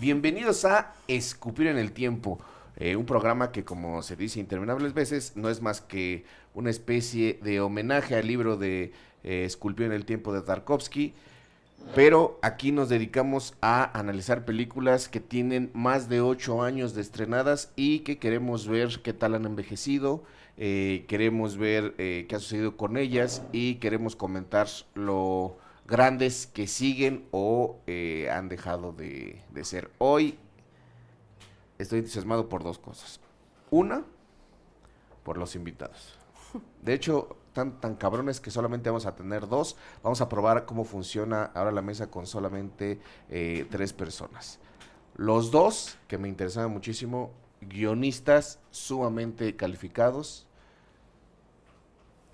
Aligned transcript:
Bienvenidos 0.00 0.64
a 0.64 0.94
Escupir 1.06 1.68
en 1.68 1.78
el 1.78 1.92
Tiempo, 1.92 2.40
eh, 2.76 2.96
un 2.96 3.06
programa 3.06 3.52
que, 3.52 3.64
como 3.64 4.02
se 4.02 4.16
dice 4.16 4.40
interminables 4.40 4.94
veces, 4.94 5.34
no 5.36 5.48
es 5.48 5.62
más 5.62 5.80
que 5.80 6.24
una 6.54 6.70
especie 6.70 7.38
de 7.40 7.60
homenaje 7.60 8.16
al 8.16 8.26
libro 8.26 8.56
de 8.56 8.92
eh, 9.22 9.48
en 9.62 9.92
el 9.92 10.04
Tiempo 10.04 10.32
de 10.32 10.42
Tarkovsky, 10.42 11.14
pero 11.94 12.40
aquí 12.42 12.72
nos 12.72 12.88
dedicamos 12.88 13.54
a 13.60 13.96
analizar 13.96 14.44
películas 14.44 15.08
que 15.08 15.20
tienen 15.20 15.70
más 15.72 16.08
de 16.08 16.20
ocho 16.20 16.64
años 16.64 16.94
de 16.94 17.02
estrenadas 17.02 17.70
y 17.76 18.00
que 18.00 18.18
queremos 18.18 18.66
ver 18.66 19.00
qué 19.04 19.12
tal 19.12 19.36
han 19.36 19.44
envejecido, 19.44 20.24
eh, 20.56 21.04
queremos 21.06 21.56
ver 21.56 21.94
eh, 21.98 22.26
qué 22.28 22.34
ha 22.34 22.40
sucedido 22.40 22.76
con 22.76 22.96
ellas 22.96 23.42
y 23.52 23.76
queremos 23.76 24.16
comentar 24.16 24.66
lo 24.94 25.58
grandes 25.88 26.46
que 26.46 26.66
siguen 26.66 27.26
o 27.32 27.80
eh, 27.86 28.28
han 28.30 28.48
dejado 28.48 28.92
de, 28.92 29.42
de 29.50 29.64
ser. 29.64 29.90
Hoy 29.98 30.38
estoy 31.78 32.00
entusiasmado 32.00 32.48
por 32.48 32.62
dos 32.62 32.78
cosas. 32.78 33.20
Una, 33.70 34.04
por 35.24 35.38
los 35.38 35.56
invitados. 35.56 36.14
De 36.82 36.94
hecho, 36.94 37.36
tan, 37.52 37.80
tan 37.80 37.96
cabrones 37.96 38.38
que 38.40 38.50
solamente 38.50 38.90
vamos 38.90 39.06
a 39.06 39.16
tener 39.16 39.48
dos. 39.48 39.76
Vamos 40.02 40.20
a 40.20 40.28
probar 40.28 40.66
cómo 40.66 40.84
funciona 40.84 41.44
ahora 41.54 41.72
la 41.72 41.82
mesa 41.82 42.10
con 42.10 42.26
solamente 42.26 43.00
eh, 43.30 43.66
tres 43.70 43.92
personas. 43.92 44.58
Los 45.16 45.50
dos, 45.50 45.96
que 46.06 46.18
me 46.18 46.28
interesaban 46.28 46.70
muchísimo, 46.70 47.32
guionistas 47.60 48.60
sumamente 48.70 49.56
calificados. 49.56 50.46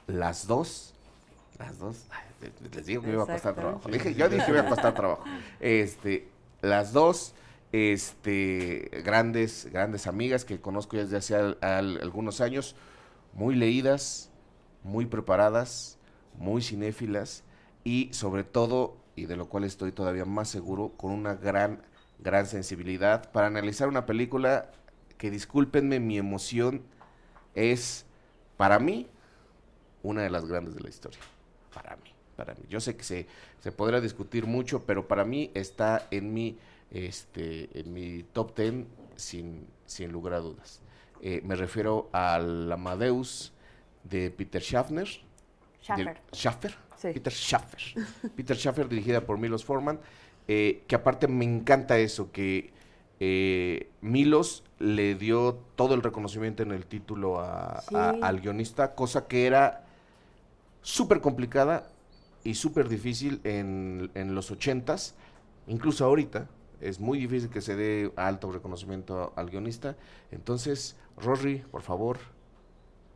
Las 0.06 0.46
dos, 0.46 0.92
las 1.58 1.78
dos, 1.78 2.04
les- 2.40 2.86
digo 2.86 3.00
que 3.02 3.08
me 3.08 3.14
iba 3.14 3.22
a 3.22 3.26
costar 3.26 3.54
trabajo. 3.54 3.88
Dije, 3.88 4.14
yo 4.14 4.28
dije 4.28 4.44
que 4.46 4.52
me 4.52 4.58
iba 4.58 4.66
a 4.66 4.70
costar 4.70 4.94
trabajo. 4.94 5.24
Este, 5.60 6.28
las 6.62 6.92
dos, 6.92 7.34
este, 7.72 8.90
grandes, 9.04 9.68
grandes 9.72 10.06
amigas 10.06 10.44
que 10.44 10.60
conozco 10.60 10.96
desde 10.96 11.16
hace 11.16 11.34
al- 11.34 11.58
al- 11.60 12.00
algunos 12.02 12.40
años, 12.40 12.76
muy 13.32 13.54
leídas, 13.56 14.30
muy 14.82 15.06
preparadas, 15.06 15.98
muy 16.38 16.62
cinéfilas 16.62 17.42
y 17.84 18.10
sobre 18.12 18.44
todo, 18.44 18.96
y 19.16 19.26
de 19.26 19.36
lo 19.36 19.48
cual 19.48 19.64
estoy 19.64 19.92
todavía 19.92 20.24
más 20.24 20.48
seguro, 20.48 20.92
con 20.96 21.10
una 21.12 21.34
gran, 21.34 21.82
gran 22.20 22.46
sensibilidad 22.46 23.30
para 23.32 23.46
analizar 23.48 23.88
una 23.88 24.06
película 24.06 24.70
que, 25.18 25.30
discúlpenme, 25.30 26.00
mi 26.00 26.16
emoción 26.18 26.82
es, 27.54 28.06
para 28.56 28.78
mí, 28.78 29.08
una 30.02 30.22
de 30.22 30.30
las 30.30 30.44
grandes 30.46 30.74
de 30.74 30.80
la 30.80 30.88
historia. 30.88 31.20
Para 31.72 31.96
mí, 31.96 32.13
para 32.36 32.54
mí. 32.54 32.60
Yo 32.68 32.80
sé 32.80 32.96
que 32.96 33.04
se, 33.04 33.26
se 33.60 33.72
podrá 33.72 34.00
discutir 34.00 34.46
mucho, 34.46 34.84
pero 34.84 35.06
para 35.08 35.24
mí 35.24 35.50
está 35.54 36.06
en 36.10 36.32
mi, 36.34 36.58
este, 36.90 37.68
en 37.78 37.92
mi 37.92 38.22
top 38.32 38.54
ten 38.54 38.86
sin, 39.16 39.66
sin 39.86 40.12
lugar 40.12 40.34
a 40.34 40.40
dudas. 40.40 40.80
Eh, 41.22 41.40
me 41.44 41.56
refiero 41.56 42.08
al 42.12 42.70
Amadeus 42.70 43.52
de 44.04 44.30
Peter 44.30 44.60
Schaffner. 44.62 45.08
Schaffer. 45.82 46.20
Schaffer. 46.32 46.74
Sí. 46.96 47.08
Peter 47.12 47.32
Schaffer. 47.32 47.80
Peter 48.36 48.56
Schaffer, 48.56 48.88
dirigida 48.88 49.20
por 49.22 49.38
Milos 49.38 49.64
Forman. 49.64 50.00
eh, 50.48 50.82
que 50.86 50.94
aparte 50.94 51.26
me 51.28 51.44
encanta 51.44 51.98
eso, 51.98 52.30
que 52.32 52.72
eh, 53.20 53.88
Milos 54.02 54.62
le 54.78 55.14
dio 55.14 55.58
todo 55.76 55.94
el 55.94 56.02
reconocimiento 56.02 56.62
en 56.62 56.72
el 56.72 56.84
título 56.84 57.40
a- 57.40 57.82
al 58.20 58.40
guionista, 58.40 58.94
cosa 58.94 59.26
que 59.26 59.46
era 59.46 59.86
súper 60.82 61.20
complicada 61.22 61.88
y 62.44 62.54
súper 62.54 62.88
difícil 62.88 63.40
en, 63.44 64.10
en 64.14 64.34
los 64.34 64.50
ochentas, 64.50 65.14
incluso 65.66 66.04
ahorita. 66.04 66.48
Es 66.80 67.00
muy 67.00 67.18
difícil 67.18 67.48
que 67.48 67.62
se 67.62 67.74
dé 67.74 68.12
alto 68.16 68.52
reconocimiento 68.52 69.32
al 69.36 69.48
guionista. 69.48 69.96
Entonces, 70.30 70.96
Rory, 71.16 71.64
por 71.70 71.80
favor, 71.80 72.18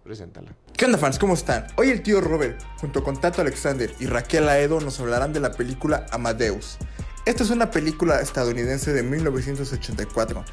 preséntala. 0.02 0.54
¿Qué 0.74 0.86
onda 0.86 0.96
fans? 0.96 1.18
¿Cómo 1.18 1.34
están? 1.34 1.66
Hoy 1.76 1.90
el 1.90 2.02
tío 2.02 2.22
Robert, 2.22 2.62
junto 2.80 3.04
con 3.04 3.20
Tato 3.20 3.42
Alexander 3.42 3.92
y 4.00 4.06
Raquel 4.06 4.48
Aedo, 4.48 4.80
nos 4.80 4.98
hablarán 5.00 5.34
de 5.34 5.40
la 5.40 5.52
película 5.52 6.06
Amadeus. 6.10 6.78
Esta 7.26 7.42
es 7.42 7.50
una 7.50 7.70
película 7.70 8.22
estadounidense 8.22 8.94
de 8.94 9.02
1984. 9.02 10.44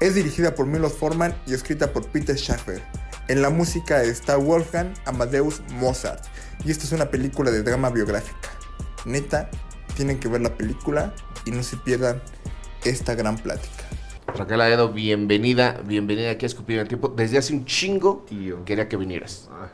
Es 0.00 0.14
dirigida 0.14 0.54
por 0.54 0.66
Milos 0.66 0.92
Forman 0.92 1.34
y 1.46 1.54
escrita 1.54 1.92
por 1.92 2.06
Peter 2.06 2.36
Schaffer. 2.36 2.82
En 3.28 3.42
la 3.42 3.50
música 3.50 4.02
está 4.02 4.36
Wolfgang 4.36 4.94
Amadeus 5.04 5.60
Mozart. 5.72 6.24
Y 6.64 6.70
esta 6.70 6.84
es 6.84 6.92
una 6.92 7.10
película 7.10 7.50
de 7.50 7.62
drama 7.62 7.90
biográfica. 7.90 8.48
Neta, 9.04 9.50
tienen 9.96 10.18
que 10.20 10.28
ver 10.28 10.40
la 10.40 10.54
película 10.56 11.14
y 11.44 11.50
no 11.50 11.62
se 11.62 11.76
pierdan 11.78 12.22
esta 12.84 13.14
gran 13.14 13.36
plática. 13.36 13.84
Raquel 14.36 14.60
Aedo, 14.60 14.92
bienvenida, 14.92 15.80
bienvenida 15.84 16.30
aquí 16.30 16.44
a 16.44 16.48
Escupir 16.48 16.76
en 16.76 16.82
el 16.82 16.88
Tiempo. 16.88 17.08
Desde 17.08 17.38
hace 17.38 17.52
un 17.52 17.64
chingo 17.64 18.24
Tío. 18.28 18.64
quería 18.64 18.88
que 18.88 18.96
vinieras. 18.96 19.48
Ah, 19.50 19.68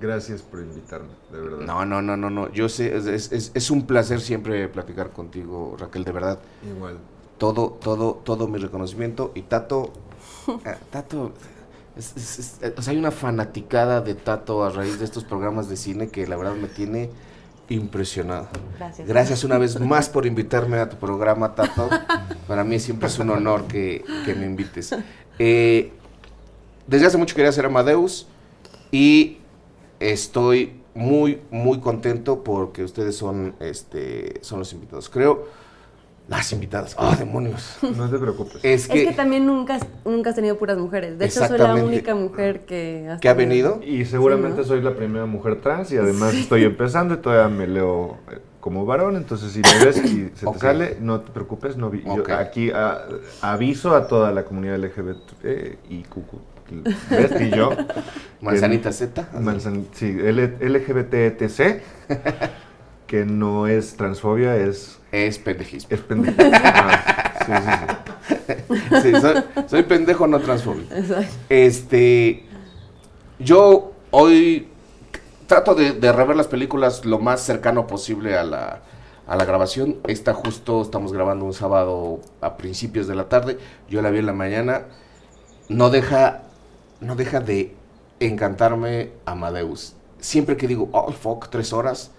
gracias 0.00 0.40
por 0.40 0.60
invitarme, 0.60 1.08
de 1.32 1.40
verdad. 1.40 1.58
No, 1.66 1.84
no, 1.84 2.00
no, 2.00 2.16
no, 2.16 2.30
no. 2.30 2.50
Yo 2.52 2.68
sé, 2.68 2.96
es, 2.96 3.06
es- 3.06 3.32
es- 3.32 3.50
es 3.54 3.70
un 3.70 3.86
placer 3.86 4.20
siempre 4.20 4.68
platicar 4.68 5.10
contigo, 5.12 5.76
Raquel, 5.78 6.04
de 6.04 6.12
verdad. 6.12 6.38
Igual. 6.66 6.98
Todo, 7.38 7.70
todo, 7.80 8.14
todo 8.24 8.48
mi 8.48 8.58
reconocimiento. 8.58 9.32
Y 9.34 9.42
Tato, 9.42 9.92
eh, 10.66 10.74
Tato, 10.90 11.32
es- 11.96 12.14
es- 12.16 12.38
es- 12.38 12.58
eh, 12.62 12.74
o 12.76 12.82
sea, 12.82 12.92
hay 12.92 12.98
una 12.98 13.10
fanaticada 13.10 14.00
de 14.00 14.14
Tato 14.14 14.64
a 14.64 14.70
raíz 14.70 14.98
de 14.98 15.04
estos 15.04 15.24
programas 15.24 15.68
de 15.68 15.76
cine 15.76 16.08
que 16.08 16.26
la 16.26 16.36
verdad 16.36 16.54
me 16.54 16.68
tiene 16.68 17.10
impresionado. 17.68 18.48
Gracias. 18.78 19.06
Gracias 19.08 19.44
una 19.44 19.58
vez 19.58 19.78
más 19.78 20.08
por 20.08 20.26
invitarme 20.26 20.78
a 20.78 20.88
tu 20.88 20.96
programa, 20.96 21.54
Tato. 21.54 21.88
Para 22.46 22.64
mí 22.64 22.78
siempre 22.80 23.08
es 23.08 23.18
un 23.18 23.30
honor 23.30 23.64
que, 23.66 24.04
que 24.24 24.34
me 24.34 24.46
invites. 24.46 24.94
Eh, 25.38 25.92
desde 26.86 27.06
hace 27.06 27.18
mucho 27.18 27.34
quería 27.34 27.50
hacer 27.50 27.66
Amadeus 27.66 28.26
y 28.90 29.36
estoy 30.00 30.80
muy, 30.94 31.40
muy 31.50 31.78
contento 31.80 32.42
porque 32.42 32.82
ustedes 32.82 33.16
son, 33.16 33.54
este, 33.60 34.38
son 34.40 34.58
los 34.60 34.72
invitados. 34.72 35.08
Creo, 35.10 35.46
las 36.28 36.52
invitadas. 36.52 36.94
¡Ah, 36.98 37.16
demonios! 37.18 37.78
No 37.96 38.08
te 38.10 38.18
preocupes. 38.18 38.56
Es 38.62 38.82
Es 38.84 38.88
que, 38.88 39.04
que 39.06 39.12
también 39.12 39.46
nunca, 39.46 39.76
has- 39.76 39.86
nunca 40.04 40.30
has 40.30 40.36
tenido 40.36 40.56
puras 40.58 40.76
mujeres. 40.78 41.18
De 41.18 41.24
hecho, 41.24 41.46
soy 41.46 41.58
la 41.58 41.74
única 41.74 42.14
mujer 42.14 42.66
que, 42.66 43.08
has 43.10 43.20
¿Que 43.20 43.28
ha 43.30 43.34
venido? 43.34 43.80
Y 43.84 44.04
seguramente 44.04 44.56
Sí, 44.58 44.60
¿no? 44.62 44.66
soy 44.68 44.82
la 44.82 44.94
primera 44.94 45.24
mujer 45.26 45.60
trans 45.60 45.90
y 45.92 45.96
además 45.96 46.34
estoy 46.34 46.64
empezando 46.64 47.14
y 47.14 47.16
todavía 47.18 47.48
me 47.56 47.66
leo 47.66 48.18
eh, 48.30 48.38
como 48.60 48.84
varón, 48.84 49.16
entonces 49.16 49.52
si 49.52 49.60
me 49.62 49.84
ves 49.84 49.96
y 50.04 50.30
se 50.34 50.46
te 50.46 50.58
sale, 50.58 50.98
no 51.00 51.20
te 51.20 51.30
preocupes, 51.32 51.76
no 51.78 51.88
vi- 51.90 52.02
yo 52.04 52.22
aquí 52.34 52.70
ah, 52.74 53.06
aviso 53.40 53.94
a 53.96 54.06
toda 54.06 54.30
la 54.32 54.44
comunidad 54.44 54.76
LGBT 54.78 55.32
eh, 55.44 55.78
y 55.88 56.02
cucu. 56.02 56.38
¿Ves? 57.08 57.32
Y 57.40 57.48
yo. 57.56 57.70
Manzanita 58.42 58.92
Z. 58.92 59.30
Manzan- 59.40 59.86
sí, 59.92 60.14
L- 60.22 60.58
LGBTTC, 60.60 61.80
que 63.06 63.24
no 63.24 63.66
es 63.66 63.96
transfobia, 63.96 64.54
es, 64.56 64.97
Es 65.12 65.38
pendejismo. 65.38 65.88
es 65.90 66.00
pendejo. 66.00 66.36
Ah, 66.52 67.34
sí, 67.46 67.52
sí, 67.64 67.72
sí. 68.48 69.00
Sí, 69.02 69.20
soy, 69.20 69.44
soy 69.66 69.82
pendejo, 69.84 70.26
no 70.26 70.40
transfóbico. 70.40 70.94
Este, 71.48 72.44
yo 73.38 73.92
hoy 74.10 74.68
trato 75.46 75.74
de, 75.74 75.92
de 75.92 76.12
rever 76.12 76.36
las 76.36 76.46
películas 76.46 77.04
lo 77.04 77.18
más 77.18 77.40
cercano 77.40 77.86
posible 77.86 78.36
a 78.36 78.44
la, 78.44 78.82
a 79.26 79.36
la 79.36 79.44
grabación. 79.44 79.96
Esta 80.06 80.34
justo 80.34 80.82
estamos 80.82 81.12
grabando 81.12 81.44
un 81.44 81.54
sábado 81.54 82.20
a 82.40 82.56
principios 82.56 83.06
de 83.06 83.14
la 83.14 83.28
tarde. 83.28 83.58
Yo 83.88 84.02
la 84.02 84.10
vi 84.10 84.18
en 84.18 84.26
la 84.26 84.32
mañana. 84.34 84.82
No 85.68 85.90
deja, 85.90 86.42
no 87.00 87.14
deja 87.16 87.40
de 87.40 87.74
encantarme 88.20 89.10
Amadeus. 89.24 89.94
Siempre 90.18 90.56
que 90.56 90.66
digo, 90.66 90.88
oh, 90.92 91.12
fuck, 91.12 91.48
tres 91.48 91.72
horas. 91.72 92.10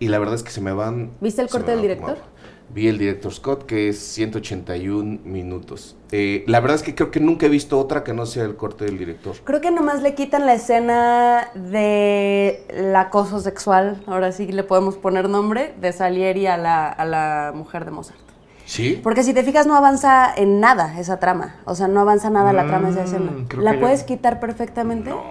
Y 0.00 0.08
la 0.08 0.18
verdad 0.18 0.34
es 0.36 0.42
que 0.42 0.50
se 0.50 0.60
me 0.60 0.72
van. 0.72 1.10
¿Viste 1.20 1.42
el 1.42 1.48
corte 1.48 1.72
del 1.72 1.82
director? 1.82 2.14
como. 2.16 2.38
Vi 2.70 2.86
el 2.86 2.98
director 2.98 3.32
Scott, 3.32 3.64
que 3.64 3.88
es 3.88 3.98
181 3.98 5.20
minutos. 5.24 5.96
Eh, 6.12 6.44
la 6.46 6.60
verdad 6.60 6.74
es 6.76 6.82
que 6.82 6.94
creo 6.94 7.10
que 7.10 7.18
nunca 7.18 7.46
he 7.46 7.48
visto 7.48 7.78
otra 7.78 8.04
que 8.04 8.12
no 8.12 8.26
sea 8.26 8.44
el 8.44 8.56
corte 8.56 8.84
del 8.84 8.98
director. 8.98 9.34
Creo 9.42 9.62
que 9.62 9.70
nomás 9.70 10.02
le 10.02 10.14
quitan 10.14 10.44
la 10.44 10.52
escena 10.52 11.48
del 11.54 12.94
acoso 12.94 13.40
sexual, 13.40 14.02
ahora 14.06 14.32
sí 14.32 14.46
le 14.52 14.64
podemos 14.64 14.96
poner 14.96 15.30
nombre, 15.30 15.74
de 15.80 15.92
Salieri 15.92 16.46
a 16.46 16.56
la, 16.58 16.88
a 16.88 17.04
la 17.06 17.52
mujer 17.54 17.84
de 17.86 17.90
Mozart. 17.90 18.18
¿Sí? 18.66 19.00
Porque 19.02 19.22
si 19.22 19.32
te 19.32 19.42
fijas 19.44 19.66
no 19.66 19.74
avanza 19.74 20.30
en 20.36 20.60
nada 20.60 21.00
esa 21.00 21.18
trama, 21.18 21.56
o 21.64 21.74
sea, 21.74 21.88
no 21.88 22.00
avanza 22.00 22.28
nada 22.28 22.52
la 22.52 22.66
trama 22.66 22.90
de 22.90 22.92
esa 22.92 23.00
Mm, 23.00 23.06
escena. 23.06 23.32
creo 23.48 23.62
¿La 23.62 23.80
puedes 23.80 24.00
ya- 24.00 24.06
quitar 24.06 24.40
perfectamente? 24.40 25.08
No, 25.08 25.22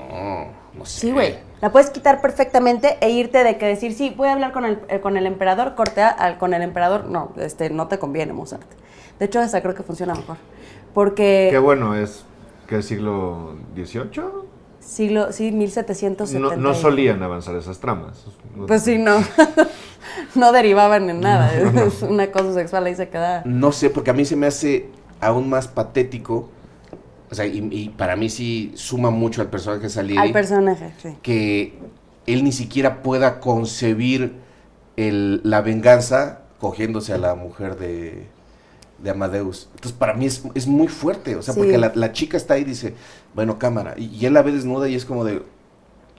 no 0.75 0.85
sé. 0.85 1.01
Sí, 1.01 1.11
güey. 1.11 1.35
La 1.61 1.71
puedes 1.71 1.89
quitar 1.89 2.21
perfectamente 2.21 2.97
e 3.01 3.09
irte 3.09 3.43
de 3.43 3.57
que 3.57 3.65
decir, 3.65 3.93
sí, 3.93 4.13
voy 4.15 4.27
a 4.27 4.33
hablar 4.33 4.51
con 4.51 4.63
el, 4.65 4.79
eh, 4.89 4.99
con 4.99 5.17
el 5.17 5.25
emperador, 5.25 5.73
cortea 5.75 6.09
al, 6.09 6.37
con 6.37 6.53
el 6.53 6.61
emperador. 6.61 7.05
No, 7.05 7.31
este, 7.37 7.69
no 7.71 7.87
te 7.87 7.97
conviene, 7.97 8.33
Mozart. 8.33 8.67
De 9.19 9.25
hecho, 9.25 9.39
hasta 9.39 9.61
creo 9.61 9.73
que 9.73 9.83
funciona 9.83 10.13
mejor. 10.13 10.37
Porque 10.93 11.49
Qué 11.51 11.57
bueno, 11.57 11.95
es 11.95 12.25
que 12.67 12.81
siglo 12.83 13.55
XVIII. 13.75 14.09
siglo, 14.79 15.31
sí, 15.31 15.51
1770. 15.51 16.55
No, 16.55 16.61
no 16.61 16.73
solían 16.75 17.23
avanzar 17.23 17.55
esas 17.55 17.79
tramas. 17.79 18.25
Pues 18.67 18.83
sí, 18.83 18.99
no. 18.99 19.17
no 20.35 20.51
derivaban 20.51 21.09
en 21.09 21.21
nada. 21.21 21.53
Es 21.55 22.03
un 22.03 22.19
acoso 22.19 22.53
sexual, 22.53 22.85
ahí 22.85 22.95
se 22.95 23.09
queda. 23.09 23.41
No 23.45 23.71
sé, 23.71 23.89
porque 23.89 24.11
a 24.11 24.13
mí 24.13 24.25
se 24.25 24.35
me 24.35 24.45
hace 24.45 24.89
aún 25.19 25.49
más 25.49 25.67
patético. 25.67 26.49
O 27.29 27.35
sea, 27.35 27.45
y, 27.45 27.57
y 27.71 27.89
para 27.89 28.15
mí 28.15 28.29
sí 28.29 28.71
suma 28.75 29.09
mucho 29.09 29.41
al 29.41 29.49
personaje 29.49 29.83
de 29.83 29.89
Salieri. 29.89 30.21
Al 30.27 30.31
personaje, 30.31 30.91
sí. 31.01 31.09
que 31.21 31.77
él 32.25 32.43
ni 32.43 32.51
siquiera 32.51 33.01
pueda 33.03 33.39
concebir 33.39 34.33
el- 34.95 35.41
la 35.43 35.61
venganza 35.61 36.41
cogiéndose 36.59 37.13
a 37.13 37.17
la 37.17 37.35
mujer 37.35 37.77
de, 37.77 38.25
de 39.03 39.09
Amadeus. 39.09 39.67
Entonces, 39.75 39.97
para 39.97 40.13
mí 40.13 40.25
es, 40.25 40.41
es 40.55 40.67
muy 40.67 40.87
fuerte, 40.87 41.35
o 41.35 41.41
sea, 41.41 41.53
Sí. 41.53 41.59
porque 41.59 41.77
la, 41.77 41.91
la 41.95 42.11
chica 42.13 42.37
está 42.37 42.55
ahí 42.55 42.61
y 42.61 42.65
dice, 42.65 42.95
bueno, 43.35 43.59
cámara, 43.59 43.93
y, 43.97 44.05
y 44.05 44.25
él 44.25 44.33
la 44.33 44.41
ve 44.41 44.51
desnuda 44.51 44.87
y 44.89 44.95
es 44.95 45.05
como 45.05 45.23
de... 45.23 45.43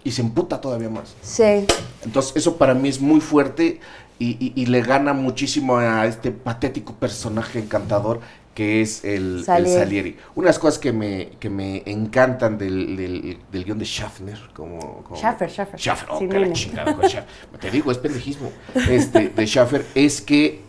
Y 0.05 0.13
se 0.13 0.23
emputa 0.23 0.61
todavía 0.61 0.89
más. 0.89 1.15
Sí. 1.23 1.67
Entonces, 2.05 2.37
eso 2.37 2.57
para 2.57 2.73
mí 2.75 2.89
es 2.89 3.01
muy 3.01 3.21
fuerte 3.21 3.81
y, 4.19 4.29
y- 4.45 4.53
y 4.55 4.67
le 4.67 4.81
gana 4.83 5.13
muchísimo 5.13 5.77
a 5.79 6.07
este 6.07 6.31
patético 6.31 6.93
personaje 6.95 7.59
encantador 7.59 8.21
que 8.59 8.83
es 8.83 9.05
el 9.05 9.37
el 9.37 9.45
Salieri. 9.45 9.79
Salieri. 9.79 10.17
Unas 10.35 10.59
cosas 10.59 10.81
que 10.81 10.93
me, 10.93 11.29
que 11.39 11.49
me 11.49 11.85
encantan 11.87 12.59
del, 12.59 12.97
del, 12.97 13.39
del 13.53 13.65
guion 13.65 13.79
de 13.79 13.85
Schaffner, 13.85 14.37
como... 14.53 15.05
como 15.05 15.15
Schaffer, 15.15 15.49
Schaffer. 15.49 15.79
Schaffer, 15.79 16.09
oh, 16.11 16.21
la 16.21 16.41
nene. 16.41 16.53
chingada 16.55 16.93
con 16.97 17.09
Schaffer. 17.09 17.61
Te 17.61 17.71
digo, 17.71 17.93
es 17.93 17.99
pendejismo. 17.99 18.51
Este, 18.91 19.29
de 19.29 19.47
Schaffer 19.47 19.87
es 19.95 20.21
que 20.21 20.61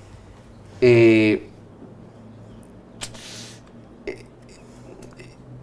eh, 0.81 1.48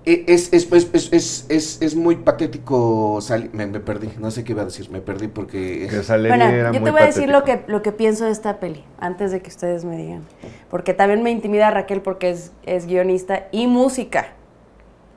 es, 0.06 0.52
es, 0.52 0.72
es, 0.72 0.88
es, 0.92 1.12
es, 1.12 1.46
es- 1.48 1.82
es 1.82 1.94
muy 1.96 2.16
patético. 2.16 3.20
Sali- 3.20 3.50
me, 3.52 3.66
me 3.66 3.80
perdí, 3.80 4.10
no 4.18 4.30
sé 4.30 4.44
qué 4.44 4.52
iba 4.52 4.62
a 4.62 4.66
decir, 4.66 4.88
me 4.90 5.00
perdí 5.00 5.28
porque. 5.28 5.88
Bueno, 6.28 6.44
era 6.46 6.72
yo 6.72 6.80
muy 6.80 6.86
te 6.86 6.90
voy 6.92 7.00
a 7.00 7.06
decir 7.06 7.28
lo 7.28 7.44
que, 7.44 7.64
lo 7.66 7.82
que 7.82 7.92
pienso 7.92 8.24
de 8.24 8.30
esta 8.30 8.60
peli, 8.60 8.84
antes 8.98 9.32
de 9.32 9.40
que 9.42 9.48
ustedes 9.50 9.84
me 9.84 9.96
digan. 9.96 10.22
Porque 10.70 10.94
también 10.94 11.22
me 11.22 11.30
intimida 11.30 11.70
Raquel 11.70 12.02
porque 12.02 12.30
es, 12.30 12.52
es 12.64 12.86
guionista 12.86 13.48
y 13.52 13.66
música. 13.66 14.28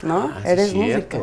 ¿No? 0.04 0.30
Ah, 0.34 0.42
sí 0.44 0.50
Eres 0.52 0.74
música. 0.74 1.18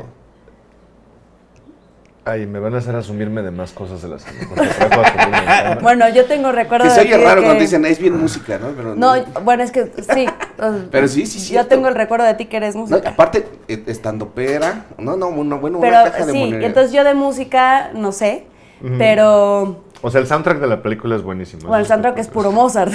Ay, 2.28 2.44
me 2.44 2.58
van 2.58 2.74
a 2.74 2.78
hacer 2.78 2.96
asumirme 2.96 3.40
de 3.40 3.52
más 3.52 3.70
cosas 3.70 4.02
de 4.02 4.08
la 4.08 4.18
serie. 4.18 4.40
porque 4.48 4.66
trato 4.66 5.00
de 5.00 5.06
asumirme 5.06 5.40
de 5.40 5.46
tema. 5.46 5.74
Bueno, 5.80 6.08
yo 6.08 6.24
tengo 6.24 6.50
recuerdo 6.50 6.82
Que 6.84 6.90
de 6.90 6.94
se 6.96 7.00
oye 7.02 7.16
raro 7.24 7.40
que- 7.40 7.46
cuando 7.46 7.60
dicen, 7.62 7.84
es 7.86 8.00
bien 8.00 8.16
música, 8.18 8.58
¿no? 8.58 8.70
Pero 8.76 8.96
No, 8.96 9.14
bueno, 9.44 9.62
es 9.62 9.70
que 9.70 9.92
sí. 10.12 10.26
o- 10.60 10.88
Pero 10.90 11.06
sí, 11.06 11.24
sí, 11.26 11.38
Yo 11.38 11.44
cierto. 11.44 11.68
tengo 11.68 11.86
el 11.88 11.94
recuerdo 11.94 12.26
de 12.26 12.34
ti 12.34 12.46
que 12.46 12.56
eres 12.56 12.74
No, 12.74 12.80
música. 12.82 13.10
aparte, 13.10 13.46
eh, 13.68 13.84
estando 13.86 14.30
pera, 14.30 14.86
no, 14.98 15.16
no, 15.16 15.28
una, 15.28 15.54
bueno, 15.54 15.78
pero 15.80 16.00
una 16.00 16.10
caja 16.10 16.26
de 16.26 16.32
sí, 16.32 16.50
entonces 16.62 16.92
yo 16.92 17.04
de 17.04 17.14
música 17.14 17.90
no 17.94 18.10
sé, 18.10 18.46
pero 18.98 19.84
O 20.02 20.10
sea, 20.10 20.20
el 20.20 20.26
soundtrack 20.26 20.58
de 20.58 20.66
la 20.66 20.82
película 20.82 21.14
es 21.14 21.22
buenísimo. 21.22 21.68
bueno, 21.68 21.80
el 21.80 21.86
soundtrack 21.86 22.18
es 22.18 22.26
puro 22.28 22.50
Mozart. 22.50 22.92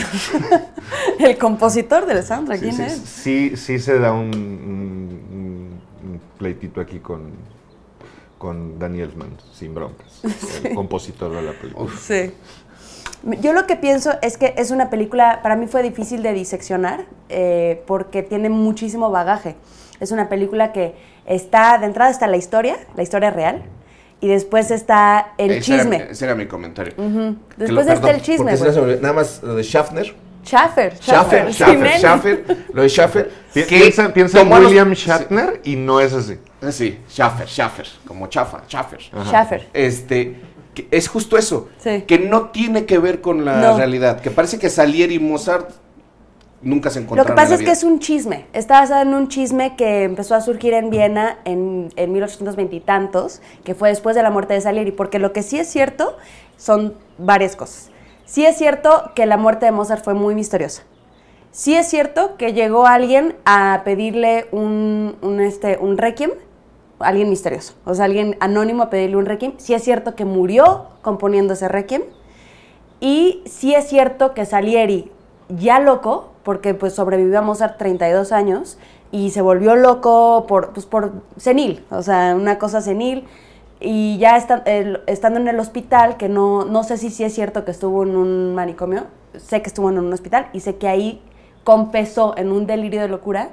el 1.20 1.38
compositor 1.38 2.06
del 2.06 2.22
soundtrack, 2.24 2.60
Sí, 2.60 2.66
¿quién 2.66 2.76
sí, 2.76 2.84
es? 2.84 2.94
Sí, 3.00 3.58
sí 3.58 3.80
se 3.80 3.98
da 3.98 4.12
un- 4.12 4.28
un 4.30 6.20
pleitito 6.38 6.82
aquí 6.82 7.00
con, 7.00 7.32
con 8.42 8.80
Danny 8.80 9.02
Elfman, 9.02 9.38
sin 9.54 9.76
broncas, 9.76 10.08
el 10.64 10.74
compositor 10.74 11.32
de 11.32 11.44
la 11.44 11.52
película. 11.52 11.86
Uf. 11.86 12.08
Sí. 12.08 12.34
Yo 13.40 13.54
lo 13.54 13.68
que 13.68 13.76
pienso 13.76 14.14
es 14.24 14.40
que 14.40 14.56
es 14.58 14.72
una 14.72 14.90
película, 14.90 15.42
para 15.44 15.56
mí 15.56 15.68
fue 15.68 15.84
difícil 15.84 16.24
de 16.24 16.34
diseccionar 16.34 17.06
eh, 17.30 17.84
porque 17.86 18.24
tiene 18.24 18.50
muchísimo 18.50 19.12
bagaje. 19.12 19.58
Es 20.00 20.12
una 20.12 20.28
película 20.28 20.72
que 20.74 20.96
está, 21.28 21.78
de 21.78 21.86
entrada 21.86 22.10
está 22.10 22.26
la 22.26 22.38
historia, 22.38 22.78
la 22.96 23.04
historia 23.04 23.30
real, 23.30 23.62
y 24.22 24.28
después 24.28 24.72
está 24.72 25.34
el 25.38 25.52
Ese 25.52 25.62
chisme. 25.62 26.08
ese 26.10 26.26
era 26.26 26.34
mi 26.34 26.48
comentario. 26.48 26.96
Después 27.58 27.70
lo- 27.70 27.82
está 27.82 27.94
perdón, 27.94 28.10
el 28.16 28.22
chisme, 28.24 28.54
Nada 29.02 29.14
más 29.14 29.44
lo 29.44 29.54
de 29.54 29.62
Schaffner. 29.64 30.16
Schaffer, 30.44 30.98
Schaffer, 31.00 31.46
sí, 31.50 31.54
Schaffer, 31.54 31.78
nene. 31.78 32.00
Schaffer, 32.00 32.58
lo 32.74 32.82
de 32.82 32.90
Schaffer. 32.90 33.32
Pi- 33.54 33.64
piensa 33.64 34.14
piensa 34.14 34.40
en 34.42 34.46
tomó 34.50 34.60
los- 34.60 34.70
William 34.70 34.92
Shatner 34.94 35.62
y 35.64 35.76
no 35.76 36.00
es 36.00 36.14
así. 36.14 36.38
Sí, 36.62 36.72
sí, 36.72 37.00
Schaffer, 37.10 37.48
Schaffer, 37.48 37.88
como 38.08 38.28
chafa, 38.28 38.62
Schaffer. 38.68 39.00
Schaffer. 39.26 39.70
Este, 39.74 40.40
que 40.74 40.88
es 40.92 41.08
justo 41.10 41.38
eso, 41.38 41.70
Sí. 41.80 42.04
que 42.08 42.20
no 42.20 42.50
tiene 42.52 42.86
que 42.86 42.98
ver 43.00 43.20
con 43.22 43.44
la 43.46 43.58
No. 43.60 43.78
realidad, 43.78 44.22
que 44.22 44.32
parece 44.32 44.58
que 44.60 44.70
Salieri 44.70 45.16
y 45.16 45.20
Mozart 45.20 45.70
nunca 46.62 46.90
se 46.92 47.00
Lo 47.00 47.06
encontraron 47.06 47.34
que 47.34 47.36
pasa 47.36 47.56
en 47.56 47.60
la 47.60 47.64
es 47.64 47.68
que 47.68 47.72
es 47.72 47.84
un 47.84 48.00
chisme. 48.00 48.46
Está 48.54 48.80
basado 48.82 49.02
en 49.02 49.14
un 49.16 49.28
chisme 49.28 49.76
que 49.76 50.04
empezó 50.04 50.36
a 50.36 50.42
surgir 50.42 50.74
en 50.76 50.90
Viena 50.92 51.40
en, 51.44 51.92
en 51.96 52.12
1820 52.14 52.76
y 52.76 52.80
tantos, 52.80 53.42
que 53.64 53.74
fue 53.76 53.90
después 53.90 54.16
de 54.16 54.22
la 54.24 54.30
muerte 54.30 54.54
de 54.54 54.62
Salieri. 54.62 54.92
Porque 54.92 55.18
lo 55.20 55.34
que 55.34 55.42
sí 55.42 55.58
es 55.58 55.68
cierto 55.68 56.16
son 56.58 56.94
varias 57.18 57.56
cosas. 57.56 57.90
Sí 58.26 58.46
es 58.46 58.58
cierto 58.58 59.12
que 59.16 59.26
la 59.26 59.36
muerte 59.38 59.66
de 59.66 59.72
Mozart 59.72 60.04
fue 60.04 60.14
muy 60.14 60.36
misteriosa. 60.36 60.84
Sí 61.52 61.76
es 61.76 61.88
cierto 61.90 62.38
que 62.38 62.54
llegó 62.54 62.86
alguien 62.88 63.36
a 63.46 63.82
pedirle 63.84 64.48
un, 64.52 65.16
un, 65.22 65.42
este, 65.42 65.78
un 65.82 65.98
requiem, 65.98 66.32
alguien 67.00 67.30
misterioso, 67.30 67.74
o 67.86 67.94
sea, 67.94 68.06
alguien 68.06 68.38
anónimo 68.40 68.84
a 68.84 68.90
pedirle 68.90 69.18
un 69.18 69.26
requiem. 69.26 69.54
Sí 69.58 69.74
es 69.74 69.84
cierto 69.84 70.16
que 70.16 70.24
murió 70.24 70.86
componiendo 71.02 71.54
ese 71.54 71.68
requiem. 71.68 72.04
Y 73.00 73.42
sí 73.46 73.74
es 73.74 73.88
cierto 73.90 74.34
que 74.34 74.46
Salieri, 74.46 75.12
ya 75.50 75.80
loco, 75.80 76.30
porque 76.44 76.74
pues 76.74 76.94
sobrevivió 76.94 77.40
a 77.40 77.42
Mozart 77.42 77.78
32 77.78 78.32
años 78.32 78.78
y 79.12 79.32
se 79.32 79.42
volvió 79.42 79.76
loco 79.76 80.46
por, 80.48 80.72
pues, 80.72 80.86
por 80.86 81.12
senil, 81.38 81.84
o 81.90 82.02
sea, 82.04 82.36
una 82.36 82.60
cosa 82.60 82.80
senil. 82.82 83.26
Y 83.80 84.18
ya 84.20 84.38
está- 84.38 84.64
estando 85.08 85.40
en 85.40 85.48
el 85.48 85.60
hospital, 85.60 86.16
que 86.18 86.30
no, 86.30 86.66
no 86.66 86.84
sé 86.84 86.98
si 86.98 87.10
sí 87.10 87.24
es 87.24 87.34
cierto 87.34 87.66
que 87.66 87.72
estuvo 87.72 88.04
en 88.04 88.16
un 88.16 88.54
manicomio, 88.56 89.06
sé 89.38 89.62
que 89.64 89.68
estuvo 89.68 89.90
en 89.90 89.98
un 89.98 90.14
hospital 90.14 90.48
y 90.54 90.60
sé 90.60 90.76
que 90.78 90.88
ahí 90.88 91.22
confesó 91.64 92.36
en 92.38 92.52
un 92.52 92.66
delirio 92.66 93.02
de 93.02 93.08
locura 93.08 93.50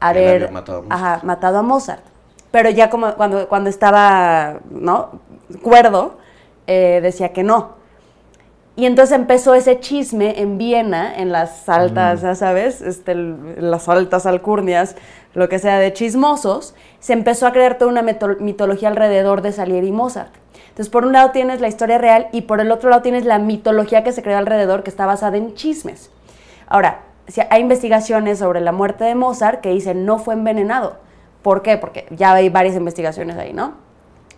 haber 0.00 0.50
matado 0.50 0.78
a 0.78 0.82
Mozart. 0.82 1.02
ajá, 1.02 1.20
matado 1.24 1.58
a 1.58 1.62
Mozart. 1.62 2.02
Pero 2.50 2.70
ya 2.70 2.90
como 2.90 3.14
cuando, 3.14 3.48
cuando 3.48 3.70
estaba 3.70 4.60
¿no? 4.70 5.20
cuerdo, 5.62 6.18
eh, 6.66 7.00
decía 7.02 7.32
que 7.32 7.42
no. 7.42 7.82
Y 8.74 8.86
entonces 8.86 9.14
empezó 9.14 9.54
ese 9.54 9.80
chisme 9.80 10.40
en 10.40 10.56
Viena, 10.56 11.14
en 11.14 11.30
las 11.30 11.68
altas, 11.68 12.22
ya 12.22 12.34
sabes, 12.34 12.80
este, 12.80 13.14
las 13.14 13.86
altas 13.86 14.24
alcurnias, 14.24 14.96
lo 15.34 15.50
que 15.50 15.58
sea 15.58 15.78
de 15.78 15.92
chismosos, 15.92 16.74
se 16.98 17.12
empezó 17.12 17.46
a 17.46 17.52
crear 17.52 17.76
toda 17.76 17.90
una 17.90 18.02
mitología 18.02 18.88
alrededor 18.88 19.42
de 19.42 19.52
Salieri 19.52 19.88
y 19.88 19.92
Mozart. 19.92 20.32
Entonces, 20.70 20.88
por 20.88 21.04
un 21.04 21.12
lado 21.12 21.32
tienes 21.32 21.60
la 21.60 21.68
historia 21.68 21.98
real 21.98 22.28
y 22.32 22.42
por 22.42 22.60
el 22.60 22.70
otro 22.70 22.88
lado 22.88 23.02
tienes 23.02 23.26
la 23.26 23.38
mitología 23.38 24.04
que 24.04 24.12
se 24.12 24.22
creó 24.22 24.38
alrededor, 24.38 24.82
que 24.82 24.90
está 24.90 25.04
basada 25.04 25.36
en 25.36 25.52
chismes. 25.54 26.10
Ahora, 26.66 27.02
hay 27.50 27.60
investigaciones 27.60 28.38
sobre 28.38 28.60
la 28.60 28.72
muerte 28.72 29.04
de 29.04 29.14
Mozart 29.14 29.60
que 29.60 29.70
dicen 29.70 30.04
no 30.04 30.18
fue 30.18 30.34
envenenado. 30.34 30.96
¿Por 31.42 31.62
qué? 31.62 31.76
Porque 31.76 32.06
ya 32.10 32.34
hay 32.34 32.48
varias 32.48 32.76
investigaciones 32.76 33.36
ahí, 33.36 33.52
¿no? 33.52 33.74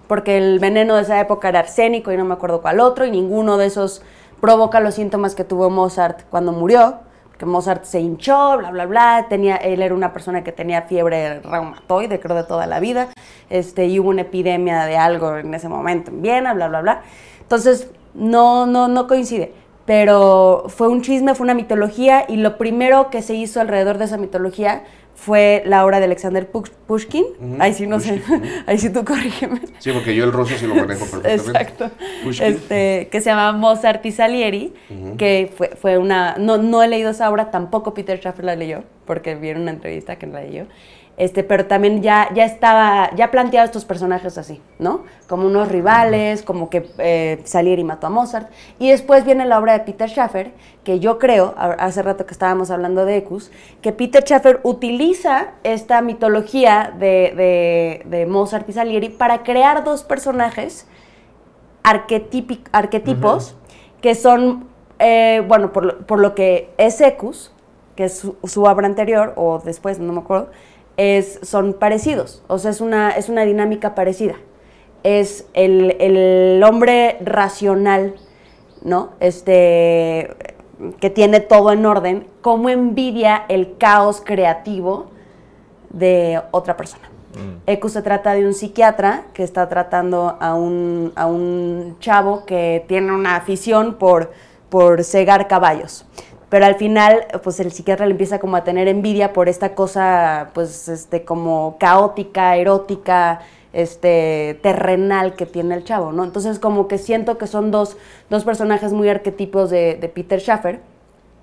Porque 0.07 0.37
el 0.37 0.59
veneno 0.59 0.97
de 0.97 1.03
esa 1.03 1.21
época 1.21 1.49
era 1.49 1.61
arsénico 1.61 2.13
y 2.13 2.17
no 2.17 2.25
me 2.25 2.35
acuerdo 2.35 2.61
cuál 2.61 2.81
otro, 2.81 3.07
y 3.07 3.11
ninguno 3.11 3.57
de 3.57 3.67
esos 3.67 4.03
provoca 4.41 4.81
los 4.81 4.95
síntomas 4.95 5.35
que 5.35 5.45
tuvo 5.45 5.71
Mozart 5.71 6.23
cuando 6.31 6.53
murió. 6.53 6.99
Que 7.39 7.47
Mozart 7.47 7.85
se 7.85 7.99
hinchó, 8.01 8.59
bla, 8.59 8.71
bla, 8.71 8.87
bla. 8.87 9.27
Tenía, 9.29 9.57
él 9.57 9.83
era 9.83 9.93
una 9.93 10.13
persona 10.13 10.45
que 10.45 10.53
tenía 10.53 10.83
fiebre 10.83 11.41
reumatoide, 11.41 12.21
creo, 12.21 12.37
de 12.37 12.45
toda 12.45 12.67
la 12.67 12.79
vida. 12.79 13.09
Este, 13.51 13.87
y 13.87 13.99
hubo 13.99 14.11
una 14.11 14.23
epidemia 14.23 14.85
de 14.85 14.97
algo 14.97 15.37
en 15.39 15.53
ese 15.53 15.69
momento 15.69 16.13
en 16.13 16.23
Viena, 16.23 16.55
bla, 16.55 16.69
bla, 16.69 16.81
bla. 16.81 17.03
Entonces, 17.41 17.91
no, 18.15 18.67
no, 18.67 18.87
no 18.87 19.09
coincide. 19.09 19.53
Pero 19.87 20.65
fue 20.69 20.89
un 20.89 21.03
chisme, 21.03 21.35
fue 21.35 21.45
una 21.45 21.55
mitología, 21.55 22.25
y 22.29 22.37
lo 22.37 22.57
primero 22.57 23.11
que 23.11 23.21
se 23.23 23.35
hizo 23.35 23.61
alrededor 23.61 23.99
de 23.99 24.07
esa 24.07 24.17
mitología 24.17 24.83
fue 25.15 25.63
la 25.67 25.85
obra 25.85 26.01
de 26.01 26.07
Alexander 26.07 26.51
Push- 26.51 26.73
Pushkin. 26.87 27.25
Ujú, 27.39 27.57
Ahí 27.61 27.73
sí 27.75 27.87
no 27.87 28.01
sé, 28.01 28.15
Pushkin, 28.15 28.35
ujú. 28.37 28.45
ahí 28.67 28.79
sí 28.79 28.91
tú 28.91 29.05
corrígeme. 29.05 29.61
Sí, 29.79 29.93
porque 29.93 30.15
yo 30.15 30.25
el 30.25 30.33
ruso 30.33 30.55
sí 30.57 30.67
lo 30.67 30.75
manejo 30.75 31.05
perfectamente. 31.23 31.35
Exacto. 31.35 31.91
Pushkin. 32.25 32.47
Este, 32.47 33.09
que 33.13 33.21
se 33.21 33.31
llama 33.31 33.53
Mozart 33.53 34.05
y 34.07 34.11
Salieri, 34.13 34.73
Ujú. 34.91 35.17
que 35.17 35.53
fue, 35.57 35.69
fue 35.81 35.99
una... 35.99 36.37
No, 36.39 36.57
no 36.59 36.83
he 36.83 36.89
leído 36.89 37.11
esa 37.11 37.31
obra, 37.31 37.51
tampoco 37.51 37.95
Peter 37.95 38.19
Schaffer 38.19 38.45
la 38.45 38.57
leyó, 38.57 38.83
porque 39.07 39.35
vieron 39.37 39.63
una 39.63 39.71
entrevista 39.73 40.17
que 40.17 40.27
la 40.27 40.41
leyó. 40.41 40.67
Este, 41.17 41.45
pero 41.45 41.67
también 41.67 42.03
ya, 42.03 42.29
ya 42.35 42.45
estaba, 42.45 43.09
ya 43.15 43.31
planteado 43.31 43.65
estos 43.65 43.85
personajes 43.85 44.37
así, 44.37 44.61
¿no? 44.81 45.05
Como 45.29 45.47
unos 45.47 45.69
rivales, 45.69 46.43
como 46.43 46.71
que 46.71 46.91
eh, 46.99 47.41
Salieri 47.45 47.85
mató 47.85 48.09
a 48.09 48.11
Mozart. 48.11 48.51
Y 48.81 48.91
después 48.91 49.25
viene 49.25 49.45
la 49.47 49.61
obra 49.61 49.75
de 49.75 49.81
Peter 49.81 50.09
Schaffer, 50.11 50.51
que 50.83 50.99
yo 50.99 51.21
creo, 51.21 51.55
hace 51.57 52.03
rato 52.03 52.27
que 52.27 52.33
estábamos 52.33 52.73
hablando 52.73 53.05
de 53.05 53.19
Ecus, 53.19 53.53
que 53.81 53.93
Peter 53.93 54.25
Schaffer 54.25 54.59
utiliza 54.65 55.53
esta 55.63 56.03
mitología 56.03 56.93
de, 56.99 57.33
de- 57.37 58.03
de 58.07 58.27
Mozart 58.27 58.69
y 58.69 58.73
Salieri 58.73 59.09
para 59.09 59.45
crear 59.45 59.85
dos 59.85 60.03
personajes 60.03 60.89
arquetipos 62.73 63.57
que 64.01 64.15
son, 64.15 64.67
eh, 64.99 65.43
bueno, 65.47 65.73
por 65.73 65.85
lo, 65.85 65.99
por 66.07 66.19
lo 66.19 66.35
que 66.35 66.71
es 66.77 67.01
Ecus, 67.01 67.53
que 67.97 68.05
es 68.05 68.19
su, 68.19 68.37
su 68.45 68.65
obra 68.65 68.87
anterior, 68.87 69.33
o 69.37 69.61
después, 69.65 69.99
no 69.99 70.13
me 70.13 70.21
acuerdo, 70.21 70.49
es, 70.97 71.41
son 71.43 71.75
parecidos, 71.75 72.43
o 72.47 72.59
sea, 72.59 72.71
es 72.71 72.81
una, 72.81 73.11
es 73.11 73.29
una 73.29 73.43
dinámica 73.45 73.95
parecida. 73.95 74.35
Es 75.03 75.47
el, 75.53 75.97
el 76.01 76.63
hombre 76.65 77.19
racional, 77.21 78.15
¿no? 78.83 79.11
Este, 79.21 80.35
que 81.01 81.11
tiene 81.11 81.41
todo 81.41 81.73
en 81.73 81.85
orden, 81.85 82.27
cómo 82.41 82.69
envidia 82.69 83.45
el 83.49 83.77
caos 83.77 84.23
creativo 84.25 85.11
de 85.91 86.41
otra 86.51 86.77
persona. 86.77 87.11
ECU 87.67 87.89
se 87.89 88.01
trata 88.03 88.33
de 88.35 88.47
un 88.47 88.55
psiquiatra 88.55 89.25
que 89.33 89.43
está 89.43 89.69
tratando 89.69 90.37
a 90.41 90.55
un, 90.55 91.13
a 91.17 91.27
un 91.27 91.97
chavo 91.99 92.45
que 92.47 92.85
tiene 92.87 93.13
una 93.13 93.35
afición 93.35 93.95
por, 93.95 94.31
por 94.69 95.03
cegar 95.03 95.49
caballos. 95.49 96.07
Pero 96.55 96.67
al 96.67 96.77
final, 96.77 97.27
pues 97.43 97.59
el 97.59 97.73
psiquiatra 97.73 98.07
le 98.07 98.13
empieza 98.13 98.39
como 98.39 98.55
a 98.55 98.63
tener 98.63 98.87
envidia 98.87 99.33
por 99.33 99.49
esta 99.49 99.75
cosa, 99.75 100.51
pues, 100.55 100.87
este, 100.87 101.25
como 101.25 101.79
caótica, 101.81 102.55
erótica, 102.55 103.41
este, 103.73 104.61
terrenal 104.63 105.35
que 105.35 105.47
tiene 105.47 105.75
el 105.75 105.83
chavo, 105.83 106.13
¿no? 106.13 106.23
Entonces, 106.23 106.61
como 106.61 106.87
que 106.87 106.99
siento 106.99 107.39
que 107.39 107.49
son 107.49 107.73
dos, 107.73 107.97
dos 108.31 108.45
personajes 108.45 108.93
muy 108.93 109.09
arquetipos 109.09 109.69
de, 109.69 109.97
de 110.01 110.09
Peter 110.09 110.39
Schaffer 110.39 110.79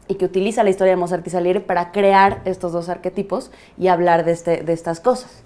y 0.07 0.15
que 0.15 0.23
utiliza 0.23 0.63
la 0.63 0.69
historia 0.69 0.91
de 0.93 0.97
Mozart 0.97 1.27
y 1.27 1.29
Salieri 1.29 1.59
para 1.59 1.91
crear 1.91 2.39
estos 2.45 2.71
dos 2.71 2.87
arquetipos 2.87 3.51
y 3.77 3.89
hablar 3.89 4.23
de, 4.23 4.31
este, 4.31 4.63
de 4.63 4.71
estas 4.71 5.01
cosas. 5.01 5.43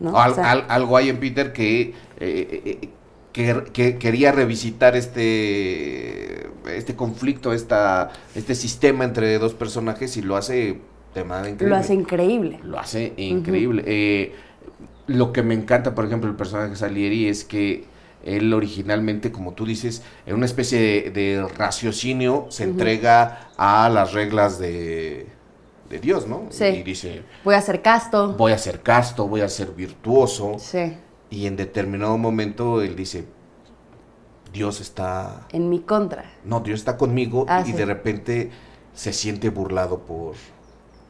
¿no? 0.00 0.18
Al- 0.18 0.32
O 0.32 0.34
sea, 0.34 0.50
al- 0.50 0.64
algo 0.68 0.96
hay 0.96 1.10
en 1.10 1.20
Peter 1.20 1.52
que, 1.52 1.80
eh, 1.80 1.94
eh, 2.18 2.88
que- 3.34 3.64
que 3.74 3.98
quería 3.98 4.32
revisitar 4.32 4.96
este, 4.96 6.48
este 6.74 6.96
conflicto, 6.96 7.52
esta, 7.52 8.10
este 8.34 8.54
sistema 8.54 9.04
entre 9.04 9.38
dos 9.38 9.52
personajes 9.54 10.16
y 10.16 10.22
lo 10.22 10.36
hace 10.36 10.80
de 11.14 11.24
manera 11.24 11.50
increíble. 11.50 11.76
lo 11.76 11.76
hace 11.82 11.94
increíble. 11.94 12.60
Lo 12.64 12.78
hace 12.78 13.12
increíble. 13.18 13.82
Eh, 13.86 14.32
lo 15.06 15.32
que 15.32 15.42
me 15.42 15.52
encanta, 15.54 15.94
por 15.94 16.06
ejemplo, 16.06 16.30
el 16.30 16.36
personaje 16.36 16.70
de 16.70 16.76
Salieri 16.76 17.28
es 17.28 17.44
que 17.44 17.84
él 18.24 18.54
originalmente, 18.54 19.30
como 19.30 19.52
tú 19.52 19.66
dices, 19.66 20.02
en 20.26 20.34
una 20.36 20.46
especie 20.46 20.80
de, 20.80 21.10
de 21.10 21.46
raciocinio 21.58 22.46
se 22.48 22.64
entrega 22.64 23.50
a 23.58 23.88
las 23.90 24.12
reglas 24.14 24.58
de, 24.58 25.26
de 25.90 25.98
Dios, 25.98 26.26
¿no? 26.26 26.46
Sí. 26.50 26.64
Y 26.64 26.82
dice, 26.82 27.22
Voy 27.44 27.54
a 27.54 27.60
ser 27.60 27.82
casto. 27.82 28.32
voy 28.38 28.52
a 28.52 28.58
ser 28.58 28.80
casto, 28.80 29.28
voy 29.28 29.42
a 29.42 29.48
ser 29.48 29.72
virtuoso. 29.72 30.56
Sí, 30.58 30.94
Y 31.34 31.46
en 31.48 31.56
determinado 31.56 32.16
momento 32.16 32.80
él 32.80 32.94
dice, 32.94 33.24
Dios 34.52 34.80
está, 34.80 35.46
en 35.52 35.68
mi 35.68 35.80
contra. 35.80 36.24
no, 36.44 36.60
Dios 36.60 36.78
está 36.78 36.96
conmigo 36.96 37.44
Ah, 37.48 37.62
y 37.66 37.70
sí. 37.70 37.72
de 37.72 37.84
repente 37.86 38.50
se 38.94 39.12
siente 39.12 39.50
burlado 39.50 39.98
por, 39.98 40.34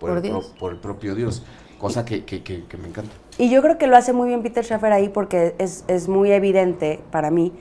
por, 0.01 0.09
Por 0.09 0.11
el, 0.17 0.23
pro- 0.23 0.23
Dios. 0.41 0.55
por 0.59 0.73
el 0.73 0.79
propio 0.79 1.15
Dios, 1.15 1.45
cosa 1.79 2.07
que, 2.07 2.25
que- 2.25 2.43
que- 2.43 2.65
que 2.65 2.77
me 2.79 2.89
encanta. 2.89 3.13
Y 3.37 3.51
yo 3.51 3.61
creo 3.61 3.77
que 3.77 3.87
lo 3.87 3.97
hace 3.99 4.15
muy 4.15 4.29
bien 4.29 4.43
Peter 4.43 4.65
Schaffer 4.65 4.93
ahí 4.93 5.11
porque 5.11 5.55
es, 5.59 5.85
es 5.89 6.09
muy 6.09 6.33
evidente 6.33 7.01
para 7.11 7.31
mí 7.31 7.53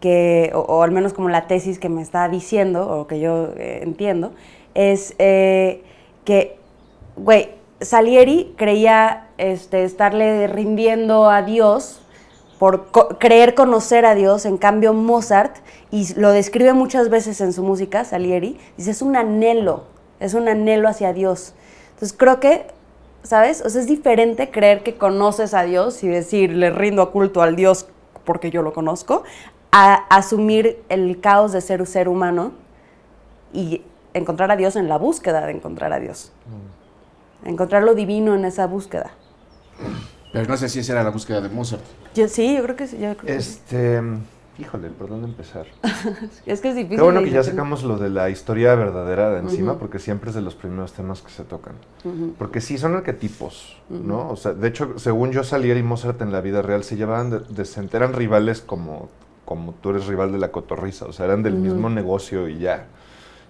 que, 0.00 0.50
o, 0.54 0.58
o 0.60 0.82
al 0.82 0.90
menos 0.90 1.14
como 1.14 1.30
la 1.30 1.46
tesis 1.46 1.78
que 1.78 1.88
me 1.88 2.02
está 2.02 2.28
diciendo, 2.28 2.86
o 2.86 3.06
que 3.06 3.18
yo 3.20 3.54
eh, 3.56 3.80
entiendo, 3.82 4.32
es 4.74 5.14
eh, 5.18 5.82
que, 6.26 6.58
güey, 7.16 7.50
Salieri 7.80 8.52
creía 8.58 9.28
este, 9.38 9.84
estarle 9.84 10.46
rindiendo 10.48 11.30
a 11.30 11.40
Dios 11.42 12.02
por 12.60 12.92
co- 12.92 13.08
creer 13.18 13.56
conocer 13.56 14.04
a 14.06 14.14
Dios, 14.14 14.44
en 14.44 14.56
cambio 14.58 14.92
Mozart, 14.92 15.56
y 15.90 16.14
lo 16.14 16.30
describe 16.30 16.74
muchas 16.74 17.08
veces 17.08 17.40
en 17.40 17.52
su 17.52 17.64
música, 17.64 18.04
Salieri, 18.04 18.56
dice, 18.76 18.92
es 18.92 19.02
un 19.02 19.16
anhelo, 19.16 19.84
es 20.20 20.34
un 20.34 20.46
anhelo 20.46 20.88
hacia 20.88 21.12
Dios. 21.12 21.54
Entonces 21.94 22.16
creo 22.16 22.38
que 22.38 22.66
¿sabes? 23.22 23.62
O 23.64 23.68
sea, 23.68 23.80
es 23.82 23.86
diferente 23.86 24.50
creer 24.50 24.82
que 24.82 24.96
conoces 24.96 25.52
a 25.52 25.62
Dios 25.62 26.02
y 26.02 26.08
decir, 26.08 26.52
le 26.52 26.70
rindo 26.70 27.02
a 27.02 27.10
culto 27.12 27.42
al 27.42 27.54
Dios 27.56 27.86
porque 28.24 28.50
yo 28.50 28.62
lo 28.62 28.72
conozco, 28.72 29.24
a 29.72 29.94
asumir 30.14 30.82
el 30.88 31.20
caos 31.20 31.52
de 31.52 31.60
ser 31.60 31.80
un 31.80 31.86
ser 31.86 32.08
humano 32.08 32.52
y 33.52 33.82
encontrar 34.14 34.50
a 34.50 34.56
Dios 34.56 34.76
en 34.76 34.88
la 34.88 34.96
búsqueda 34.96 35.44
de 35.46 35.52
encontrar 35.52 35.92
a 35.92 36.00
Dios. 36.00 36.32
Encontrar 37.44 37.82
lo 37.82 37.94
divino 37.94 38.34
en 38.34 38.44
esa 38.44 38.66
búsqueda. 38.66 39.10
Pero 40.32 40.46
no 40.48 40.56
sé 40.56 40.68
si 40.68 40.78
esa 40.80 40.92
era 40.92 41.02
la 41.04 41.10
búsqueda 41.10 41.40
de 41.40 41.48
Mozart. 41.48 41.82
Yo, 42.14 42.28
sí, 42.28 42.54
yo 42.56 42.62
creo 42.62 42.76
que 42.76 42.86
sí. 42.86 42.96
yo 43.00 43.16
creo 43.16 43.36
que 43.36 43.42
sí. 43.42 43.50
Este, 43.58 44.00
híjole, 44.58 44.88
¿por 44.90 45.08
dónde 45.08 45.26
empezar? 45.28 45.66
Es 46.46 46.60
que 46.60 46.68
es 46.70 46.74
difícil. 46.76 46.98
Qué 46.98 47.02
bueno 47.02 47.22
que 47.22 47.30
ya 47.30 47.42
sacamos 47.42 47.82
lo 47.82 47.98
de 47.98 48.10
la 48.10 48.30
historia 48.30 48.74
verdadera 48.74 49.30
de 49.30 49.40
encima, 49.40 49.78
porque 49.78 49.98
siempre 49.98 50.30
es 50.30 50.36
de 50.36 50.42
los 50.42 50.54
primeros 50.54 50.92
temas 50.92 51.20
que 51.22 51.30
se 51.30 51.42
tocan. 51.44 51.74
Porque 52.38 52.60
sí, 52.60 52.78
son 52.78 52.94
arquetipos, 52.94 53.76
¿no? 53.88 54.28
O 54.30 54.36
sea, 54.36 54.52
de 54.52 54.68
hecho, 54.68 54.98
según 54.98 55.32
yo, 55.32 55.42
Salieri 55.44 55.80
y 55.80 55.82
Mozart 55.82 56.20
en 56.22 56.32
la 56.32 56.40
vida 56.40 56.62
real 56.62 56.84
se 56.84 56.96
llevaban 56.96 57.30
de, 57.30 57.40
de- 57.40 57.64
se 57.64 57.80
eran 57.92 58.12
rivales 58.12 58.60
como, 58.60 59.08
como 59.44 59.72
tú 59.74 59.90
eres 59.90 60.06
rival 60.06 60.30
de 60.32 60.38
la 60.38 60.52
cotorriza, 60.52 61.06
o 61.06 61.12
sea, 61.12 61.26
eran 61.26 61.42
del 61.42 61.54
mismo 61.54 61.90
negocio 61.90 62.48
y 62.48 62.58
ya. 62.58 62.86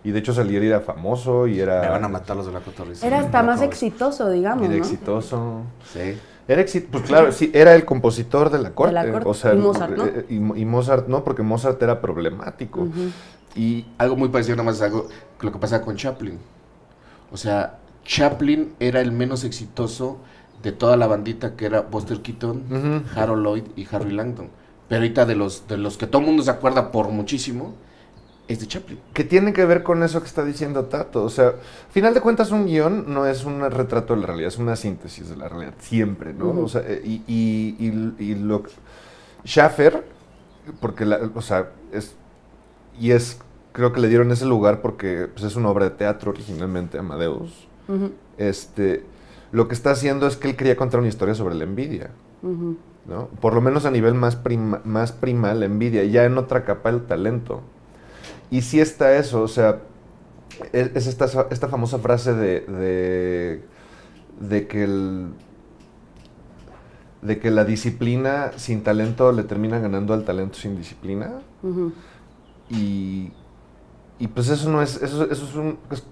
Y 0.02 0.12
de 0.12 0.18
hecho 0.20 0.32
Salieri 0.32 0.68
era 0.68 0.80
famoso 0.80 1.46
y 1.46 1.60
era... 1.60 1.82
Me 1.82 1.88
van 1.90 2.04
a 2.04 2.08
matar 2.08 2.34
los 2.34 2.46
de 2.46 2.52
la 2.52 2.60
cotorriza. 2.60 3.06
Era 3.06 3.18
hasta 3.20 3.42
más 3.42 3.60
exitoso. 3.60 4.06
exitoso, 4.24 4.30
digamos, 4.30 4.64
Era 4.64 4.72
¿no? 4.76 4.78
exitoso. 4.78 5.60
Sí. 5.92 6.18
Era 6.48 6.62
exi- 6.62 6.84
pues 6.90 7.04
claro, 7.04 7.30
sí, 7.32 7.50
era 7.54 7.74
el 7.74 7.84
compositor 7.84 8.50
de 8.50 8.58
la 8.58 8.70
corte. 8.74 8.92
la 8.92 9.10
corte. 9.10 9.28
O 9.28 9.34
sea, 9.34 9.54
Y 9.54 9.58
Mozart, 9.58 9.96
¿no? 9.96 10.06
eh, 10.06 10.26
y, 10.28 10.34
y 10.36 10.64
Mozart 10.64 11.06
no, 11.08 11.22
porque 11.22 11.42
Mozart 11.42 11.80
era 11.82 12.00
problemático. 12.00 12.88
Y 13.54 13.86
algo 13.98 14.16
muy 14.16 14.28
parecido 14.28 14.56
nada 14.56 14.66
más 14.70 14.80
algo, 14.82 15.08
lo 15.40 15.52
que 15.52 15.58
pasa 15.58 15.82
con 15.82 15.96
Chaplin. 15.96 16.38
O 17.32 17.36
sea, 17.36 17.78
Chaplin 18.04 18.72
era 18.80 19.00
el 19.00 19.12
menos 19.12 19.44
exitoso 19.44 20.18
de 20.62 20.72
toda 20.72 20.96
la 20.96 21.06
bandita 21.06 21.56
que 21.56 21.66
era 21.66 21.82
Buster 21.82 22.20
Keaton. 22.20 23.04
Harold 23.14 23.42
Lloyd 23.44 23.64
y 23.76 23.86
Harry 23.90 24.10
Langdon. 24.12 24.48
Pero 24.88 25.02
ahorita 25.02 25.24
de 25.26 25.36
los, 25.36 25.68
de 25.68 25.76
los 25.78 25.96
que 25.96 26.06
todo 26.08 26.20
el 26.20 26.26
mundo 26.26 26.42
se 26.42 26.50
acuerda 26.50 26.90
por 26.90 27.08
muchísimo, 27.10 27.74
es 28.52 28.60
de 28.60 28.66
Chaplin. 28.66 28.98
que 29.14 29.24
tiene 29.24 29.52
que 29.52 29.64
ver 29.64 29.82
con 29.82 30.02
eso 30.02 30.20
que 30.20 30.26
está 30.26 30.44
diciendo 30.44 30.84
Tato. 30.86 31.24
O 31.24 31.28
sea, 31.30 31.48
al 31.48 31.54
final 31.90 32.14
de 32.14 32.20
cuentas 32.20 32.50
un 32.50 32.66
guion 32.66 33.12
no 33.12 33.26
es 33.26 33.44
un 33.44 33.60
retrato 33.70 34.14
de 34.14 34.20
la 34.20 34.26
realidad, 34.26 34.48
es 34.48 34.58
una 34.58 34.76
síntesis 34.76 35.28
de 35.28 35.36
la 35.36 35.48
realidad, 35.48 35.74
siempre, 35.78 36.32
¿no? 36.34 36.50
O 36.50 36.68
sea, 36.68 36.82
y, 37.04 37.22
y, 37.26 37.76
y- 37.78 38.14
y 38.24 38.34
lo... 38.34 38.62
Schaffer, 39.44 40.04
porque, 40.80 41.04
la, 41.04 41.18
o 41.34 41.40
sea, 41.42 41.70
es... 41.92 42.14
Y 42.98 43.12
es, 43.12 43.38
creo 43.72 43.92
que 43.92 44.00
le 44.00 44.08
dieron 44.08 44.30
ese 44.30 44.44
lugar 44.46 44.82
porque 44.82 45.28
pues, 45.32 45.44
es 45.44 45.56
una 45.56 45.68
obra 45.70 45.84
de 45.86 45.92
teatro 45.92 46.30
originalmente, 46.32 46.98
Amadeus. 46.98 47.66
Ujú. 47.88 48.12
Este, 48.36 49.04
lo 49.52 49.68
que 49.68 49.74
está 49.74 49.92
haciendo 49.92 50.26
es 50.26 50.36
que 50.36 50.48
él 50.48 50.56
quería 50.56 50.76
contar 50.76 51.00
una 51.00 51.08
historia 51.08 51.34
sobre 51.34 51.54
la 51.54 51.64
envidia. 51.64 52.10
¿no? 53.06 53.28
Por 53.40 53.54
lo 53.54 53.60
menos 53.60 53.86
a 53.86 53.90
nivel 53.90 54.14
más, 54.14 54.36
prima- 54.36 54.80
más 54.84 55.12
primal, 55.12 55.60
la 55.60 55.66
envidia, 55.66 56.04
ya 56.04 56.24
en 56.24 56.36
otra 56.38 56.64
capa 56.64 56.90
el 56.90 57.02
talento. 57.06 57.62
Y 58.50 58.62
sí 58.62 58.80
está 58.80 59.16
eso, 59.16 59.42
o 59.42 59.48
sea, 59.48 59.80
es, 60.72 60.90
es 60.94 61.06
esta, 61.06 61.46
esta 61.50 61.68
famosa 61.68 61.98
frase 61.98 62.34
de, 62.34 62.60
de, 62.60 63.64
de 64.40 64.66
que 64.66 64.84
el, 64.84 65.28
de 67.22 67.38
que 67.38 67.50
la 67.50 67.64
disciplina 67.64 68.52
sin 68.56 68.82
talento 68.82 69.30
le 69.32 69.44
termina 69.44 69.78
ganando 69.78 70.14
al 70.14 70.24
talento 70.24 70.56
sin 70.58 70.76
disciplina. 70.76 71.40
Y, 72.68 73.32
y 74.18 74.28
pues 74.28 74.48
eso 74.48 74.70
no 74.70 74.82
es, 74.82 75.02
eso, 75.02 75.30
eso 75.30 75.44
es 75.44 75.54
un, 75.54 75.78
es 75.90 76.04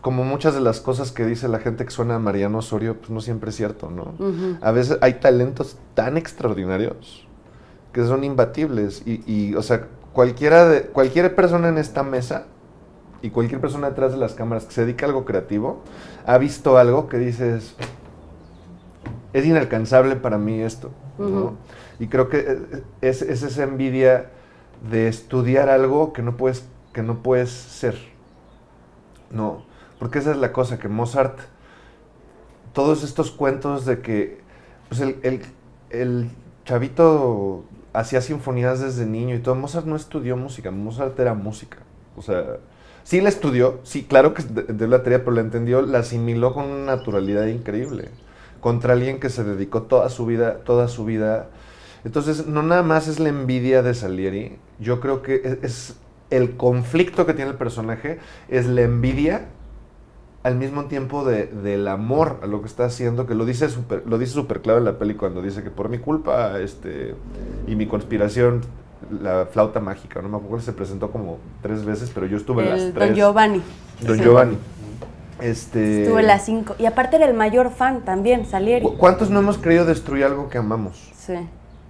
como 0.00 0.22
muchas 0.24 0.54
de 0.54 0.60
las 0.60 0.80
cosas 0.80 1.12
que 1.12 1.24
dice 1.24 1.48
la 1.48 1.58
gente 1.58 1.84
que 1.84 1.90
suena 1.90 2.16
a 2.16 2.18
Mariano 2.18 2.58
Osorio, 2.58 2.98
pues 2.98 3.10
no 3.10 3.20
siempre 3.20 3.50
es 3.50 3.56
cierto, 3.56 3.90
¿no? 3.90 4.14
A 4.60 4.70
veces 4.70 4.98
hay 5.00 5.14
talentos 5.14 5.78
tan 5.94 6.16
extraordinarios 6.16 7.26
que 7.92 8.04
son 8.04 8.22
imbatibles. 8.22 9.02
Y, 9.06 9.22
y, 9.26 9.54
o 9.54 9.62
sea, 9.62 9.88
cualquiera 10.14 10.66
de, 10.66 10.82
cualquier 10.84 11.34
persona 11.34 11.68
en 11.68 11.76
esta 11.76 12.02
mesa 12.02 12.46
y 13.20 13.28
cualquier 13.30 13.60
persona 13.60 13.90
detrás 13.90 14.12
de 14.12 14.18
las 14.18 14.32
cámaras 14.34 14.64
que 14.64 14.72
se 14.72 14.82
dedica 14.86 15.04
a 15.04 15.08
algo 15.10 15.26
creativo 15.26 15.82
ha 16.26 16.38
visto 16.38 16.78
algo 16.78 17.08
que 17.08 17.18
dices, 17.18 17.74
es 19.34 19.44
inalcanzable 19.46 20.16
para 20.16 20.38
mí 20.38 20.60
esto. 20.60 20.90
Y 22.00 22.06
creo 22.08 22.28
que 22.28 22.38
eh, 22.38 22.82
es, 23.02 23.20
es 23.22 23.42
esa 23.42 23.62
envidia 23.64 24.30
de 24.90 25.08
estudiar 25.08 25.68
algo 25.68 26.12
que 26.12 26.22
no 26.22 26.36
puedes, 26.36 26.64
que 26.92 27.02
no 27.02 27.22
puedes 27.22 27.50
ser. 27.50 27.96
No, 29.30 29.64
porque 29.98 30.18
esa 30.18 30.30
es 30.32 30.36
la 30.36 30.52
cosa, 30.52 30.78
que 30.78 30.88
Mozart 30.88 31.38
todos 32.72 33.02
estos 33.04 33.30
cuentos 33.30 33.84
de 33.84 34.00
que 34.00 34.40
pues 34.88 35.00
el, 35.00 35.18
el- 35.22 35.42
el 35.90 36.30
chavito 36.64 37.64
hacía 37.94 38.20
sinfonías 38.20 38.80
desde 38.80 39.06
niño 39.06 39.34
y 39.36 39.38
todo. 39.38 39.54
Mozart 39.54 39.86
no 39.86 39.96
estudió 39.96 40.36
música, 40.36 40.70
Mozart 40.70 41.18
era 41.18 41.32
música. 41.32 41.78
O 42.16 42.22
sea, 42.22 42.58
sí 43.04 43.20
la 43.20 43.30
estudió, 43.30 43.80
sí, 43.84 44.04
claro 44.04 44.34
que 44.34 44.42
de, 44.42 44.62
de 44.64 44.88
la 44.88 45.02
teoría, 45.02 45.20
pero 45.20 45.32
la 45.32 45.40
entendió, 45.40 45.80
la 45.80 46.00
asimiló 46.00 46.52
con 46.52 46.66
una 46.66 46.96
naturalidad 46.96 47.46
increíble. 47.46 48.10
Contra 48.60 48.94
alguien 48.94 49.20
que 49.20 49.30
se 49.30 49.44
dedicó 49.44 49.82
toda 49.82 50.08
su 50.10 50.26
vida, 50.26 50.58
toda 50.58 50.88
su 50.88 51.04
vida. 51.04 51.48
Entonces, 52.04 52.46
no 52.46 52.62
nada 52.62 52.82
más 52.82 53.08
es 53.08 53.20
la 53.20 53.30
envidia 53.30 53.82
de 53.82 53.94
Salieri, 53.94 54.58
yo 54.78 55.00
creo 55.00 55.22
que 55.22 55.40
es, 55.44 55.58
es 55.62 55.96
el 56.30 56.56
conflicto 56.56 57.26
que 57.26 57.34
tiene 57.34 57.52
el 57.52 57.56
personaje, 57.56 58.18
es 58.48 58.66
la 58.66 58.82
envidia 58.82 59.48
al 60.44 60.54
mismo 60.56 60.84
tiempo 60.84 61.24
de, 61.24 61.46
del 61.46 61.88
amor 61.88 62.38
a 62.42 62.46
lo 62.46 62.60
que 62.60 62.68
está 62.68 62.84
haciendo, 62.84 63.26
que 63.26 63.34
lo 63.34 63.44
dice 63.44 63.68
súper 63.68 64.04
lo 64.06 64.18
dice 64.18 64.32
súper 64.34 64.60
claro 64.62 64.78
en 64.78 64.84
la 64.84 64.98
peli 64.98 65.14
cuando 65.14 65.42
dice 65.42 65.62
que 65.64 65.70
por 65.70 65.88
mi 65.88 65.98
culpa 65.98 66.60
este, 66.60 67.14
y 67.66 67.74
mi 67.74 67.86
conspiración 67.86 68.60
la 69.22 69.46
flauta 69.50 69.80
mágica, 69.80 70.22
no 70.22 70.28
me 70.28 70.36
acuerdo, 70.36 70.64
se 70.64 70.72
presentó 70.72 71.10
como 71.10 71.38
tres 71.62 71.84
veces, 71.84 72.10
pero 72.14 72.26
yo 72.26 72.36
estuve 72.38 72.62
en 72.62 72.70
las 72.70 72.80
tres. 72.94 73.08
Don 73.08 73.14
Giovanni. 73.14 73.62
Don 74.06 74.16
Sí. 74.16 74.22
Giovanni. 74.22 74.56
Este, 75.40 76.04
Estuve 76.04 76.20
en 76.20 76.26
las 76.28 76.44
cinco. 76.44 76.74
Y 76.78 76.86
aparte 76.86 77.16
era 77.16 77.26
el 77.26 77.34
mayor 77.34 77.70
fan 77.70 78.02
también, 78.04 78.46
Salieri. 78.46 78.84
¿cu- 78.84 78.96
¿Cuántos 78.96 79.30
no 79.30 79.40
hemos 79.40 79.58
querido 79.58 79.84
destruir 79.84 80.24
algo 80.24 80.48
que 80.48 80.58
amamos? 80.58 81.10
Sí, 81.16 81.34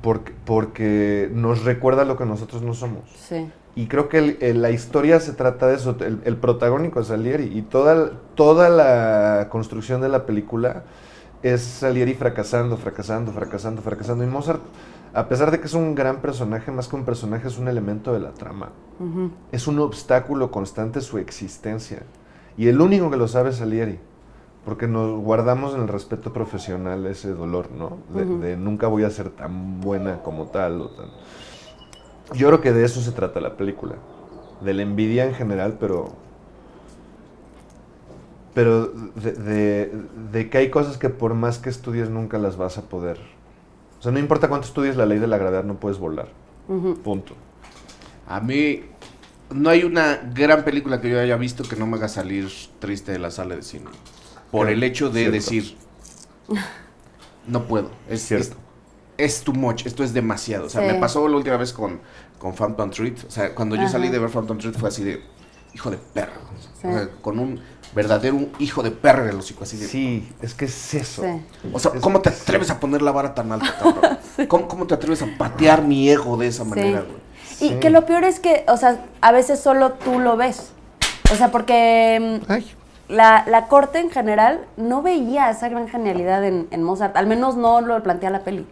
Porque, 0.04 0.32
porque 0.44 1.30
nos 1.32 1.64
recuerda 1.64 2.04
lo 2.04 2.16
que 2.16 2.24
nosotros 2.26 2.62
no 2.62 2.74
somos. 2.74 3.02
sí. 3.16 3.50
Y 3.76 3.88
creo 3.88 4.08
que 4.08 4.18
el- 4.18 4.38
el- 4.40 4.62
la 4.62 4.70
historia 4.70 5.18
se 5.18 5.32
trata 5.32 5.66
de 5.66 5.74
eso. 5.74 5.96
El, 5.98 6.20
el 6.24 6.36
protagónico 6.36 7.00
es 7.00 7.08
Salieri. 7.08 7.46
Y 7.58 7.62
toda, 7.62 8.12
toda 8.36 8.68
la 8.68 9.48
construcción 9.50 10.00
de 10.00 10.08
la 10.08 10.26
película 10.26 10.84
es 11.42 11.60
Salieri 11.62 12.14
fracasando, 12.14 12.76
fracasando, 12.76 13.32
fracasando, 13.32 13.82
fracasando. 13.82 14.22
Y 14.22 14.28
Mozart, 14.28 14.60
a 15.12 15.26
pesar 15.28 15.50
de 15.50 15.58
que 15.58 15.66
es 15.66 15.74
un 15.74 15.96
gran 15.96 16.18
personaje, 16.20 16.70
más 16.70 16.86
que 16.86 16.94
un 16.94 17.04
personaje, 17.04 17.48
es 17.48 17.58
un 17.58 17.66
elemento 17.66 18.12
de 18.12 18.20
la 18.20 18.30
trama. 18.30 18.68
Es 19.50 19.66
un 19.66 19.80
obstáculo 19.80 20.52
constante 20.52 21.00
su 21.00 21.18
existencia. 21.18 22.04
Y 22.56 22.68
el 22.68 22.80
único 22.80 23.10
que 23.10 23.16
lo 23.16 23.26
sabe 23.26 23.50
es 23.50 23.56
Salieri. 23.56 23.98
Porque 24.64 24.86
nos 24.88 25.20
guardamos 25.20 25.74
en 25.74 25.82
el 25.82 25.88
respeto 25.88 26.32
profesional 26.32 27.06
ese 27.06 27.32
dolor, 27.34 27.70
¿no? 27.70 27.98
De, 28.40 28.56
nunca 28.56 28.86
voy 28.86 29.04
a 29.04 29.10
ser 29.10 29.28
tan 29.30 29.80
buena 29.80 30.22
como 30.22 30.46
tal. 30.46 30.80
O 30.80 30.88
tan... 30.88 31.06
Yo 32.34 32.48
creo 32.48 32.60
que 32.62 32.72
de 32.72 32.84
eso 32.84 33.00
se 33.02 33.12
trata 33.12 33.40
la 33.40 33.56
película. 33.56 33.96
De 34.62 34.72
la 34.72 34.82
envidia 34.82 35.26
en 35.26 35.34
general, 35.34 35.76
pero. 35.78 36.12
Pero 38.54 38.86
de, 38.86 39.32
de- 39.32 39.92
de 40.32 40.48
que 40.50 40.58
hay 40.58 40.70
cosas 40.70 40.96
que 40.96 41.10
por 41.10 41.34
más 41.34 41.58
que 41.58 41.68
estudies 41.70 42.08
nunca 42.08 42.38
las 42.38 42.56
vas 42.56 42.78
a 42.78 42.82
poder. 42.82 43.18
O 43.98 44.02
sea, 44.02 44.12
no 44.12 44.18
importa 44.18 44.48
cuánto 44.48 44.66
estudies 44.66 44.96
la 44.96 45.06
ley 45.06 45.18
de 45.18 45.26
la 45.26 45.38
gravedad, 45.38 45.64
no 45.64 45.74
puedes 45.74 45.98
volar. 45.98 46.28
Punto. 47.02 47.34
A 48.28 48.40
mí 48.40 48.82
no 49.52 49.68
hay 49.70 49.84
una 49.84 50.30
gran 50.34 50.64
película 50.64 51.00
que 51.00 51.10
yo 51.10 51.20
haya 51.20 51.36
visto 51.36 51.64
que 51.68 51.76
no 51.76 51.86
me 51.86 51.96
haga 51.96 52.08
salir 52.08 52.48
triste 52.78 53.12
de 53.12 53.18
la 53.18 53.30
sala 53.30 53.56
de 53.56 53.62
cine. 53.62 53.90
Por 54.58 54.70
el 54.70 54.82
hecho 54.82 55.10
de 55.10 55.20
cierto. 55.20 55.32
decir, 55.32 55.76
no 57.46 57.64
puedo. 57.66 57.90
Es, 58.08 58.22
Cierto. 58.26 58.56
es, 59.18 59.36
es 59.38 59.42
too 59.44 59.52
much, 59.52 59.86
esto 59.86 60.02
es 60.04 60.12
demasiado. 60.14 60.66
O 60.66 60.68
sea, 60.68 60.80
Sí. 60.80 60.86
me 60.86 60.94
pasó 61.00 61.26
la 61.28 61.36
última 61.36 61.56
vez 61.56 61.72
con, 61.72 62.00
con 62.38 62.54
Phantom 62.54 62.90
Treat. 62.90 63.24
O 63.26 63.30
sea, 63.30 63.54
cuando 63.54 63.76
yo 63.76 63.82
Ajá. 63.82 63.92
salí 63.92 64.08
de 64.08 64.18
ver 64.18 64.30
Phantom 64.30 64.58
Treat 64.58 64.76
fue 64.78 64.88
así 64.88 65.04
de, 65.04 65.22
hijo 65.74 65.90
de 65.90 65.98
perro. 65.98 66.40
Sí. 66.80 66.86
O 66.88 66.92
sea, 66.92 67.08
con 67.20 67.38
un 67.38 67.60
verdadero 67.94 68.38
hijo 68.58 68.82
de 68.82 68.90
perro 68.90 69.28
el 69.28 69.36
hocico, 69.36 69.64
así 69.64 69.76
de... 69.76 69.86
Sí, 69.86 70.28
es 70.42 70.54
que 70.54 70.64
es 70.64 70.94
eso. 70.94 71.22
Sí. 71.22 71.68
O 71.72 71.78
sea, 71.78 71.92
Es- 71.94 72.00
¿cómo 72.00 72.20
te 72.20 72.30
atreves 72.30 72.70
a 72.70 72.80
poner 72.80 73.02
la 73.02 73.12
vara 73.12 73.34
tan 73.34 73.52
alta, 73.52 73.74
cabrón? 73.80 74.18
¿Cómo, 74.48 74.68
cómo 74.68 74.86
te 74.86 74.94
atreves 74.94 75.22
a 75.22 75.26
patear 75.38 75.82
mi 75.82 76.08
ego 76.08 76.36
de 76.36 76.48
esa 76.48 76.64
manera, 76.64 77.00
güey? 77.02 77.24
Y 77.60 77.68
Sí. 77.74 77.80
que 77.80 77.90
lo 77.90 78.04
peor 78.04 78.24
es 78.24 78.40
que, 78.40 78.64
o 78.68 78.76
sea, 78.76 79.04
a 79.20 79.30
veces 79.32 79.60
solo 79.60 79.92
tú 79.92 80.18
lo 80.18 80.36
ves. 80.36 80.70
O 81.32 81.36
sea, 81.36 81.50
porque 81.52 82.40
mm, 82.42 82.50
Ay. 82.50 82.72
La, 83.08 83.44
la 83.46 83.66
corte 83.68 83.98
en 83.98 84.10
general 84.10 84.60
no 84.76 85.02
veía 85.02 85.50
esa 85.50 85.68
gran 85.68 85.88
genialidad 85.88 86.44
en, 86.44 86.68
en 86.70 86.82
Mozart. 86.82 87.16
Al 87.16 87.26
menos 87.26 87.56
no 87.56 87.80
lo 87.80 88.02
plantea 88.02 88.30
la 88.30 88.40
peli. 88.40 88.66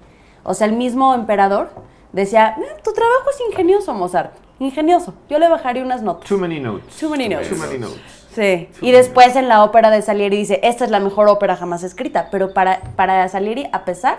O 0.45 0.55
sea, 0.55 0.67
el 0.67 0.73
mismo 0.75 1.15
emperador 1.15 1.71
decía, 2.13 2.55
"Mm, 2.59 2.83
tu 2.83 2.93
trabajo 2.93 3.31
es 3.31 3.41
ingenioso, 3.51 3.95
Mozart. 3.95 4.33
Ingenioso. 4.59 5.15
Yo 5.29 5.39
le 5.39 5.49
bajaría 5.49 5.83
unas 5.83 6.03
notas. 6.03 6.29
Too 6.29 6.39
many 6.39 6.61
notes. 6.61 6.97
Too 6.99 7.11
many 7.11 7.29
notes. 7.29 7.49
Too 7.49 7.57
many 7.57 7.79
notes. 7.79 8.01
Sí. 8.35 8.69
Y 8.81 8.93
después 8.93 9.37
en 9.37 9.49
la 9.49 9.63
ópera 9.65 9.91
de 9.91 10.01
Salieri 10.01 10.37
dice, 10.39 10.61
esta 10.63 10.85
es 10.85 10.91
la 10.91 11.01
mejor 11.01 11.29
ópera 11.29 11.57
jamás 11.57 11.83
escrita. 11.83 12.29
Pero 12.31 12.55
para, 12.55 12.81
para 12.97 13.29
Salieri, 13.29 13.69
a 13.73 13.85
pesar 13.85 14.19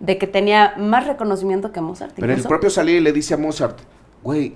de 0.00 0.18
que 0.18 0.26
tenía 0.26 0.74
más 0.76 1.06
reconocimiento 1.06 1.70
que 1.70 1.80
Mozart. 1.80 2.12
Pero 2.16 2.32
el 2.32 2.42
propio 2.42 2.68
Salieri 2.70 3.00
le 3.00 3.12
dice 3.12 3.34
a 3.34 3.36
Mozart, 3.36 3.78
güey, 4.22 4.54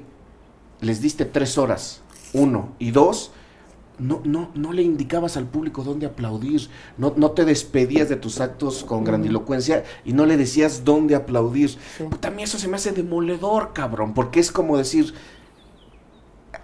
les 0.80 1.00
diste 1.00 1.24
tres 1.24 1.58
horas, 1.58 2.02
uno, 2.32 2.70
y 2.78 2.90
dos, 2.90 3.32
no, 3.98 4.20
no, 4.24 4.50
no 4.54 4.72
le 4.72 4.82
indicabas 4.82 5.36
al 5.36 5.46
público 5.46 5.82
dónde 5.82 6.06
aplaudir, 6.06 6.68
no, 6.96 7.14
no 7.16 7.32
te 7.32 7.44
despedías 7.44 8.08
de 8.08 8.16
tus 8.16 8.40
actos 8.40 8.84
con 8.84 9.04
grandilocuencia 9.04 9.84
y 10.04 10.12
no 10.12 10.26
le 10.26 10.36
decías 10.36 10.84
dónde 10.84 11.14
aplaudir. 11.14 11.70
Sí. 11.70 12.04
Mí 12.34 12.42
eso 12.42 12.58
se 12.58 12.68
me 12.68 12.76
hace 12.76 12.92
demoledor, 12.92 13.72
cabrón, 13.72 14.14
porque 14.14 14.38
es 14.38 14.52
como 14.52 14.76
decir, 14.76 15.14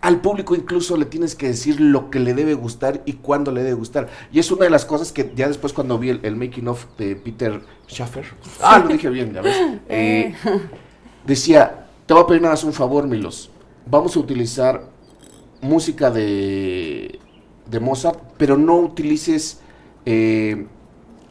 al 0.01 0.21
público 0.21 0.55
incluso 0.55 0.97
le 0.97 1.07
tienes 1.07 1.35
que 1.35 1.49
decir 1.49 1.81
lo 1.81 2.11
que 2.11 2.21
le 2.21 2.35
debe 2.35 2.55
gustar 2.55 3.03
y 3.07 3.15
cuándo 3.15 3.51
le 3.51 3.63
debe 3.63 3.75
gustar. 3.75 4.09
Y 4.33 4.39
es 4.39 4.51
una 4.51 4.65
de 4.65 4.71
las 4.71 4.85
cosas 4.85 5.11
que 5.11 5.33
ya 5.35 5.49
después 5.49 5.73
cuando 5.73 5.99
vi 5.99 6.11
el, 6.11 6.21
el 6.23 6.37
making 6.37 6.69
of 6.69 6.87
de 6.99 7.17
Peter 7.17 7.63
Schaffer, 7.89 8.27
ah, 8.61 8.79
lo 8.79 8.89
dije 8.89 9.09
bien, 9.09 9.33
ya 9.33 9.41
ves, 9.41 9.57
eh, 9.89 10.35
decía, 11.27 11.87
te 12.07 12.15
voy 12.15 12.23
a 12.23 12.27
pedir 12.27 12.43
nada 12.43 12.55
más 12.55 12.65
un 12.65 12.73
favor, 12.73 13.07
Milos, 13.07 13.51
vamos 13.87 14.15
a 14.17 14.21
utilizar 14.21 14.85
música 15.61 16.11
de, 16.11 17.19
de 17.71 17.81
Mozart, 17.81 18.19
pero 18.37 18.57
no 18.57 18.77
utilices 18.77 19.61
eh, 20.07 20.67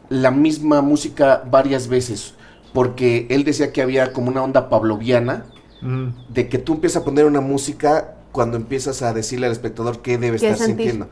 la 0.08 0.30
misma 0.30 0.82
música 0.82 1.44
varias 1.50 1.88
veces, 1.88 2.34
porque 2.72 3.26
él 3.30 3.44
decía 3.44 3.72
que 3.72 3.82
había 3.82 4.12
como 4.12 4.28
una 4.28 4.42
onda 4.42 4.68
pavloviana, 4.68 5.46
Mm. 5.82 6.32
de 6.32 6.48
que 6.48 6.56
tú 6.58 6.72
empiezas 6.74 7.02
a 7.02 7.04
poner 7.04 7.26
una 7.26 7.42
música 7.42 8.14
cuando 8.32 8.56
empiezas 8.56 9.02
a 9.02 9.12
decirle 9.12 9.46
al 9.46 9.52
espectador 9.52 10.00
qué 10.00 10.16
debe 10.16 10.38
¿Qué 10.38 10.48
estar 10.48 10.66
sentir? 10.66 10.86
sintiendo. 10.92 11.08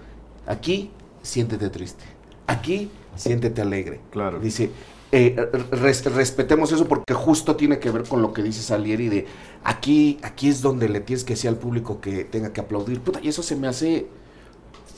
Aquí, 0.46 0.90
siéntete 1.22 1.68
triste. 1.68 2.04
Aquí, 2.46 2.90
siéntete 3.14 3.60
alegre. 3.60 4.00
Claro. 4.10 4.40
Dice, 4.40 4.70
eh, 5.12 5.36
res- 5.72 6.06
respetemos 6.06 6.72
eso 6.72 6.88
porque 6.88 7.12
justo 7.12 7.54
tiene 7.54 7.78
que 7.80 7.90
ver 7.90 8.04
con 8.04 8.22
lo 8.22 8.32
que 8.32 8.42
dice 8.42 8.62
Salieri 8.62 9.10
de 9.10 9.26
aquí, 9.62 10.18
aquí 10.22 10.48
es 10.48 10.62
donde 10.62 10.88
le 10.88 11.00
tienes 11.00 11.22
que 11.22 11.34
decir 11.34 11.50
al 11.50 11.56
público 11.56 12.00
que 12.00 12.24
tenga 12.24 12.52
que 12.54 12.62
aplaudir. 12.62 13.00
Puta, 13.00 13.20
y 13.22 13.28
eso 13.28 13.42
se 13.42 13.56
me 13.56 13.68
hace 13.68 14.06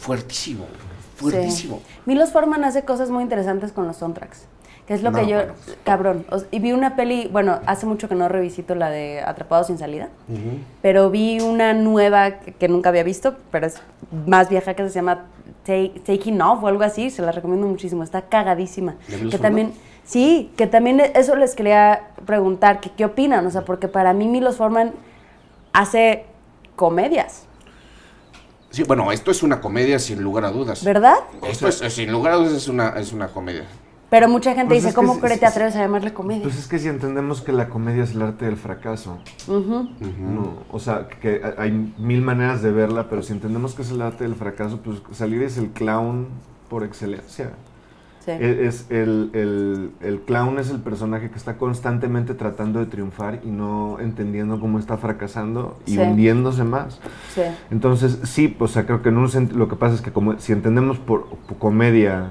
fuertísimo, 0.05 0.67
fuertísimo. 1.17 1.79
Sí. 1.87 1.95
Milos 2.07 2.31
Forman 2.33 2.65
hace 2.65 2.85
cosas 2.85 3.11
muy 3.11 3.23
interesantes 3.23 3.73
con 3.73 3.87
los 3.87 3.97
soundtracks. 3.97 4.47
Que 4.87 4.93
es 4.93 5.03
lo 5.03 5.11
No, 5.13 5.19
que 5.19 5.27
yo. 5.27 5.37
bueno. 5.39 5.53
Cabrón. 5.83 6.27
o- 6.31 6.43
y 6.51 6.59
vi 6.59 6.73
una 6.73 6.95
peli. 6.95 7.27
Bueno, 7.33 7.59
hace 7.65 7.87
mucho 7.87 8.07
que 8.07 8.15
no 8.15 8.29
revisito 8.29 8.75
la 8.75 8.91
de 8.91 9.23
Atrapados 9.23 9.69
sin 9.69 9.79
salida. 9.79 10.11
Pero 10.83 11.11
vi 11.11 11.41
una 11.41 11.73
nueva 11.73 12.33
que, 12.41 12.53
que 12.53 12.69
nunca 12.69 12.91
había 12.91 13.03
visto, 13.03 13.35
pero 13.51 13.67
es 13.67 13.81
más 14.27 14.51
vieja 14.51 14.75
que 14.75 14.87
se 14.87 14.95
llama 14.95 15.25
Take- 15.67 16.01
Taking 16.05 16.43
Off 16.43 16.63
o 16.63 16.67
algo 16.69 16.83
así. 16.85 17.09
Se 17.09 17.23
la 17.23 17.33
recomiendo 17.33 17.67
muchísimo. 17.67 18.03
Está 18.03 18.23
cagadísima. 18.29 18.97
¿De 19.09 19.17
Milos 19.17 19.31
Que 19.31 19.39
Forman? 19.39 19.41
también. 19.41 19.73
Sí, 20.05 20.53
que 20.59 20.67
también 20.67 21.01
eso 21.01 21.35
les 21.35 21.55
quería 21.55 22.09
preguntar, 22.27 22.81
que 22.81 22.91
qué 22.91 23.07
opinan, 23.07 23.47
o 23.47 23.51
sea, 23.51 23.63
porque 23.65 23.89
para 23.89 24.13
mí 24.13 24.29
Milos 24.29 24.57
Forman 24.59 24.93
hace 25.73 26.27
comedias, 26.77 27.45
Sí, 28.75 28.83
bueno, 28.83 29.13
esto 29.13 29.31
es 29.31 29.45
una 29.45 29.61
comedia 29.61 30.01
sin 30.01 30.21
lugar 30.21 30.45
a 30.45 30.51
dudas. 30.51 30.83
¿verdad? 30.83 31.15
Esto 31.47 31.69
es, 31.69 31.77
sin 31.95 32.11
lugar 32.11 32.33
a 32.33 32.37
dudas 32.39 32.55
es 32.55 32.67
una, 32.67 32.89
es 32.91 33.13
una 33.13 33.29
comedia. 33.29 33.67
Pero 34.11 34.29
mucha 34.29 34.53
gente 34.53 34.67
Pues 34.75 34.83
dice, 34.83 34.89
que 34.89 34.97
¿cómo 34.97 35.15
sí, 35.15 35.21
te 35.21 35.47
atreves 35.47 35.77
a 35.77 35.79
llamarle 35.79 36.13
comedia? 36.13 36.43
Pues 36.43 36.59
es 36.59 36.67
que 36.67 36.81
si 36.81 36.89
entendemos 36.89 37.41
que 37.41 37.53
la 37.53 37.69
comedia 37.69 38.03
es 38.03 38.17
el 38.17 38.23
arte 38.23 38.47
del 38.47 38.57
fracaso, 38.57 39.19
no, 39.47 40.65
o 40.73 40.81
sea, 40.81 41.07
que 41.09 41.41
hay 41.57 41.71
mil 41.99 42.21
maneras 42.23 42.63
de 42.63 42.73
verla, 42.73 43.09
pero 43.09 43.23
si 43.23 43.33
entendemos 43.33 43.77
que 43.77 43.83
es 43.83 43.93
el 43.93 44.03
arte 44.03 44.25
del 44.25 44.35
fracaso, 44.35 44.81
pues 44.83 45.03
salir 45.13 45.45
es 45.45 45.57
el 45.57 45.71
clown 45.71 46.27
por 46.69 46.83
excelencia. 46.83 47.51
Sí. 48.25 48.31
Es 48.41 48.87
el, 48.91 49.31
el- 49.35 49.91
el 50.01 50.21
clown 50.23 50.59
es 50.59 50.71
el 50.71 50.81
personaje 50.81 51.29
que 51.31 51.37
está 51.37 51.59
constantemente 51.59 52.33
tratando 52.35 52.79
de 52.81 52.87
triunfar 52.87 53.41
y 53.45 53.49
no 53.51 53.99
entendiendo 54.01 54.59
cómo 54.61 54.79
está 54.79 54.97
fracasando 54.97 55.79
y 55.85 55.93
Sí. 55.93 55.99
hundiéndose 55.99 56.65
más. 56.65 57.01
Sí. 57.35 57.43
Entonces, 57.71 58.21
sí, 58.23 58.57
o 58.59 58.67
sea, 58.69 58.87
creo 58.87 59.03
que 59.03 59.11
en 59.11 59.19
un 59.19 59.29
lo 59.55 59.69
que 59.69 59.77
pasa 59.77 59.95
es 59.95 60.01
que 60.01 60.11
como, 60.13 60.39
si 60.39 60.53
entendemos 60.53 60.99
por, 60.99 61.27
por 61.27 61.59
comedia, 61.59 62.31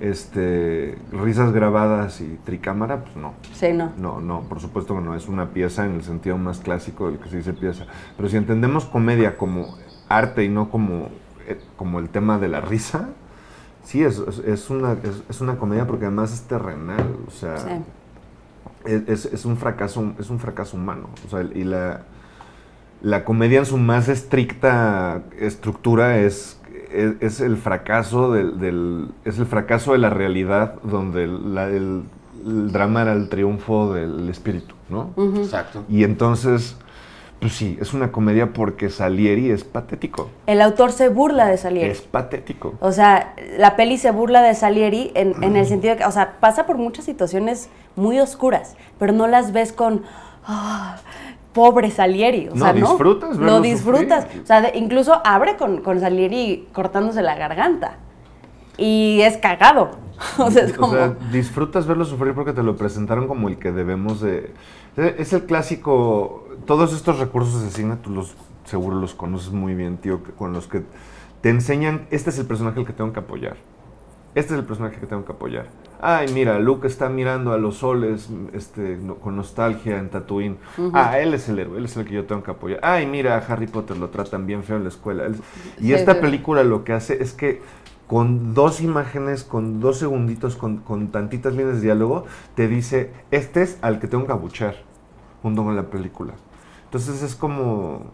este, 0.00 0.96
risas 1.12 1.52
grabadas 1.52 2.20
y 2.20 2.38
tricámara, 2.44 3.02
pues 3.04 3.16
no. 3.16 3.34
Sí, 3.52 3.72
no. 3.72 3.92
No, 3.98 4.20
no, 4.20 4.40
por 4.42 4.60
supuesto 4.60 4.94
que 4.94 5.00
no, 5.02 5.14
es 5.14 5.28
una 5.28 5.50
pieza 5.50 5.84
en 5.84 5.92
el 5.96 6.02
sentido 6.02 6.38
más 6.38 6.58
clásico 6.60 7.08
del 7.10 7.18
que 7.18 7.28
se 7.28 7.36
dice 7.38 7.52
pieza. 7.52 7.86
Pero 8.16 8.28
si 8.28 8.36
entendemos 8.36 8.86
comedia 8.86 9.36
como 9.36 9.76
arte 10.08 10.44
y 10.44 10.48
no 10.48 10.70
como, 10.70 11.08
eh, 11.46 11.60
como 11.76 11.98
el 11.98 12.08
tema 12.08 12.38
de 12.38 12.48
la 12.48 12.60
risa, 12.60 13.10
sí, 13.84 14.02
es, 14.02 14.18
es- 14.18 14.38
es 14.38 14.70
una, 14.70 14.92
es, 14.92 15.22
es 15.28 15.40
una 15.40 15.56
comedia 15.56 15.86
porque 15.86 16.06
además 16.06 16.32
es 16.32 16.42
terrenal, 16.42 17.16
o 17.26 17.30
sea, 17.30 17.56
Sí. 17.58 17.72
es, 19.06 19.44
un 19.44 19.56
fracaso, 19.56 20.12
es 20.18 20.30
un 20.30 20.38
fracaso 20.38 20.76
humano. 20.76 21.08
O 21.26 21.30
sea, 21.30 21.42
y 21.42 21.64
la, 21.64 22.02
la 23.02 23.24
comedia 23.24 23.58
en 23.60 23.66
su 23.66 23.76
más 23.78 24.08
estricta 24.08 25.22
estructura 25.38 26.18
es, 26.18 26.60
es, 26.92 27.14
es 27.20 27.40
el 27.40 27.56
fracaso 27.56 28.32
del, 28.32 28.58
del- 28.58 29.08
es 29.24 29.38
el 29.38 29.46
fracaso 29.46 29.92
de 29.92 29.98
la 29.98 30.10
realidad 30.10 30.74
donde 30.82 31.26
la- 31.26 31.68
el, 31.68 32.02
el 32.46 32.72
drama 32.72 33.02
era 33.02 33.12
el 33.12 33.28
triunfo 33.28 33.92
del 33.92 34.28
espíritu, 34.30 34.74
¿no? 34.88 35.10
Exacto. 35.36 35.84
Y 35.88 36.04
entonces, 36.04 36.76
pues 37.40 37.52
sí, 37.54 37.78
es 37.80 37.94
una 37.94 38.12
comedia 38.12 38.52
porque 38.52 38.90
Salieri 38.90 39.50
es 39.50 39.64
patético. 39.64 40.28
El 40.46 40.60
autor 40.60 40.92
se 40.92 41.08
burla 41.08 41.46
de 41.46 41.56
Salieri. 41.56 41.90
Es 41.90 42.02
patético. 42.02 42.74
O 42.80 42.92
sea, 42.92 43.34
la 43.58 43.76
peli 43.76 43.96
se 43.98 44.10
burla 44.10 44.42
de 44.42 44.54
Salieri 44.54 45.10
en, 45.14 45.42
en 45.42 45.56
el 45.56 45.66
sentido 45.66 45.94
de 45.94 45.98
que, 46.00 46.04
o 46.06 46.12
sea, 46.12 46.36
pasa 46.40 46.66
por 46.66 46.76
muchas 46.76 47.04
situaciones 47.06 47.68
muy 47.96 48.20
oscuras, 48.20 48.76
pero 48.98 49.12
no 49.12 49.26
las 49.26 49.52
ves 49.52 49.72
con, 49.72 50.02
"Ah, 50.46 50.98
pobre 51.54 51.90
Salieri. 51.90 52.48
O 52.48 52.54
No, 52.54 52.64
sea, 52.64 52.72
¿no? 52.74 52.88
disfrutas 52.88 53.36
Lo 53.36 53.60
disfrutas. 53.60 54.24
sufrir. 54.24 54.42
O 54.42 54.46
sea, 54.46 54.60
de- 54.60 54.72
incluso 54.78 55.20
abre 55.24 55.56
con, 55.56 55.80
con 55.80 55.98
Salieri 55.98 56.68
cortándose 56.72 57.22
la 57.22 57.34
garganta. 57.36 57.96
Y 58.78 59.20
es 59.22 59.36
cagado. 59.38 59.90
O 60.38 60.50
sea, 60.50 60.64
es 60.64 60.74
como. 60.74 60.92
O 60.92 60.96
sea, 60.96 61.14
disfrutas 61.32 61.86
verlo 61.86 62.04
sufrir 62.04 62.34
porque 62.34 62.52
te 62.52 62.62
lo 62.62 62.76
presentaron 62.76 63.26
como 63.26 63.48
el 63.48 63.58
que 63.58 63.72
debemos 63.72 64.20
de... 64.20 64.52
Es 64.96 65.32
el 65.32 65.44
clásico... 65.44 66.46
Todos 66.70 66.92
estos 66.92 67.18
recursos 67.18 67.64
de 67.64 67.70
cine, 67.70 67.96
tú 67.96 68.10
los 68.10 68.36
seguro 68.64 68.94
los 68.94 69.12
conoces 69.12 69.50
muy 69.50 69.74
bien, 69.74 69.96
tío, 69.96 70.20
con 70.38 70.52
los 70.52 70.68
que 70.68 70.84
te 71.40 71.50
enseñan, 71.50 72.06
este 72.12 72.30
es 72.30 72.38
el 72.38 72.46
personaje 72.46 72.78
al 72.78 72.86
que 72.86 72.92
tengo 72.92 73.12
que 73.12 73.18
apoyar. 73.18 73.56
Este 74.36 74.54
es 74.54 74.60
el 74.60 74.64
personaje 74.64 75.00
que 75.00 75.06
tengo 75.08 75.24
que 75.24 75.32
apoyar. 75.32 75.66
Ay, 76.00 76.28
mira, 76.32 76.60
Luke 76.60 76.86
está 76.86 77.08
mirando 77.08 77.52
a 77.52 77.58
los 77.58 77.78
soles 77.78 78.30
este, 78.52 78.96
no- 78.98 79.16
con 79.16 79.34
nostalgia 79.34 79.98
en 79.98 80.10
Tatooine. 80.10 80.58
Ah, 80.92 81.18
él 81.18 81.34
es 81.34 81.48
el 81.48 81.58
héroe, 81.58 81.76
él 81.76 81.86
es 81.86 81.96
el 81.96 82.04
que 82.04 82.14
yo 82.14 82.24
tengo 82.26 82.44
que 82.44 82.52
apoyar. 82.52 82.78
Ay, 82.84 83.04
mira, 83.04 83.34
a 83.36 83.38
Harry 83.40 83.66
Potter 83.66 83.96
lo 83.96 84.10
tratan 84.10 84.46
bien 84.46 84.62
feo 84.62 84.76
en 84.76 84.84
la 84.84 84.90
escuela. 84.90 85.26
Él- 85.26 85.34
Y 85.80 85.86
Sí, 85.86 85.92
esta 85.94 86.14
sí. 86.14 86.20
película 86.20 86.62
lo 86.62 86.84
que 86.84 86.92
hace 86.92 87.20
es 87.20 87.32
que 87.32 87.62
con 88.06 88.54
dos 88.54 88.80
imágenes, 88.80 89.42
con 89.42 89.80
dos 89.80 89.98
segunditos, 89.98 90.54
con, 90.54 90.76
con 90.76 91.08
tantitas 91.08 91.52
líneas 91.56 91.78
de 91.78 91.82
diálogo, 91.82 92.26
te 92.54 92.68
dice, 92.68 93.10
este 93.32 93.62
es 93.62 93.76
al 93.82 93.98
que 93.98 94.06
tengo 94.06 94.24
que 94.24 94.30
abuchar 94.32 94.76
junto 95.42 95.64
con 95.64 95.74
la 95.74 95.82
película. 95.90 96.34
Entonces 96.90 97.22
es 97.22 97.34
como... 97.36 98.10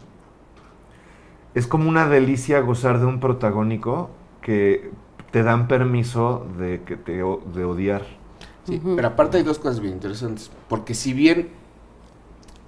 Es 1.55 1.67
como 1.67 1.89
una 1.89 2.07
delicia 2.09 2.61
gozar 2.61 3.01
de 3.01 3.07
un 3.07 3.19
protagónico 3.21 4.11
que 4.43 4.91
te 5.33 5.43
dan 5.43 5.69
permiso 5.69 6.47
de, 6.59 6.83
que 6.83 6.97
te, 6.97 7.23
o- 7.23 7.41
de 7.55 7.65
odiar. 7.65 8.03
Sí, 8.65 8.83
pero 8.95 9.09
aparte 9.09 9.37
hay 9.39 9.43
dos 9.45 9.59
cosas 9.59 9.81
bien 9.81 9.95
interesantes. 9.95 10.51
Porque 10.69 10.95
si 10.95 11.13
bien 11.13 11.51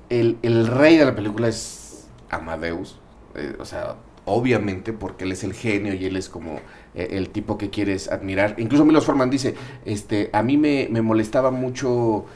el, 0.08 0.38
el 0.42 0.66
rey 0.66 0.96
de 0.96 1.04
la 1.04 1.14
película 1.14 1.48
es 1.48 2.08
Amadeus, 2.30 2.98
eh, 3.34 3.56
o 3.58 3.64
sea, 3.64 3.96
obviamente 4.24 4.92
porque 4.92 5.24
él 5.24 5.32
es 5.32 5.44
el 5.44 5.52
genio 5.54 5.94
y 5.94 6.04
él 6.06 6.16
es 6.16 6.28
como 6.28 6.56
eh, 6.94 7.08
el 7.12 7.30
tipo 7.30 7.58
que 7.58 7.70
quieres 7.70 8.10
admirar. 8.10 8.54
Incluso 8.58 8.84
Milos 8.84 9.04
Forman 9.04 9.30
dice, 9.30 9.54
este, 9.84 10.30
a 10.32 10.42
mí 10.42 10.56
me, 10.56 10.88
me 10.90 11.02
molestaba 11.02 11.50
mucho 11.50 12.26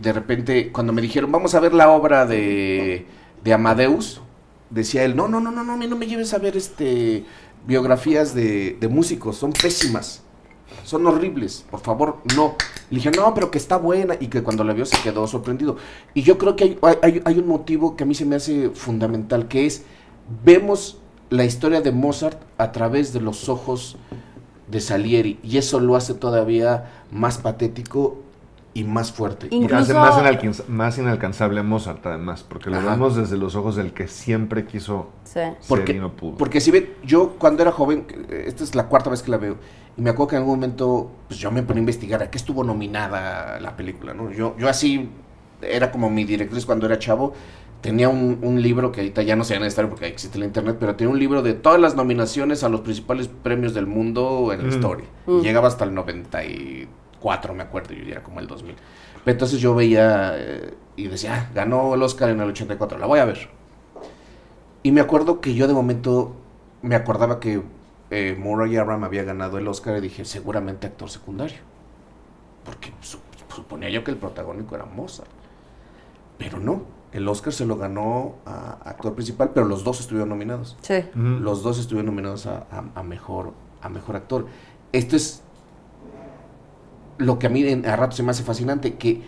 de 0.00 0.12
repente 0.12 0.72
cuando 0.72 0.92
me 0.92 1.02
dijeron, 1.02 1.30
vamos 1.32 1.54
a 1.54 1.60
ver 1.60 1.74
la 1.74 1.90
obra 1.90 2.26
de, 2.26 3.06
de 3.42 3.52
Amadeus, 3.52 4.20
decía 4.70 5.04
él, 5.04 5.16
no, 5.16 5.28
no, 5.28 5.40
no, 5.40 5.50
no, 5.50 5.64
no, 5.64 5.76
no 5.76 5.96
me 5.96 6.06
lleves 6.06 6.34
a 6.34 6.38
ver 6.38 6.56
este 6.56 7.24
biografías 7.66 8.34
de, 8.34 8.76
de 8.78 8.88
músicos, 8.88 9.36
son 9.36 9.52
pésimas 9.52 10.24
son 10.82 11.06
horribles, 11.06 11.64
por 11.70 11.80
favor, 11.80 12.18
no. 12.36 12.56
Le 12.90 12.96
dije, 12.96 13.10
no, 13.10 13.32
pero 13.34 13.50
que 13.50 13.58
está 13.58 13.76
buena 13.76 14.16
y 14.18 14.26
que 14.26 14.42
cuando 14.42 14.64
la 14.64 14.72
vio 14.72 14.84
se 14.84 15.00
quedó 15.02 15.26
sorprendido. 15.26 15.76
Y 16.14 16.22
yo 16.22 16.36
creo 16.36 16.56
que 16.56 16.64
hay, 16.64 16.78
hay, 17.02 17.22
hay 17.24 17.38
un 17.38 17.46
motivo 17.46 17.96
que 17.96 18.04
a 18.04 18.06
mí 18.06 18.14
se 18.14 18.24
me 18.24 18.36
hace 18.36 18.70
fundamental, 18.70 19.48
que 19.48 19.66
es, 19.66 19.84
vemos 20.44 20.98
la 21.30 21.44
historia 21.44 21.80
de 21.80 21.92
Mozart 21.92 22.40
a 22.58 22.72
través 22.72 23.12
de 23.12 23.20
los 23.20 23.48
ojos 23.48 23.96
de 24.68 24.80
Salieri 24.80 25.38
y 25.42 25.58
eso 25.58 25.80
lo 25.80 25.96
hace 25.96 26.14
todavía 26.14 26.90
más 27.10 27.38
patético 27.38 28.18
y 28.74 28.82
más 28.84 29.12
fuerte. 29.12 29.46
Y- 29.50 29.56
Y 29.62 29.64
hace 29.66 29.92
Incluso- 29.92 29.94
más, 29.94 30.16
inalcanz- 30.18 30.66
más 30.68 30.98
inalcanzable 30.98 31.60
a 31.60 31.62
Mozart, 31.62 32.04
además, 32.06 32.42
porque 32.42 32.70
lo 32.70 32.76
Ajá. 32.78 32.90
vemos 32.90 33.14
desde 33.16 33.36
los 33.36 33.54
ojos 33.54 33.76
del 33.76 33.92
que 33.92 34.08
siempre 34.08 34.66
quiso 34.66 35.10
Sí. 35.24 35.34
ser 35.34 35.54
Porque, 35.68 35.92
y 35.92 36.00
no 36.00 36.12
pudo. 36.12 36.36
porque 36.36 36.60
si 36.60 36.70
ven, 36.72 36.90
yo 37.04 37.36
cuando 37.38 37.62
era 37.62 37.70
joven, 37.72 38.06
esta 38.30 38.64
es 38.64 38.74
la 38.74 38.88
cuarta 38.88 39.10
vez 39.10 39.22
que 39.22 39.30
la 39.30 39.36
veo, 39.36 39.56
y 39.96 40.02
me 40.02 40.10
acuerdo 40.10 40.28
que 40.30 40.36
en 40.36 40.42
algún 40.42 40.56
momento, 40.56 41.10
pues 41.28 41.38
yo 41.38 41.52
me 41.52 41.62
ponía 41.62 41.78
a 41.78 41.82
investigar 41.82 42.20
a 42.22 42.30
qué 42.30 42.36
estuvo 42.36 42.64
nominada 42.64 43.60
la 43.60 43.76
película, 43.76 44.12
¿no? 44.12 44.32
Yo, 44.32 44.56
yo 44.58 44.68
así, 44.68 45.08
era 45.62 45.92
como 45.92 46.10
mi 46.10 46.24
directriz 46.24 46.66
cuando 46.66 46.86
era 46.86 46.98
chavo, 46.98 47.32
tenía 47.80 48.08
un, 48.08 48.38
un 48.42 48.60
libro 48.60 48.90
que 48.90 49.02
ahorita 49.02 49.22
ya 49.22 49.36
no 49.36 49.44
se 49.44 49.54
va 49.54 49.58
a 49.58 49.60
necesitar 49.60 49.88
porque 49.88 50.06
existe 50.06 50.38
la 50.38 50.46
internet, 50.46 50.78
pero 50.80 50.96
tenía 50.96 51.12
un 51.12 51.18
libro 51.20 51.42
de 51.42 51.52
todas 51.54 51.78
las 51.80 51.94
nominaciones 51.94 52.64
a 52.64 52.68
los 52.70 52.80
principales 52.80 53.28
premios 53.28 53.72
del 53.74 53.86
mundo 53.86 54.50
en 54.52 54.58
la 54.62 54.64
Mm. 54.64 54.70
historia. 54.70 55.04
Mm. 55.26 55.38
Y 55.38 55.42
llegaba 55.42 55.68
hasta 55.68 55.84
el 55.84 55.94
94, 57.24 57.54
me 57.54 57.62
acuerdo, 57.62 57.94
yo 57.94 58.04
ya 58.04 58.22
como 58.22 58.40
el 58.40 58.46
2000. 58.46 58.74
Pero 59.24 59.32
entonces 59.32 59.60
yo 59.60 59.74
veía 59.74 60.32
eh, 60.36 60.74
y 60.96 61.08
decía, 61.08 61.34
ah, 61.34 61.50
ganó 61.54 61.94
el 61.94 62.02
Oscar 62.02 62.30
en 62.30 62.40
el 62.40 62.50
84, 62.50 62.98
la 62.98 63.06
voy 63.06 63.18
a 63.20 63.24
ver. 63.24 63.48
Y 64.82 64.92
me 64.92 65.00
acuerdo 65.00 65.40
que 65.40 65.54
yo 65.54 65.66
de 65.66 65.72
momento 65.74 66.34
me 66.82 66.94
acordaba 66.94 67.40
que 67.40 67.62
eh, 68.10 68.36
Murray 68.38 68.76
Abraham 68.76 69.04
había 69.04 69.24
ganado 69.24 69.56
el 69.58 69.66
Oscar 69.66 69.96
y 69.96 70.00
dije, 70.02 70.24
seguramente 70.26 70.86
actor 70.86 71.08
secundario. 71.08 71.56
Porque 72.64 72.92
su- 73.00 73.18
suponía 73.54 73.88
yo 73.88 74.04
que 74.04 74.10
el 74.10 74.18
protagónico 74.18 74.74
era 74.74 74.84
Mozart. 74.84 75.30
Pero 76.36 76.58
no, 76.58 76.82
el 77.12 77.26
Oscar 77.28 77.52
se 77.52 77.64
lo 77.64 77.76
ganó 77.76 78.34
a 78.44 78.72
actor 78.84 79.14
principal, 79.14 79.52
pero 79.54 79.66
los 79.66 79.84
dos 79.84 80.00
estuvieron 80.00 80.28
nominados. 80.28 80.76
Sí. 80.82 80.96
Los 81.14 81.62
dos 81.62 81.78
estuvieron 81.78 82.06
nominados 82.06 82.46
a, 82.46 82.66
a- 82.70 82.84
a 82.94 83.02
mejor, 83.02 83.52
a 83.80 83.88
mejor 83.88 84.16
actor. 84.16 84.46
Esto 84.92 85.16
es 85.16 85.42
lo 87.18 87.38
que 87.38 87.46
a 87.46 87.50
mí 87.50 87.66
en- 87.66 87.86
a 87.86 87.96
rato 87.96 88.16
se 88.16 88.22
me 88.22 88.30
hace 88.30 88.42
fascinante, 88.42 88.94
que, 88.94 89.22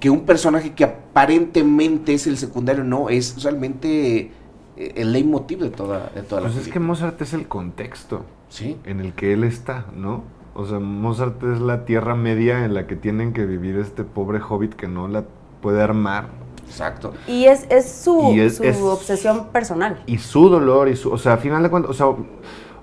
que 0.00 0.10
un 0.10 0.24
personaje 0.26 0.72
que 0.74 0.84
aparentemente 0.84 2.14
es 2.14 2.26
el 2.26 2.36
secundario, 2.36 2.84
no, 2.84 3.08
es 3.08 3.42
realmente 3.42 4.30
eh, 4.76 4.92
el 4.96 5.12
leitmotiv 5.12 5.60
de 5.60 5.70
toda, 5.70 6.10
de 6.14 6.22
toda 6.22 6.42
la 6.42 6.48
Pues 6.48 6.66
es 6.66 6.72
que. 6.72 6.80
Mozart 6.80 7.20
es 7.22 7.32
el 7.34 7.46
contexto 7.48 8.24
Sí, 8.48 8.76
en 8.84 9.00
el 9.00 9.12
que 9.14 9.32
él 9.32 9.44
está, 9.44 9.86
¿no? 9.96 10.24
O 10.54 10.66
sea, 10.66 10.78
Mozart 10.78 11.42
es 11.44 11.60
la 11.60 11.86
tierra 11.86 12.14
media 12.14 12.64
en 12.66 12.74
la 12.74 12.86
que 12.86 12.96
tienen 12.96 13.32
que 13.32 13.46
vivir 13.46 13.78
este 13.78 14.04
pobre 14.04 14.40
hobbit 14.46 14.74
que 14.74 14.88
no 14.88 15.08
la 15.08 15.24
puede 15.62 15.80
armar. 15.80 16.26
exacto. 16.66 17.14
Y 17.26 17.44
es, 17.44 17.66
es 17.70 17.90
su, 17.90 18.32
Y 18.34 18.40
es- 18.40 18.56
su 18.58 18.64
es- 18.64 18.78
obsesión 18.80 19.46
personal. 19.48 20.02
Y 20.06 20.18
su 20.18 20.48
dolor 20.50 20.88
y 20.88 20.96
su... 20.96 21.10
O 21.10 21.16
sea, 21.18 21.34
a 21.34 21.36
final 21.38 21.62
de 21.62 21.70
cuentas... 21.70 21.90
O 21.90 21.94
sea, 21.94 22.06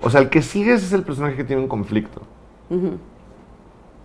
o 0.02 0.10
sea, 0.10 0.20
el 0.20 0.28
que 0.30 0.42
sigues 0.42 0.82
es 0.82 0.92
el 0.92 1.02
personaje 1.04 1.36
que 1.36 1.44
tiene 1.44 1.62
un 1.62 1.68
conflicto. 1.68 2.22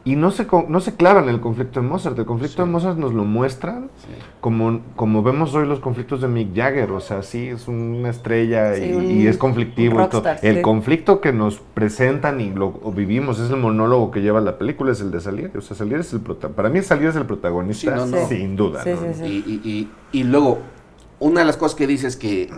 Y 0.07 0.15
no 0.15 0.29
se, 0.29 0.45
co- 0.45 0.67
no 0.69 0.79
se 0.81 0.93
clava 0.95 1.23
en 1.23 1.29
el 1.29 1.41
conflicto 1.41 1.81
de 1.81 1.87
Mozart. 1.87 2.17
El 2.19 2.25
conflicto 2.25 2.57
Sí. 2.57 2.61
de 2.67 2.71
Mozart 2.71 2.97
nos 2.99 3.11
lo 3.15 3.23
muestran 3.25 3.89
sí. 3.97 4.07
como, 4.39 4.81
como 4.95 5.23
vemos 5.23 5.55
hoy 5.55 5.67
los 5.67 5.79
conflictos 5.79 6.21
de 6.21 6.27
Mick 6.27 6.55
Jagger. 6.55 6.91
O 6.91 6.99
sea, 6.99 7.23
sí, 7.23 7.47
es 7.47 7.67
una 7.67 8.09
estrella 8.11 8.75
Sí, 8.75 8.83
y, 8.85 8.93
un- 8.93 9.09
y 9.11 9.25
es 9.25 9.37
conflictivo. 9.37 9.99
y 10.03 10.07
todo. 10.07 10.23
El 10.43 10.57
sí. 10.57 10.61
conflicto 10.61 11.21
que 11.21 11.33
nos 11.33 11.59
presentan 11.59 12.39
y 12.39 12.51
lo 12.51 12.71
vivimos 12.95 13.39
es 13.39 13.49
el 13.49 13.57
monólogo 13.57 14.11
que 14.11 14.21
lleva 14.21 14.41
la 14.41 14.59
película, 14.59 14.91
es 14.91 15.01
el 15.01 15.09
de 15.09 15.19
Salieri. 15.21 15.57
O 15.57 15.61
sea, 15.61 15.75
Salieri 15.75 16.01
es 16.01 16.13
el 16.13 16.19
prota 16.19 16.49
Para 16.49 16.69
mí 16.69 16.83
Salieri 16.83 17.09
es 17.09 17.15
el 17.15 17.25
protagonista, 17.25 17.97
Sí, 18.05 18.11
no, 18.11 18.17
no. 18.17 18.27
sin 18.27 18.55
duda. 18.55 18.83
Sí, 18.83 18.91
¿no? 18.91 18.97
sí, 18.97 19.07
sí. 19.15 19.25
Y, 19.25 19.51
y- 19.67 19.71
y- 19.71 20.19
y 20.19 20.23
luego, 20.23 20.59
una 21.19 21.39
de 21.41 21.45
las 21.45 21.57
cosas 21.57 21.75
que 21.75 21.87
dices 21.87 22.15
que, 22.17 22.49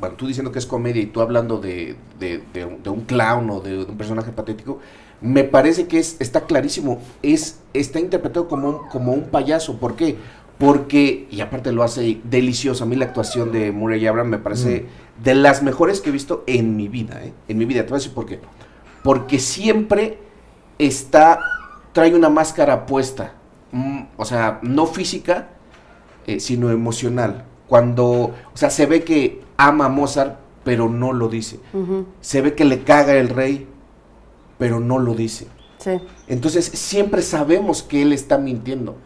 bueno, 0.00 0.16
tú 0.16 0.26
diciendo 0.26 0.52
que 0.52 0.58
es 0.58 0.66
comedia 0.66 1.02
y 1.02 1.06
tú 1.06 1.20
hablando 1.20 1.58
de, 1.58 1.96
de- 2.18 2.42
de 2.52 2.64
un- 2.64 2.82
de 2.82 2.90
un 2.90 3.00
clown 3.02 3.48
o 3.50 3.60
de, 3.60 3.78
un 3.84 3.96
personaje 3.96 4.32
patético, 4.32 4.80
me 5.20 5.44
parece 5.44 5.86
que 5.86 5.98
es, 5.98 6.16
está 6.20 6.42
clarísimo, 6.46 7.00
es, 7.22 7.60
está 7.74 8.00
interpretado 8.00 8.48
como 8.48 8.68
un, 8.68 8.88
como 8.88 9.12
un 9.12 9.24
payaso. 9.24 9.78
¿Por 9.78 9.96
qué? 9.96 10.16
Porque, 10.58 11.26
y 11.30 11.40
aparte 11.40 11.72
lo 11.72 11.82
hace 11.82 12.20
delicioso, 12.24 12.84
a 12.84 12.86
mí 12.86 12.96
la 12.96 13.06
actuación 13.06 13.50
de 13.52 13.72
Murray 13.72 14.06
Abraham 14.06 14.28
me 14.28 14.38
parece 14.38 14.86
de 15.22 15.34
las 15.34 15.62
mejores 15.62 16.00
que 16.00 16.10
he 16.10 16.12
visto 16.12 16.44
en 16.46 16.76
mi 16.76 16.88
vida, 16.88 17.24
¿eh? 17.24 17.32
En 17.48 17.58
mi 17.58 17.64
vida, 17.64 17.82
te 17.82 17.88
voy 17.88 17.96
a 17.96 17.98
decir 17.98 18.12
por 18.14 18.26
qué. 18.26 18.40
Porque 19.02 19.38
siempre 19.38 20.18
está, 20.78 21.40
trae 21.92 22.14
una 22.14 22.28
máscara 22.28 22.86
puesta, 22.86 23.34
mm, 23.72 24.02
o 24.16 24.24
sea, 24.24 24.58
no 24.62 24.86
física, 24.86 25.48
eh, 26.26 26.38
sino 26.40 26.70
emocional. 26.70 27.44
Cuando, 27.72 28.04
o 28.04 28.32
sea, 28.52 28.68
se 28.68 28.84
ve 28.84 29.02
que 29.02 29.40
ama 29.56 29.86
a 29.86 29.88
Mozart, 29.88 30.36
pero 30.62 30.90
no 30.90 31.14
lo 31.14 31.30
dice. 31.30 31.58
Se 32.20 32.42
ve 32.42 32.54
que 32.54 32.66
le 32.66 32.82
caga 32.82 33.14
el 33.14 33.30
rey, 33.30 33.66
pero 34.58 34.78
no 34.78 34.98
lo 34.98 35.14
dice. 35.14 35.46
Sí. 35.78 35.92
Entonces 36.28 36.66
siempre 36.66 37.22
sabemos 37.22 37.82
que 37.82 38.02
él 38.02 38.12
está 38.12 38.36
mintiendo. 38.36 38.96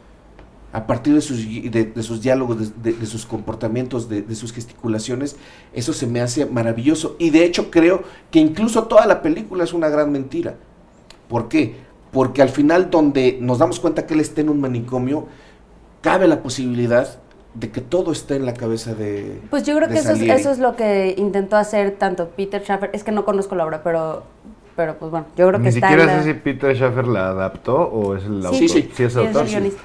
A 0.72 0.84
partir 0.88 1.14
de 1.14 1.20
sus, 1.20 1.46
gui- 1.46 1.70
de, 1.70 1.84
de 1.84 2.02
sus 2.02 2.20
diálogos, 2.22 2.72
de, 2.82 3.06
sus 3.06 3.24
comportamientos, 3.24 4.08
de 4.08 4.34
sus 4.34 4.52
gesticulaciones, 4.52 5.36
eso 5.72 5.92
se 5.92 6.08
me 6.08 6.20
hace 6.20 6.44
maravilloso. 6.44 7.14
Y 7.20 7.30
de 7.30 7.44
hecho 7.44 7.70
creo 7.70 8.02
que 8.32 8.40
incluso 8.40 8.88
toda 8.88 9.06
la 9.06 9.22
película 9.22 9.62
es 9.62 9.74
una 9.74 9.88
gran 9.90 10.10
mentira. 10.10 10.56
¿Por 11.28 11.46
qué? 11.46 11.76
Porque 12.10 12.42
al 12.42 12.48
final 12.48 12.90
donde 12.90 13.38
nos 13.40 13.58
damos 13.58 13.78
cuenta 13.78 14.06
que 14.06 14.14
él 14.14 14.20
está 14.20 14.40
en 14.40 14.48
un 14.48 14.60
manicomio, 14.60 15.28
cabe 16.00 16.26
la 16.26 16.42
posibilidad 16.42 17.20
de 17.58 17.70
que 17.70 17.80
todo 17.80 18.12
esté 18.12 18.36
en 18.36 18.44
la 18.44 18.54
cabeza 18.54 18.94
de... 18.94 19.40
Pues 19.50 19.62
yo 19.64 19.74
creo 19.76 19.88
que 19.88 19.98
eso 19.98 20.12
es, 20.12 20.20
eso 20.20 20.50
es 20.50 20.58
lo 20.58 20.76
que 20.76 21.14
intentó 21.16 21.56
hacer 21.56 21.92
tanto 21.92 22.28
Peter 22.28 22.62
Schaffer. 22.62 22.90
Es 22.92 23.02
que 23.02 23.12
no 23.12 23.24
conozco 23.24 23.54
la 23.54 23.64
obra, 23.64 23.82
pero, 23.82 24.24
pero 24.76 24.96
pues 24.98 25.10
bueno, 25.10 25.26
yo 25.36 25.48
creo 25.48 25.58
que 25.60 25.64
Ni 25.64 25.68
está 25.70 25.88
siquiera 25.88 26.04
la- 26.12 26.22
sé 26.22 26.28
si 26.32 26.38
Peter 26.38 26.76
Schaffer 26.76 27.06
la 27.06 27.28
adaptó 27.28 27.76
o 27.88 28.14
es 28.16 28.24
el 28.24 28.44
autor. 28.44 28.54
Sí, 28.58 28.68
sí. 28.68 28.88
es 28.90 28.96
Sí, 28.96 29.04
es 29.04 29.16
autor. 29.16 29.42
el 29.44 29.48
guionista. 29.48 29.80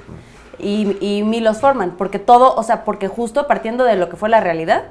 Y, 0.59 0.97
y 0.99 1.23
Milos 1.23 1.59
Forman, 1.61 1.91
porque 1.97 2.19
todo, 2.19 2.53
o 2.55 2.61
sea, 2.63 2.83
porque 2.83 3.07
justo 3.07 3.47
partiendo 3.47 3.83
de 3.85 3.95
lo 3.95 4.09
que 4.09 4.17
fue 4.17 4.27
la 4.29 4.41
realidad, 4.41 4.83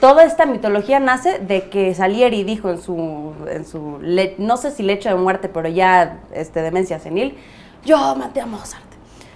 toda 0.00 0.24
esta 0.24 0.46
mitología 0.46 0.98
nace 1.00 1.38
de 1.38 1.68
que 1.68 1.94
Salieri 1.94 2.42
dijo 2.44 2.70
en 2.70 2.80
su, 2.80 3.34
en 3.48 3.66
su 3.66 3.98
le- 4.00 4.34
no 4.38 4.56
sé 4.56 4.70
si 4.70 4.82
lecho 4.82 5.10
de 5.10 5.14
muerte, 5.16 5.48
pero 5.50 5.68
ya 5.68 6.20
este, 6.32 6.62
demencia 6.62 6.98
senil, 6.98 7.36
yo 7.84 8.16
maté 8.16 8.40
a 8.40 8.46
Mozart. 8.46 8.82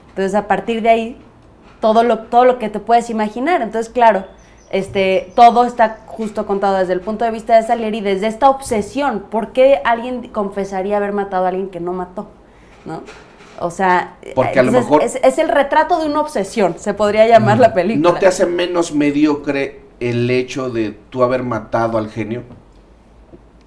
Entonces 0.08 0.34
a 0.34 0.48
partir 0.48 0.80
de 0.82 0.88
ahí, 0.88 1.18
todo 1.84 2.02
lo, 2.02 2.20
todo 2.20 2.46
lo 2.46 2.58
que 2.58 2.70
te 2.70 2.80
puedes 2.80 3.10
imaginar. 3.10 3.60
Entonces, 3.60 3.92
claro, 3.92 4.24
este, 4.70 5.30
todo 5.36 5.66
está 5.66 5.98
justo 6.06 6.46
contado 6.46 6.78
desde 6.78 6.94
el 6.94 7.02
punto 7.02 7.26
de 7.26 7.30
vista 7.30 7.56
de 7.56 7.62
Salieri, 7.62 8.00
desde 8.00 8.26
esta 8.26 8.48
obsesión. 8.48 9.24
¿Por 9.30 9.52
qué 9.52 9.82
alguien 9.84 10.28
confesaría 10.28 10.96
haber 10.96 11.12
matado 11.12 11.44
a 11.44 11.48
alguien 11.48 11.68
que 11.68 11.80
no 11.80 11.92
mató? 11.92 12.28
¿No? 12.86 13.02
O 13.60 13.70
sea, 13.70 14.16
Porque 14.34 14.60
a 14.60 14.62
lo 14.62 14.70
entonces, 14.70 14.90
mejor- 14.90 15.02
es, 15.04 15.16
es 15.22 15.36
el 15.36 15.50
retrato 15.50 16.00
de 16.00 16.06
una 16.06 16.22
obsesión, 16.22 16.76
se 16.78 16.94
podría 16.94 17.28
llamar 17.28 17.58
la 17.58 17.74
película. 17.74 18.12
¿No 18.12 18.18
te 18.18 18.26
hace 18.26 18.46
menos 18.46 18.94
mediocre 18.94 19.82
el 20.00 20.30
hecho 20.30 20.70
de 20.70 20.92
tú 21.10 21.22
haber 21.22 21.42
matado 21.42 21.98
al 21.98 22.08
genio? 22.08 22.44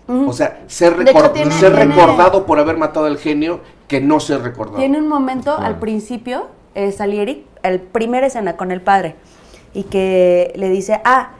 O 0.07 0.33
sea, 0.33 0.63
ser, 0.65 0.95
De 0.97 1.11
hecho, 1.11 1.19
recor- 1.19 1.33
tiene- 1.33 1.51
ser 1.51 1.75
tiene- 1.75 1.93
recordado 1.93 2.47
por 2.47 2.57
haber 2.57 2.77
matado 2.77 3.05
al 3.05 3.17
genio 3.19 3.59
que 3.87 4.01
no 4.01 4.19
ser 4.19 4.41
recordado. 4.41 4.77
Tiene 4.79 4.97
un 4.97 5.07
momento 5.07 5.55
al 5.55 5.77
principio, 5.79 6.47
eh, 6.77 6.91
Salieri, 6.91 7.45
el 7.63 7.79
primer 7.81 8.23
escena 8.23 8.55
con 8.55 8.71
el 8.71 8.81
padre, 8.81 9.15
y 9.73 9.83
que 9.83 10.53
le 10.55 10.69
dice, 10.69 11.01
ah, 11.03 11.31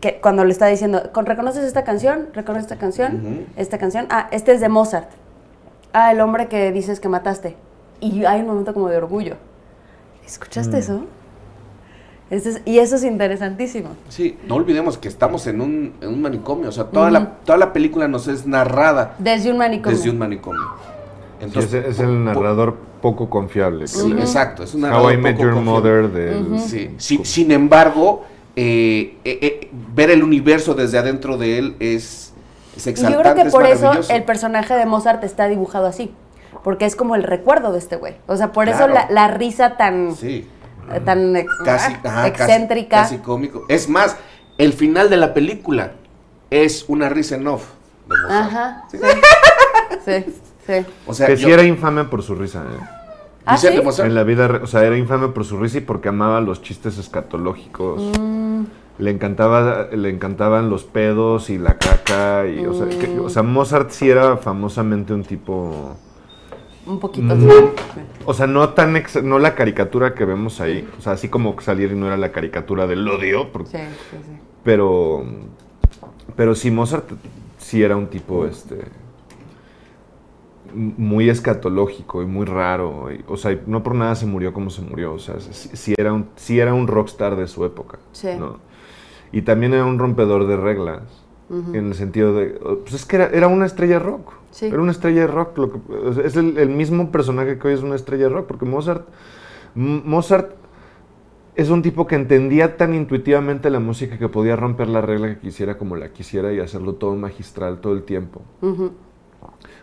que 0.00 0.18
cuando 0.20 0.44
le 0.44 0.52
está 0.52 0.66
diciendo, 0.68 1.10
"Con- 1.12 1.26
¿reconoces 1.26 1.64
esta 1.64 1.84
canción? 1.84 2.28
¿Reconoces 2.32 2.64
esta 2.64 2.76
canción? 2.78 3.46
Esta 3.56 3.76
canción, 3.78 4.06
ah, 4.10 4.28
este 4.30 4.52
es 4.52 4.60
de 4.60 4.68
Mozart. 4.70 5.10
Ah, 5.92 6.12
el 6.12 6.20
hombre 6.20 6.48
que 6.48 6.72
dices 6.72 6.98
que 7.00 7.08
mataste. 7.08 7.56
Y 8.00 8.24
hay 8.24 8.40
un 8.40 8.46
momento 8.46 8.72
como 8.72 8.88
de 8.88 8.96
orgullo. 8.96 9.34
¿Escuchaste 10.26 10.78
eso? 10.78 11.04
Eso 12.30 12.48
es- 12.48 12.62
y 12.64 12.78
eso 12.78 12.96
es 12.96 13.02
interesantísimo. 13.04 13.90
Sí, 14.08 14.38
no 14.46 14.54
olvidemos 14.54 14.96
que 14.96 15.08
estamos 15.08 15.46
en 15.48 15.60
un, 15.60 15.92
en 16.00 16.08
un 16.08 16.22
manicomio. 16.22 16.68
O 16.68 16.72
sea, 16.72 16.84
toda, 16.84 17.10
la, 17.10 17.26
toda 17.44 17.58
la 17.58 17.72
película 17.72 18.06
nos 18.08 18.28
es 18.28 18.46
narrada 18.46 19.14
Desde 19.18 19.50
un 19.50 19.58
manicomio. 19.58 19.96
desde 19.98 20.10
un 20.10 20.18
manicomio. 20.18 20.62
Sí, 20.62 21.44
Entonces, 21.46 21.74
es, 21.74 21.90
es 21.96 22.00
el 22.00 22.24
narrador 22.24 22.76
poco 23.00 23.28
confiable. 23.30 23.86
Sí, 23.86 24.12
exacto, 24.18 24.62
es 24.62 24.74
un 24.74 24.84
How 24.84 25.10
I 25.12 25.16
Met 25.16 25.38
Your 25.38 25.54
confiable. 25.54 25.62
Mother 25.62 26.10
del... 26.10 26.58
Sí, 26.60 26.94
sí, 26.98 27.20
sin 27.24 27.50
embargo, 27.52 28.24
eh, 28.56 29.16
eh, 29.24 29.38
eh, 29.42 29.70
ver 29.94 30.10
el 30.10 30.22
universo 30.22 30.74
desde 30.74 30.98
adentro 30.98 31.36
de 31.38 31.58
él 31.58 31.76
es, 31.80 32.32
es 32.76 32.86
Y 32.86 32.90
exaltante, 32.90 33.16
yo 33.16 33.22
creo 33.22 33.34
que 33.34 33.48
es 33.48 33.52
por 33.52 33.66
eso 33.66 33.92
el 34.12 34.24
personaje 34.24 34.74
de 34.74 34.86
Mozart 34.86 35.22
está 35.24 35.48
dibujado 35.48 35.86
así. 35.86 36.12
Porque 36.64 36.84
es 36.84 36.94
como 36.96 37.14
el 37.14 37.22
recuerdo 37.22 37.72
de 37.72 37.78
este 37.78 37.96
güey. 37.96 38.16
O 38.26 38.36
sea, 38.36 38.52
por 38.52 38.68
eso 38.68 38.86
la, 38.86 39.06
la 39.08 39.28
risa 39.28 39.76
tan, 39.78 40.14
Sí, 40.14 40.46
tan 41.06 41.34
ex- 41.36 41.50
casi, 41.64 41.92
ah, 41.94 42.00
ajá, 42.04 42.32
casi- 42.32 42.42
excéntrica. 42.52 42.96
Casi, 43.02 43.18
cómico. 43.18 43.64
Es 43.68 43.88
más, 43.88 44.16
el 44.58 44.72
final 44.74 45.08
de 45.08 45.16
la 45.16 45.32
película 45.32 45.92
es 46.50 46.84
una 46.88 47.08
risa 47.08 47.36
en 47.36 47.46
off. 47.46 47.64
de 48.08 48.14
Mozart. 48.20 48.46
Ajá. 48.46 48.84
Sí. 48.90 48.98
sí, 50.04 50.24
sí. 50.70 50.86
O 51.06 51.14
sea, 51.14 51.26
que 51.26 51.36
yo- 51.36 51.48
sí 51.48 51.52
era 51.52 51.64
infame 51.64 52.04
por 52.04 52.22
su 52.22 52.34
risa, 52.34 52.62
¿eh? 52.62 52.84
¿Ah, 53.46 53.56
sí? 53.56 53.68
En 53.68 54.14
la 54.14 54.22
vida, 54.22 54.60
o 54.62 54.66
sea, 54.66 54.84
era 54.84 54.96
infame 54.96 55.28
por 55.28 55.44
su 55.44 55.56
risa 55.58 55.78
y 55.78 55.80
porque 55.80 56.08
amaba 56.08 56.40
los 56.40 56.62
chistes 56.62 56.98
escatológicos. 56.98 58.18
Mm, 58.18 58.64
Le 58.98 59.10
encantaba, 59.10 59.86
le 59.92 60.10
encantaban 60.10 60.68
los 60.68 60.84
pedos 60.84 61.48
y 61.48 61.56
la 61.56 61.78
caca 61.78 62.46
y, 62.46 62.66
o 62.66 62.74
sea, 62.74 62.86
que- 62.86 63.18
o 63.18 63.30
sea, 63.30 63.42
Mozart 63.42 63.90
sí 63.90 64.10
era 64.10 64.36
famosamente 64.36 65.14
un 65.14 65.24
tipo, 65.24 65.96
un 66.86 67.00
poquito. 67.00 67.34
Mm. 67.34 67.40
sí. 67.48 68.00
o 68.26 68.34
sea, 68.34 68.46
no 68.46 68.68
tan, 68.70 68.96
ex- 68.96 69.22
no 69.22 69.38
la 69.38 69.54
caricatura 69.54 70.12
que 70.14 70.26
vemos 70.26 70.60
ahí, 70.60 70.86
o 70.98 71.00
sea, 71.00 71.12
así 71.14 71.28
como 71.28 71.58
Salieri 71.62 71.94
no 71.96 72.06
era 72.08 72.18
la 72.18 72.30
caricatura 72.30 72.86
del 72.86 73.08
odio, 73.08 73.50
porque- 73.50 73.70
Sí, 73.70 73.78
sí, 74.10 74.16
sí. 74.22 74.38
pero, 74.64 75.24
pero 76.36 76.54
sí 76.54 76.70
Mozart 76.70 77.08
sí 77.58 77.82
era 77.82 77.96
un 77.96 78.08
tipo, 78.08 78.44
este, 78.44 78.76
muy 80.74 81.28
escatológico 81.30 82.22
y 82.22 82.26
muy 82.26 82.46
raro, 82.46 83.08
y, 83.12 83.24
o 83.28 83.36
sea, 83.36 83.58
no 83.66 83.82
por 83.82 83.94
nada 83.94 84.14
se 84.14 84.26
murió 84.26 84.52
como 84.52 84.70
se 84.70 84.82
murió, 84.82 85.14
o 85.14 85.18
sea, 85.18 85.38
sí, 85.40 85.70
sí 85.74 85.94
era 85.96 86.12
un, 86.12 86.26
sí 86.36 86.58
era 86.60 86.74
un 86.74 86.86
rockstar 86.86 87.36
de 87.36 87.46
su 87.48 87.64
época, 87.64 87.98
Sí. 88.12 88.28
¿no? 88.38 88.58
Y 89.32 89.42
también 89.42 89.72
era 89.74 89.84
un 89.84 89.98
rompedor 89.98 90.46
de 90.46 90.56
reglas. 90.56 91.02
Ujú. 91.48 91.74
En 91.74 91.86
el 91.88 91.94
sentido 91.94 92.34
de. 92.34 92.46
Pues 92.82 92.94
es 92.94 93.04
que 93.04 93.16
era, 93.16 93.26
era 93.26 93.48
una 93.48 93.66
estrella 93.66 93.98
rock. 93.98 94.32
Sí. 94.52 94.66
Era 94.66 94.80
una 94.80 94.90
estrella 94.92 95.22
de 95.22 95.26
rock. 95.28 95.58
Lo 95.58 95.72
que, 95.72 95.78
o 95.92 96.12
sea, 96.12 96.24
es 96.24 96.36
el, 96.36 96.56
el 96.58 96.68
mismo 96.68 97.10
personaje 97.12 97.58
que 97.58 97.68
hoy 97.68 97.74
es 97.74 97.82
una 97.82 97.94
estrella 97.96 98.24
de 98.24 98.30
rock. 98.30 98.46
Porque 98.46 98.64
Mozart. 98.64 99.06
Mozart 99.74 100.52
es 101.56 101.70
un 101.70 101.82
tipo 101.82 102.06
que 102.06 102.14
entendía 102.14 102.76
tan 102.76 102.94
intuitivamente 102.94 103.68
la 103.70 103.80
música 103.80 104.18
que 104.18 104.28
podía 104.28 104.56
romper 104.56 104.88
la 104.88 105.00
regla 105.00 105.28
que 105.28 105.38
quisiera 105.40 105.76
como 105.76 105.96
la 105.96 106.12
quisiera 106.12 106.52
y 106.52 106.60
hacerlo 106.60 106.94
todo 106.94 107.14
magistral 107.16 107.80
todo 107.80 107.92
el 107.94 108.02
tiempo. 108.04 108.42
Ujú. 108.62 108.92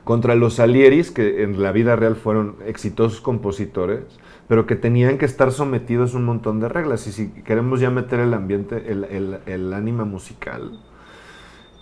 Contra 0.08 0.36
los 0.36 0.54
Salieris, 0.56 1.12
que 1.12 1.44
en 1.44 1.62
la 1.62 1.74
vida 1.74 1.98
real 1.98 2.16
fueron 2.16 2.56
exitosos 2.66 3.20
compositores, 3.20 4.06
pero 4.48 4.66
que 4.66 4.78
tenían 4.78 5.18
que 5.18 5.26
estar 5.26 5.52
sometidos 5.52 6.14
a 6.14 6.18
un 6.18 6.24
montón 6.26 6.62
de 6.62 6.70
reglas. 6.70 7.06
Y 7.08 7.12
si 7.12 7.28
queremos 7.44 7.82
ya 7.82 7.90
meter 7.90 8.22
el 8.22 8.34
ambiente, 8.34 8.90
el, 8.90 9.04
el, 9.04 9.40
el 9.46 9.74
ánima 9.74 10.06
musical, 10.06 10.80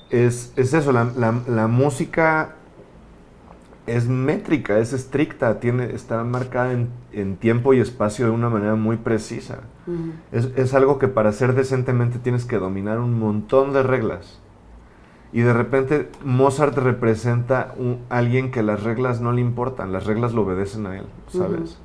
es, 0.09 0.53
es 0.55 0.73
eso, 0.73 0.91
la, 0.91 1.11
la- 1.15 1.41
la 1.47 1.67
música 1.67 2.55
es 3.85 4.07
métrica, 4.07 4.79
es 4.79 4.93
estricta, 4.93 5.59
tiene, 5.59 5.93
está 5.93 6.23
marcada 6.23 6.73
en, 6.73 6.89
en 7.13 7.37
tiempo 7.37 7.73
y 7.75 7.79
espacio 7.79 8.25
de 8.25 8.31
una 8.31 8.49
manera 8.49 8.73
muy 8.75 8.97
precisa. 8.97 9.59
Es, 10.31 10.49
es 10.55 10.73
algo 10.73 10.97
que 10.97 11.07
para 11.07 11.31
ser 11.31 11.53
decentemente 11.53 12.17
tienes 12.17 12.45
que 12.45 12.57
dominar 12.57 12.99
un 12.99 13.19
montón 13.19 13.73
de 13.73 13.83
reglas. 13.83 14.41
Y 15.35 15.41
de 15.41 15.51
repente 15.51 16.09
Mozart 16.23 16.77
representa 16.77 17.73
un, 17.77 17.99
alguien 18.09 18.51
que 18.51 18.63
las 18.63 18.83
reglas 18.83 19.19
no 19.19 19.33
le 19.33 19.41
importan, 19.41 19.91
las 19.91 20.05
reglas 20.05 20.31
lo 20.33 20.43
obedecen 20.43 20.87
a 20.87 20.95
él, 20.97 21.03
¿sabes? 21.27 21.77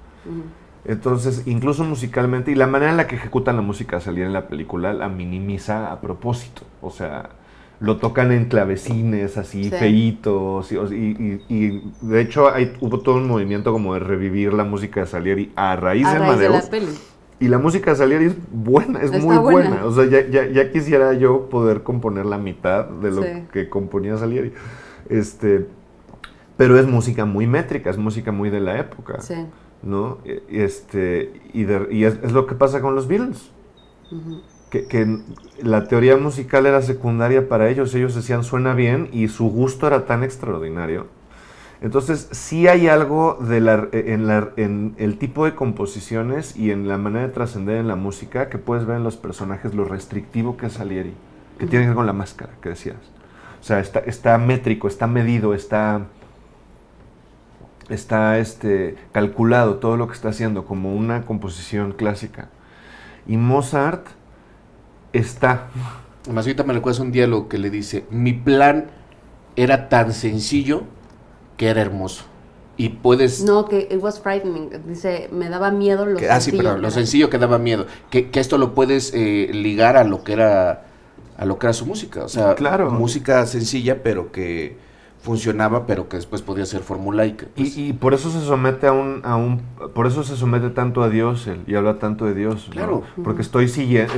Entonces, 0.85 1.43
incluso 1.47 1.83
musicalmente, 1.83 2.53
y 2.53 2.55
la 2.55 2.69
manera 2.69 2.93
en 2.93 2.97
la 2.97 3.09
que 3.09 3.17
ejecutan 3.17 3.57
la 3.57 3.63
música 3.63 3.97
al 3.97 4.03
salir 4.03 4.25
en 4.25 4.33
la 4.33 4.47
película 4.47 4.93
la 4.93 5.09
minimiza 5.09 5.91
a 5.91 6.01
propósito. 6.01 6.63
O 6.81 6.91
sea, 6.93 7.31
lo 7.81 7.97
tocan 7.97 8.31
en 8.31 8.45
clavecines 8.45 9.37
así, 9.37 9.65
Sí. 9.65 9.71
feitos. 9.71 10.71
Y, 10.71 10.77
y- 10.77 11.45
y- 11.49 11.93
de 12.03 12.21
hecho, 12.21 12.55
hay, 12.55 12.73
hubo 12.81 13.01
todo 13.01 13.17
un 13.17 13.27
movimiento 13.27 13.73
como 13.73 13.95
de 13.95 14.01
revivir 14.01 14.53
la 14.55 14.65
música 14.65 15.01
de 15.01 15.07
Salieri 15.07 15.53
a 15.57 15.75
raíz 15.75 16.07
A 16.07 16.13
de 16.15 16.19
raíz 16.21 16.39
de 16.39 16.49
la 16.49 16.63
peli. 16.63 16.87
Y 17.41 17.49
la 17.49 17.59
música 17.59 17.91
de 17.91 17.97
Salieri 17.97 18.27
es 18.27 18.35
buena, 18.53 18.99
es 19.01 19.07
Está 19.07 19.19
muy 19.19 19.39
buena. 19.39 19.71
buena. 19.71 19.85
O 19.87 19.93
sea, 19.93 20.05
ya, 20.05 20.27
ya- 20.29 20.47
ya 20.47 20.71
quisiera 20.71 21.15
yo 21.15 21.49
poder 21.49 21.83
componer 21.83 22.27
la 22.27 22.37
mitad 22.39 22.85
de 22.85 23.11
lo 23.11 23.23
Sí. 23.23 23.45
que 23.53 23.69
componía 23.71 24.17
Salieri. 24.19 24.53
Este, 25.09 25.67
pero 26.59 26.79
es 26.79 26.87
música 26.87 27.25
muy 27.25 27.47
métrica, 27.47 27.89
es 27.91 27.97
música 27.97 28.31
muy 28.31 28.51
de 28.51 28.61
la 28.61 28.79
época. 28.79 29.21
Sí. 29.21 29.35
¿no? 29.83 30.19
Y- 30.27 30.61
Este, 30.61 31.33
y 31.55 31.65
de- 31.65 31.89
y 31.91 32.05
es, 32.05 32.19
es 32.23 32.33
lo 32.33 32.47
que 32.47 32.55
pasa 32.55 32.83
con 32.83 32.95
los 32.95 33.09
Beatles. 33.09 33.51
Que 34.71 35.19
la 35.63 35.89
teoría 35.89 36.17
musical 36.19 36.67
era 36.67 36.83
secundaria 36.83 37.49
para 37.49 37.71
ellos. 37.71 37.95
Ellos 37.95 38.15
decían 38.15 38.45
suena 38.45 38.75
bien 38.75 39.09
y 39.11 39.29
su 39.29 39.49
gusto 39.51 39.87
era 39.87 40.05
tan 40.05 40.23
extraordinario. 40.23 41.07
Entonces, 41.83 42.29
sí 42.33 42.69
hay 42.69 42.89
algo 42.89 43.39
de 43.41 43.61
la, 43.61 43.89
en, 43.93 44.27
la- 44.27 44.51
el 44.57 45.17
tipo 45.19 45.47
de 45.47 45.55
composiciones 45.55 46.55
y 46.57 46.71
en 46.73 46.89
la 46.89 46.99
manera 46.99 47.27
de 47.27 47.33
trascender 47.33 47.79
en 47.79 47.89
la 47.89 47.97
música 47.97 48.51
que 48.51 48.59
puedes 48.59 48.85
ver 48.87 48.99
en 48.99 49.05
los 49.05 49.17
personajes 49.17 49.75
lo 49.75 49.85
restrictivo 49.85 50.57
que 50.59 50.67
es 50.67 50.75
Salieri, 50.75 51.15
que 51.59 51.67
tiene 51.67 51.85
que 51.85 51.89
ver 51.91 51.97
con 51.97 52.07
la 52.07 52.13
máscara 52.13 52.53
que 52.63 52.71
decías. 52.71 52.97
O 53.61 53.65
sea, 53.65 53.81
está, 53.81 54.01
está 54.01 54.37
métrico, 54.39 54.89
está 54.89 55.07
medido, 55.07 55.55
está, 55.55 56.03
está 57.89 58.39
este, 58.39 58.97
calculado 59.13 59.77
todo 59.77 59.97
lo 59.97 60.07
que 60.07 60.15
está 60.15 60.29
haciendo 60.29 60.65
como 60.65 60.95
una 60.95 61.23
composición 61.23 61.93
clásica. 61.93 62.49
Y 63.27 63.37
Mozart 63.37 64.07
está 65.13 65.69
Más 66.33 66.47
ahorita 66.47 66.65
me 66.65 66.75
recuerdas 66.75 67.01
un 67.01 67.13
diálogo 67.13 67.49
que 67.49 67.59
le 67.59 67.71
dice, 67.71 68.05
mi 68.11 68.33
plan 68.33 68.87
era 69.57 69.89
tan 69.89 70.13
sencillo 70.13 70.85
que 71.61 71.69
era 71.69 71.83
hermoso. 71.83 72.25
Y 72.79 72.89
puedes... 72.89 73.45
No, 73.45 73.67
que 73.67 73.81
it 73.91 74.01
was 74.03 74.19
frightening. 74.19 74.71
Dice, 74.87 75.29
me 75.31 75.51
daba 75.51 75.71
miedo 75.71 76.07
lo 76.07 76.17
que- 76.19 76.31
ah, 76.31 76.41
sí, 76.41 76.45
sencillo 76.47 76.63
perdón, 76.63 76.77
que 76.77 76.83
lo 76.83 76.91
sencillo 76.91 77.29
que 77.29 77.37
daba 77.39 77.59
miedo. 77.59 77.85
Que, 78.09 78.31
que 78.31 78.41
esto 78.41 78.57
lo 78.57 78.75
puedes 78.75 79.13
eh, 79.15 79.51
ligar 79.53 79.99
a 79.99 80.05
lo 80.05 80.25
que 80.25 80.33
era 80.33 80.87
a 81.37 81.45
lo 81.45 81.59
que 81.59 81.67
era 81.67 81.75
su 81.75 81.85
música. 81.85 82.25
O 82.25 82.29
sea, 82.31 82.55
Claro. 82.55 82.91
música 82.91 83.45
sencilla, 83.47 84.03
pero 84.03 84.33
que 84.33 84.79
funcionaba, 85.23 85.87
pero 85.87 86.09
que 86.09 86.17
después 86.17 86.41
podía 86.41 86.65
ser 86.65 86.81
formulaica. 86.81 87.47
pues. 87.55 87.77
Y, 87.77 87.89
y 87.89 87.93
por 87.93 88.15
eso 88.15 88.31
se 88.31 88.41
somete 88.41 88.87
a 88.87 88.93
un, 88.93 89.21
a 89.25 89.37
un, 89.37 89.61
por 89.95 90.07
eso 90.07 90.23
se 90.25 90.35
somete 90.35 90.71
tanto 90.71 91.03
a 91.03 91.11
Dios 91.11 91.47
él, 91.47 91.61
y 91.67 91.75
habla 91.75 91.99
tanto 91.99 92.25
de 92.25 92.33
Dios. 92.35 92.69
¿no? 92.69 92.73
Claro. 92.73 93.03
Porque 93.23 93.43
estoy 93.43 93.69
siguiendo, 93.69 94.11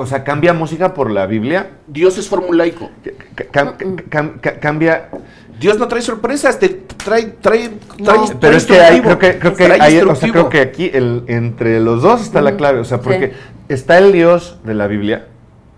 o 0.00 0.06
sea, 0.06 0.24
cambia 0.24 0.52
música 0.52 0.94
por 0.94 1.12
la 1.12 1.26
Biblia, 1.26 1.76
Dios 1.86 2.18
es 2.18 2.28
formulaico. 2.28 2.90
cam- 3.52 3.76
cam- 4.10 4.40
ca- 4.40 4.58
cambia, 4.58 5.10
Dios 5.58 5.78
no 5.78 5.88
trae 5.88 6.02
sorpresas, 6.02 6.58
te 6.58 6.68
trae, 6.68 7.24
trae, 7.40 7.68
trae, 7.70 7.70
No. 7.98 8.24
trae 8.24 8.36
pero 8.40 8.56
es 8.56 8.66
que 8.66 8.78
hay, 8.80 9.00
creo 9.00 9.18
que, 9.18 9.38
creo 9.38 9.54
que, 9.54 9.64
hay- 9.80 9.98
o 10.00 10.14
sea, 10.14 10.30
creo 10.30 10.48
que 10.48 10.60
aquí 10.60 10.90
el, 10.92 11.24
entre 11.28 11.80
los 11.80 12.02
dos 12.02 12.20
está 12.22 12.42
la 12.42 12.56
clave, 12.56 12.80
o 12.80 12.84
sea, 12.84 13.00
porque 13.00 13.28
Sí. 13.28 13.34
está 13.70 13.98
el 13.98 14.12
Dios 14.12 14.58
de 14.64 14.74
la 14.74 14.86
Biblia, 14.86 15.28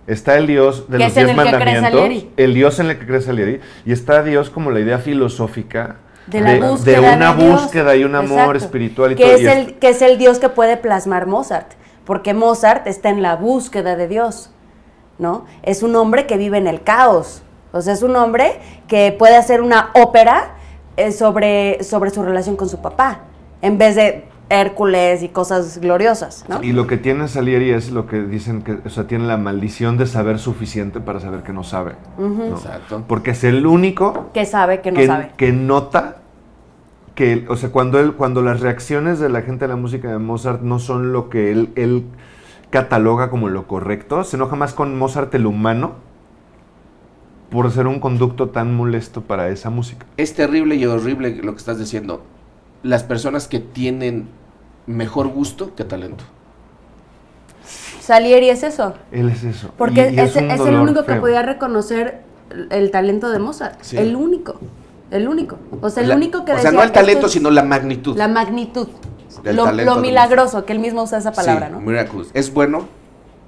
está 0.07 0.37
el 0.37 0.47
Dios 0.47 0.89
de 0.91 0.99
los 0.99 1.15
diez 1.15 1.37
mandamientos, 1.37 2.25
el 2.37 2.55
Dios 2.55 2.81
en 2.81 2.91
el 2.91 2.99
que 2.99 3.07
cree 3.07 3.21
Salieri, 3.21 3.61
y 3.87 3.93
está 3.93 4.23
Dios 4.23 4.51
como 4.51 4.71
la 4.71 4.81
idea 4.81 4.99
filosófica 4.99 5.97
De 6.27 6.41
la 6.41 6.57
búsqueda 6.57 7.01
de 7.01 7.17
una 7.17 7.33
de 7.35 7.51
búsqueda 7.51 7.97
y 7.97 8.05
un 8.05 8.15
amor 8.15 8.39
Exacto. 8.57 8.57
espiritual 8.65 9.13
y 9.13 9.15
que 9.15 9.25
todo. 9.25 9.35
es 9.35 9.41
y 9.43 9.47
el 9.47 9.75
que 9.75 9.89
es 9.91 10.03
el 10.03 10.19
Dios 10.19 10.39
que 10.39 10.49
puede 10.49 10.77
plasmar 10.77 11.27
Mozart 11.27 11.73
porque 12.05 12.35
Mozart 12.35 12.87
está 12.87 13.11
en 13.11 13.23
la 13.23 13.37
búsqueda 13.37 13.95
de 13.97 14.09
Dios, 14.09 14.51
¿no? 15.19 15.45
Es 15.63 15.83
un 15.83 15.95
hombre 15.97 16.27
que 16.27 16.37
vive 16.39 16.57
en 16.59 16.67
el 16.67 16.83
caos, 16.83 17.43
o 17.73 17.81
sea, 17.83 17.93
es 17.93 18.03
un 18.03 18.17
hombre 18.17 18.61
que 18.87 19.15
puede 19.19 19.37
hacer 19.37 19.61
una 19.61 19.91
ópera 19.95 20.55
eh, 20.97 21.13
sobre, 21.13 21.83
sobre 21.85 22.11
su 22.11 22.23
relación 22.23 22.57
con 22.57 22.69
su 22.69 22.81
papá, 22.81 23.21
en 23.63 23.79
vez 23.79 23.95
de 23.97 24.25
Hércules 24.51 25.23
y 25.23 25.29
cosas 25.29 25.79
gloriosas, 25.79 26.45
¿no? 26.49 26.63
Y 26.63 26.73
lo 26.73 26.87
que 26.87 26.97
tiene 26.97 27.29
Salieri 27.29 27.71
es 27.71 27.91
lo 27.91 28.07
que 28.07 28.23
dicen 28.23 28.63
que, 28.63 28.79
o 28.85 28.89
sea, 28.89 29.07
tiene 29.07 29.27
la 29.27 29.37
maldición 29.37 29.99
de 29.99 30.07
saber 30.07 30.39
suficiente 30.39 31.01
para 31.01 31.21
saber 31.21 31.43
que 31.43 31.53
no 31.53 31.65
sabe. 31.65 31.97
¿no? 32.19 32.47
Exacto. 32.47 33.05
Porque 33.07 33.33
es 33.33 33.45
el 33.45 33.67
único 33.67 34.31
Que 34.33 34.47
sabe 34.47 34.81
que 34.81 34.91
no 34.91 34.99
que, 34.99 35.07
sabe. 35.07 35.31
que 35.37 35.53
nota 35.53 36.17
que, 37.15 37.47
o 37.49 37.57
sea, 37.57 37.71
cuando 37.71 38.01
él, 38.01 38.15
cuando 38.15 38.43
las 38.43 38.61
reacciones 38.61 39.19
de 39.19 39.29
la 39.29 39.43
gente 39.43 39.67
a 39.67 39.69
la 39.69 39.77
música 39.77 40.09
de 40.09 40.19
Mozart 40.19 40.63
no 40.63 40.79
son 40.79 41.13
lo 41.13 41.29
que 41.29 41.53
él, 41.53 41.71
él 41.75 42.05
cataloga 42.71 43.29
como 43.29 43.49
lo 43.49 43.67
correcto, 43.67 44.25
se 44.25 44.37
enoja 44.37 44.57
más 44.57 44.73
con 44.73 44.97
Mozart 44.97 45.35
el 45.35 45.47
humano 45.47 46.08
por 47.51 47.71
ser 47.73 47.87
un 47.87 48.01
conducto 48.01 48.51
tan 48.51 48.75
molesto 48.75 49.23
para 49.23 49.49
esa 49.49 49.71
música. 49.71 50.07
Es 50.17 50.35
terrible 50.35 50.75
y 50.77 50.85
horrible 50.87 51.37
lo 51.43 51.53
que 51.53 51.59
estás 51.59 51.79
diciendo. 51.79 52.23
Las 52.83 53.03
personas 53.05 53.49
que 53.49 53.59
tienen 53.59 54.29
mejor 54.87 55.29
gusto 55.29 55.75
que 55.75 55.85
talento. 55.85 56.25
Salieri 58.01 58.49
es 58.51 58.63
eso. 58.63 58.95
Él 59.13 59.29
es 59.29 59.45
eso. 59.45 59.71
Porque 59.77 60.11
Y- 60.13 60.17
y 60.17 60.21
es, 60.21 60.37
el 60.37 60.75
único 60.77 61.05
que 61.05 61.15
podía 61.17 61.43
reconocer 61.43 62.23
el 62.71 62.91
talento 62.91 63.29
de 63.31 63.39
Mozart. 63.39 63.79
Sí. 63.83 63.97
El 63.99 64.17
único. 64.17 64.57
El 65.11 65.29
único. 65.29 65.59
O 65.81 65.91
sea, 65.91 66.03
el 66.03 66.11
La- 66.11 66.17
único 66.17 66.45
que 66.45 66.53
o 66.53 66.59
sea, 66.59 66.71
no 66.71 66.83
el 66.83 66.93
talento, 66.93 67.19
"Esto 67.19 67.27
es 67.27 67.33
sino 67.33 67.51
la 67.51 67.63
magnitud. 67.63 68.17
La 68.17 68.29
magnitud. 68.29 68.89
Lo, 69.45 69.65
talento 69.65 69.95
lo 69.95 70.01
milagroso, 70.01 70.65
que 70.65 70.73
él 70.73 70.79
mismo 70.81 71.03
usa 71.03 71.19
esa 71.19 71.33
palabra, 71.33 71.67
sí, 71.69 71.73
¿no? 71.73 71.81
Miracles. 71.81 72.31
¿Es 72.35 72.53
bueno? 72.53 72.87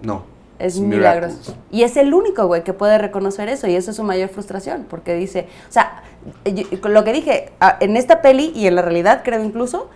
No. 0.03 0.25
Es 0.61 0.79
milagroso. 0.79 1.57
Y 1.71 1.83
es 1.83 1.97
el 1.97 2.13
único, 2.15 2.47
güey, 2.47 2.63
que 2.65 2.73
puede 2.73 2.99
reconocer 2.99 3.49
eso. 3.49 3.67
Y 3.67 3.75
eso 3.77 3.91
es 3.91 3.97
su 3.97 4.03
mayor 4.05 4.29
frustración. 4.29 4.87
Porque 4.89 5.15
dice, 5.15 5.49
o 5.69 5.73
sea, 5.73 6.03
yo- 6.45 6.67
lo 6.89 7.03
que 7.05 7.13
dije, 7.13 7.53
ah, 7.61 7.77
en 7.81 7.97
esta 7.97 8.21
peli 8.23 8.53
y 8.55 8.67
en 8.67 8.75
la 8.77 8.83
realidad, 8.83 9.23
creo 9.25 9.43
incluso, 9.43 9.89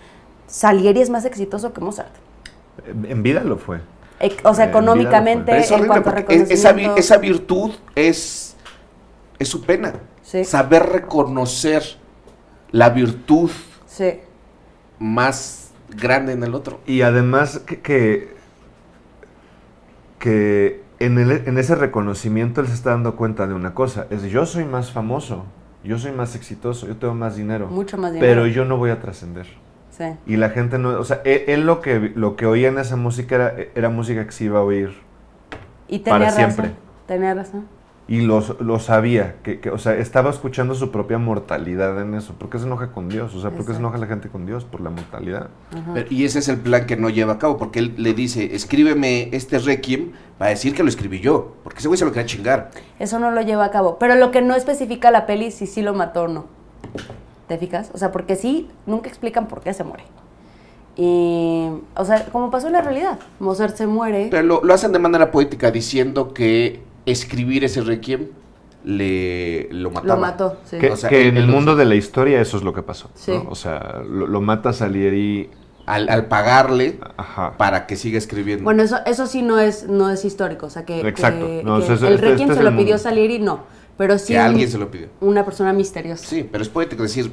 Salieri 0.46 1.00
es 1.00 1.10
más 1.10 1.24
exitoso 1.24 1.72
que 1.72 1.80
Mozart. 1.80 2.12
En 3.04 3.22
vida 3.22 3.42
lo 3.44 3.56
fue. 3.58 3.80
O 4.44 4.54
sea, 4.54 4.64
Eh, 4.64 4.68
en 4.68 4.70
económicamente, 4.70 5.52
en 5.56 5.86
cuanto 5.86 6.10
a 6.10 6.18
esa, 6.18 6.70
esa 6.96 7.16
virtud 7.18 7.72
es, 7.94 8.56
es 9.38 9.48
su 9.48 9.62
pena. 9.62 9.92
Sí. 10.22 10.44
Saber 10.44 10.84
reconocer 10.86 11.82
la 12.70 12.88
virtud 12.90 13.50
Sí. 13.86 14.20
más 14.98 15.70
grande 15.90 16.32
en 16.32 16.42
el 16.42 16.54
otro. 16.54 16.80
Y 16.86 17.02
además 17.02 17.58
que, 17.60 17.80
que, 17.80 18.33
que 20.24 20.80
en, 21.00 21.18
el- 21.18 21.42
en 21.46 21.58
ese 21.58 21.74
reconocimiento 21.74 22.62
él 22.62 22.66
se 22.68 22.72
está 22.72 22.90
dando 22.90 23.14
cuenta 23.14 23.46
de 23.46 23.52
una 23.52 23.74
cosa, 23.74 24.06
es 24.08 24.22
yo 24.22 24.46
soy 24.46 24.64
más 24.64 24.90
famoso, 24.90 25.44
yo 25.84 25.98
soy 25.98 26.12
más 26.12 26.34
exitoso, 26.34 26.86
yo 26.86 26.96
tengo 26.96 27.12
más 27.14 27.36
dinero, 27.36 27.66
Mucho 27.66 27.98
más 27.98 28.10
dinero. 28.14 28.32
pero 28.32 28.46
yo 28.46 28.64
no 28.64 28.78
voy 28.78 28.88
a 28.88 29.00
trascender. 29.00 29.46
Sí. 29.90 30.04
Y 30.26 30.36
la 30.38 30.48
gente 30.48 30.78
no, 30.78 30.98
o 30.98 31.04
sea, 31.04 31.20
él, 31.26 31.42
él 31.46 31.66
lo, 31.66 31.82
que, 31.82 32.10
lo 32.14 32.36
que 32.36 32.46
oía 32.46 32.68
en 32.68 32.78
esa 32.78 32.96
música 32.96 33.34
era, 33.34 33.54
era 33.74 33.90
música 33.90 34.24
que 34.24 34.32
se 34.32 34.44
iba 34.44 34.60
a 34.60 34.62
oír. 34.62 34.94
Y 35.88 35.98
tenía 35.98 36.12
Para 36.18 36.24
razón. 36.30 36.36
siempre. 36.52 36.74
Tenía 37.06 37.34
razón. 37.34 37.66
Y 38.06 38.20
los, 38.20 38.60
lo 38.60 38.78
sabía, 38.80 39.36
que, 39.42 39.60
que, 39.60 39.70
o 39.70 39.78
sea, 39.78 39.94
estaba 39.96 40.28
escuchando 40.28 40.74
su 40.74 40.90
propia 40.90 41.16
mortalidad 41.16 41.98
en 42.02 42.12
eso. 42.14 42.34
¿Por 42.34 42.50
qué 42.50 42.58
se 42.58 42.66
enoja 42.66 42.92
con 42.92 43.08
Dios? 43.08 43.34
O 43.34 43.40
sea, 43.40 43.50
¿por 43.50 43.64
qué 43.64 43.72
se 43.72 43.78
enoja 43.78 43.96
la 43.96 44.06
gente 44.06 44.28
con 44.28 44.44
Dios? 44.44 44.64
Por 44.64 44.82
la 44.82 44.90
mortalidad. 44.90 45.48
Pero- 45.94 46.06
y 46.10 46.24
ese 46.26 46.40
es 46.40 46.48
el 46.48 46.58
plan 46.58 46.84
que 46.84 46.96
no 46.96 47.08
lleva 47.08 47.32
a 47.34 47.38
cabo, 47.38 47.56
porque 47.56 47.78
él 47.78 47.94
le 47.96 48.12
dice, 48.12 48.54
escríbeme 48.54 49.30
este 49.32 49.58
requiem 49.58 50.12
para 50.36 50.50
decir 50.50 50.74
que 50.74 50.82
lo 50.82 50.90
escribí 50.90 51.20
yo, 51.20 51.54
porque 51.64 51.78
ese 51.78 51.88
güey 51.88 51.96
se 51.96 52.04
lo 52.04 52.12
quería 52.12 52.26
chingar. 52.26 52.70
Eso 52.98 53.18
no 53.18 53.30
lo 53.30 53.40
lleva 53.40 53.64
a 53.64 53.70
cabo. 53.70 53.96
Pero 53.98 54.16
lo 54.16 54.30
que 54.30 54.42
no 54.42 54.54
especifica 54.54 55.10
la 55.10 55.24
peli 55.24 55.50
si 55.50 55.66
sí 55.66 55.80
lo 55.80 55.94
mató 55.94 56.24
o 56.24 56.28
no. 56.28 56.44
¿Te 57.48 57.56
fijas? 57.56 57.90
O 57.94 57.98
sea, 57.98 58.12
porque 58.12 58.36
sí, 58.36 58.68
nunca 58.84 59.08
explican 59.08 59.48
por 59.48 59.62
qué 59.62 59.72
se 59.72 59.82
muere. 59.82 60.04
Y, 60.96 61.68
o 61.96 62.04
sea, 62.04 62.26
como 62.26 62.50
pasó 62.50 62.66
en 62.68 62.74
la 62.74 62.82
realidad. 62.82 63.18
Mozart 63.40 63.76
se 63.76 63.86
muere. 63.86 64.28
Pero 64.30 64.42
lo, 64.42 64.62
lo 64.62 64.74
hacen 64.74 64.92
de 64.92 64.98
manera 64.98 65.30
poética 65.30 65.70
diciendo 65.70 66.32
que 66.32 66.82
escribir 67.06 67.64
ese 67.64 67.80
requiem 67.82 68.26
le 68.84 69.68
lo 69.72 69.90
mataba. 69.90 70.14
Lo 70.14 70.20
mató, 70.20 70.56
sí. 70.64 70.78
Que, 70.78 70.90
O 70.90 70.96
sea, 70.96 71.08
que 71.10 71.22
él- 71.22 71.28
en 71.28 71.36
el 71.38 71.46
mundo 71.46 71.74
de 71.76 71.84
la 71.84 71.94
historia 71.94 72.40
eso 72.40 72.56
es 72.56 72.62
lo 72.62 72.72
que 72.72 72.82
pasó. 72.82 73.08
¿no? 73.08 73.18
Sí. 73.20 73.32
O 73.48 73.54
sea, 73.54 74.02
lo, 74.08 74.26
lo 74.26 74.40
mata 74.40 74.72
Salieri. 74.72 75.50
Al, 75.86 76.08
al 76.08 76.28
pagarle 76.28 76.98
Ajá. 77.18 77.58
para 77.58 77.86
que 77.86 77.96
siga 77.96 78.16
escribiendo. 78.16 78.64
Bueno, 78.64 78.82
eso, 78.82 78.96
eso 79.04 79.26
sí 79.26 79.42
no 79.42 79.58
es, 79.60 79.86
no 79.86 80.08
es 80.08 80.24
histórico. 80.24 80.64
O 80.64 80.70
sea, 80.70 80.86
que, 80.86 81.00
Exacto. 81.06 81.44
que- 81.46 81.62
No, 81.62 81.76
que 81.76 81.84
eso 81.84 81.94
es- 81.94 82.02
el 82.02 82.18
Requiem 82.18 82.48
este 82.50 82.62
se 82.64 82.70
lo 82.70 82.74
pidió. 82.74 82.96
Salieri, 82.96 83.38
no. 83.38 83.64
Pero 83.98 84.18
sí 84.18 84.32
que 84.32 84.38
alguien 84.38 84.70
se 84.70 84.78
lo 84.78 84.90
pidió. 84.90 85.08
una 85.20 85.44
persona 85.44 85.72
misteriosa. 85.74 86.24
Sí, 86.26 86.48
pero 86.50 86.62
es 86.62 86.70
poético 86.70 87.02
decir, 87.02 87.30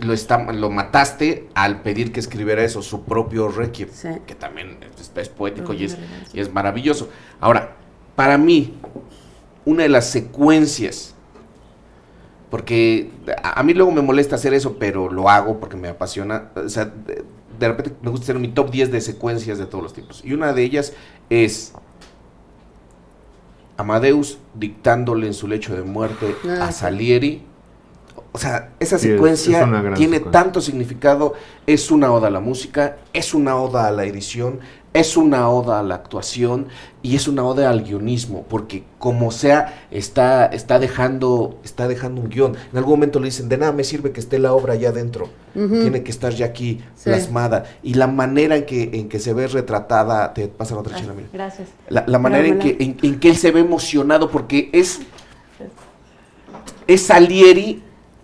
lo, 0.00 0.14
está, 0.14 0.50
lo 0.52 0.70
mataste 0.70 1.48
al 1.54 1.82
pedir 1.82 2.12
que 2.12 2.20
escribiera 2.20 2.64
eso, 2.64 2.80
su 2.80 3.04
propio 3.04 3.48
requiem, 3.48 3.90
Sí. 3.92 4.08
que 4.26 4.34
también 4.34 4.78
es, 4.98 5.12
es 5.14 5.28
poético 5.28 5.74
y 5.74 5.84
es, 5.84 5.98
y 6.32 6.40
es 6.40 6.50
maravilloso. 6.52 7.10
Ahora, 7.40 7.76
para 8.16 8.36
mí, 8.38 8.74
una 9.64 9.84
de 9.84 9.88
las 9.88 10.10
secuencias, 10.10 11.14
porque 12.50 13.10
a, 13.42 13.60
a 13.60 13.62
mí 13.62 13.74
luego 13.74 13.92
me 13.92 14.02
molesta 14.02 14.36
hacer 14.36 14.54
eso, 14.54 14.76
pero 14.78 15.10
lo 15.10 15.28
hago 15.28 15.60
porque 15.60 15.76
me 15.76 15.88
apasiona, 15.88 16.50
o 16.56 16.68
sea, 16.68 16.86
de, 16.86 17.24
de 17.58 17.68
repente 17.68 17.92
me 18.02 18.10
gusta 18.10 18.24
hacer 18.24 18.38
mi 18.38 18.48
top 18.48 18.70
10 18.70 18.90
de 18.92 19.00
secuencias 19.00 19.58
de 19.58 19.66
todos 19.66 19.82
los 19.84 19.92
tiempos. 19.94 20.22
Y 20.24 20.32
una 20.32 20.52
de 20.52 20.62
ellas 20.62 20.92
es 21.30 21.72
Amadeus 23.76 24.38
dictándole 24.54 25.26
en 25.26 25.34
su 25.34 25.48
lecho 25.48 25.74
de 25.74 25.82
muerte 25.82 26.34
Ah, 26.48 26.66
a. 26.68 26.72
Salieri. 26.72 27.42
O 28.32 28.38
sea, 28.38 28.72
esa 28.80 28.96
es- 28.96 29.02
secuencia 29.02 29.60
es 29.60 29.64
tiene 29.96 30.16
secuencia. 30.18 30.30
tanto 30.30 30.60
significado. 30.60 31.34
Es 31.66 31.90
una 31.90 32.12
oda 32.12 32.28
a 32.28 32.30
la 32.30 32.40
música, 32.40 32.98
es 33.12 33.34
una 33.34 33.56
oda 33.56 33.86
a 33.86 33.90
la 33.90 34.04
edición, 34.04 34.60
es 34.98 35.16
una 35.16 35.48
oda 35.48 35.78
a 35.78 35.82
la 35.82 35.94
actuación 35.94 36.66
y 37.02 37.14
es 37.16 37.28
una 37.28 37.44
oda 37.44 37.70
al 37.70 37.82
guionismo, 37.84 38.44
porque 38.48 38.84
como 38.98 39.30
sea, 39.30 39.86
está, 39.90 40.46
está, 40.46 40.78
dejando, 40.78 41.58
está 41.64 41.86
dejando 41.88 42.20
un 42.20 42.28
guion. 42.28 42.56
En 42.72 42.78
algún 42.78 42.94
momento 42.94 43.20
le 43.20 43.26
dicen, 43.26 43.48
de 43.48 43.58
nada 43.58 43.72
me 43.72 43.84
sirve 43.84 44.10
que 44.12 44.20
esté 44.20 44.38
la 44.38 44.52
obra 44.52 44.72
allá 44.74 44.88
adentro, 44.88 45.28
tiene 45.54 46.02
que 46.02 46.10
estar 46.10 46.32
ya 46.34 46.46
aquí 46.46 46.80
Sí. 46.96 47.04
plasmada. 47.10 47.64
Y 47.82 47.94
la 47.94 48.06
manera 48.08 48.56
en 48.56 48.66
que, 48.66 48.90
en 48.94 49.08
que 49.08 49.18
se 49.20 49.32
ve 49.32 49.46
retratada, 49.46 50.34
te 50.34 50.48
pasan 50.48 50.78
otra 50.78 50.96
Ay, 50.96 51.02
chela, 51.02 51.14
mira. 51.14 51.28
gracias. 51.32 51.68
La, 51.88 52.04
la 52.06 52.18
manera 52.18 52.46
en 52.48 52.58
que, 52.58 52.76
en, 52.80 52.96
en 53.02 53.20
que 53.20 53.30
él 53.30 53.36
se 53.36 53.50
ve 53.52 53.60
emocionado 53.60 54.30
porque 54.30 54.68
es, 54.72 55.00
es 56.86 57.02
Salieri 57.02 57.82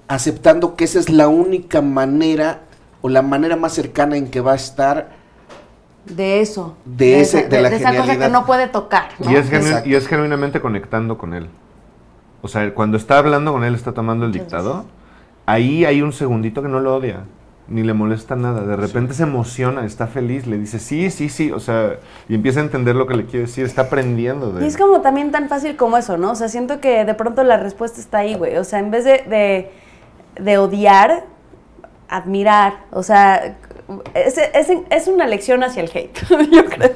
aceptando 0.08 0.76
que 0.76 0.84
esa 0.84 0.98
es 0.98 1.08
la 1.08 1.28
única 1.28 1.80
manera 1.80 2.62
o 3.00 3.08
la 3.08 3.22
manera 3.22 3.56
más 3.56 3.72
cercana 3.72 4.16
en 4.16 4.28
que 4.28 4.40
va 4.40 4.52
a 4.52 4.56
estar 4.56 5.21
De 6.06 6.40
eso. 6.40 6.76
De 6.84 7.20
ese- 7.20 7.40
esa, 7.40 7.48
de 7.48 7.62
la 7.62 7.68
esa 7.68 7.96
cosa 7.96 8.18
que 8.18 8.28
no 8.28 8.44
puede 8.44 8.66
tocar. 8.68 9.10
¿no? 9.18 9.30
Y, 9.30 9.36
es 9.36 9.50
y 9.86 9.94
es 9.94 10.08
genuinamente 10.08 10.60
conectando 10.60 11.16
con 11.16 11.32
él. 11.34 11.48
O 12.42 12.48
sea, 12.48 12.74
cuando 12.74 12.96
está 12.96 13.18
hablando 13.18 13.52
con 13.52 13.62
él, 13.62 13.74
está 13.74 13.92
tomando 13.92 14.26
el 14.26 14.32
dictado, 14.32 14.84
ahí 15.46 15.84
hay 15.84 16.02
un 16.02 16.12
segundito 16.12 16.60
que 16.60 16.68
no 16.68 16.80
lo 16.80 16.96
odia, 16.96 17.20
ni 17.68 17.84
le 17.84 17.94
molesta 17.94 18.34
nada. 18.34 18.62
De 18.62 18.74
repente 18.74 19.14
se 19.14 19.22
emociona, 19.22 19.84
está 19.86 20.08
feliz, 20.08 20.48
le 20.48 20.58
dice, 20.58 20.80
sí, 20.80 21.10
sí, 21.12 21.28
sí, 21.28 21.52
o 21.52 21.60
sea, 21.60 21.98
y 22.28 22.34
empieza 22.34 22.58
a 22.58 22.64
entender 22.64 22.96
lo 22.96 23.06
que 23.06 23.14
le 23.14 23.26
quiere 23.26 23.46
decir, 23.46 23.64
está 23.64 23.82
aprendiendo 23.82 24.52
de 24.52 24.64
Y 24.64 24.66
es 24.66 24.76
como 24.76 25.02
también 25.02 25.30
tan 25.30 25.48
fácil 25.48 25.76
como 25.76 25.96
eso, 25.96 26.18
¿no? 26.18 26.32
O 26.32 26.34
sea, 26.34 26.48
siento 26.48 26.80
que 26.80 27.04
de 27.04 27.14
pronto 27.14 27.44
la 27.44 27.58
respuesta 27.58 28.00
está 28.00 28.18
ahí, 28.18 28.34
güey. 28.34 28.56
O 28.56 28.64
sea, 28.64 28.80
en 28.80 28.90
vez 28.90 29.04
de, 29.04 29.22
de, 29.28 29.70
de 30.42 30.58
odiar, 30.58 31.26
admirar. 32.08 32.86
O 32.90 33.04
sea, 33.04 33.56
es, 34.14 34.38
es, 34.38 34.68
es 34.90 35.06
una 35.08 35.26
lección 35.26 35.62
hacia 35.62 35.82
el 35.82 35.90
hate, 35.92 36.16
yo 36.52 36.64
creo. 36.66 36.92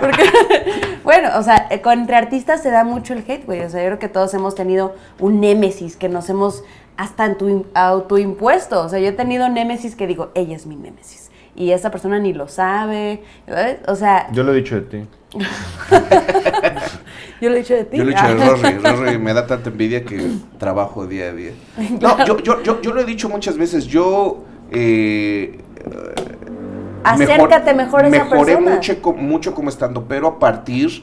Porque, 0.00 0.22
bueno, 1.04 1.30
o 1.38 1.42
sea, 1.42 1.66
eh, 1.70 1.80
entre 1.84 2.16
artistas 2.16 2.62
se 2.62 2.70
da 2.70 2.84
mucho 2.84 3.12
el 3.14 3.20
hate, 3.26 3.44
güey. 3.46 3.60
O 3.60 3.68
sea, 3.70 3.80
yo 3.82 3.86
creo 3.88 3.98
que 3.98 4.08
todos 4.08 4.32
hemos 4.34 4.54
tenido 4.54 4.94
un 5.18 5.40
némesis 5.40 5.96
que 5.96 6.08
nos 6.08 6.28
hemos 6.30 6.64
hasta 6.96 7.24
auto- 7.26 7.66
autoimpuesto. 7.74 8.80
O 8.82 8.88
sea, 8.88 8.98
yo 8.98 9.08
he 9.08 9.12
tenido 9.12 9.48
némesis 9.48 9.94
que 9.96 10.06
digo, 10.06 10.30
ella 10.34 10.56
es 10.56 10.66
mi 10.66 10.76
némesis. 10.76 11.30
Y 11.56 11.72
esa 11.72 11.90
persona 11.90 12.18
ni 12.18 12.32
lo 12.32 12.48
sabe. 12.48 13.22
O 13.86 13.94
sea, 13.96 14.28
Yo 14.32 14.42
lo 14.44 14.52
he 14.52 14.56
dicho 14.56 14.76
de 14.76 14.80
ti. 14.82 15.06
yo 17.40 17.48
lo 17.50 17.56
he 17.56 17.58
dicho 17.58 17.74
de 17.74 17.84
ti. 17.84 17.96
Yo 17.96 18.04
lo 18.04 18.10
he 18.10 18.14
dicho 18.14 18.26
de 18.34 18.42
Ah. 18.42 18.56
Rory. 18.56 18.78
Rory 18.78 19.18
me 19.18 19.32
da 19.34 19.46
tanta 19.46 19.70
envidia 19.70 20.04
que 20.04 20.30
trabajo 20.58 21.06
día 21.06 21.26
a 21.26 21.32
día. 21.32 21.52
No, 22.00 22.24
yo, 22.24 22.38
yo, 22.38 22.62
yo, 22.62 22.80
yo 22.82 22.92
lo 22.92 23.00
he 23.00 23.04
dicho 23.04 23.28
muchas 23.28 23.56
veces. 23.56 23.86
Yo 23.86 24.44
eh, 24.70 25.58
Acércate 27.04 27.74
mejor 27.74 28.04
a 28.04 28.08
esa 28.08 28.24
mejoré 28.24 28.56
persona. 28.56 28.74
mucho, 28.76 29.12
mucho 29.14 29.54
como 29.54 29.68
estando, 29.68 30.04
pero 30.06 30.28
a 30.28 30.38
partir 30.38 31.02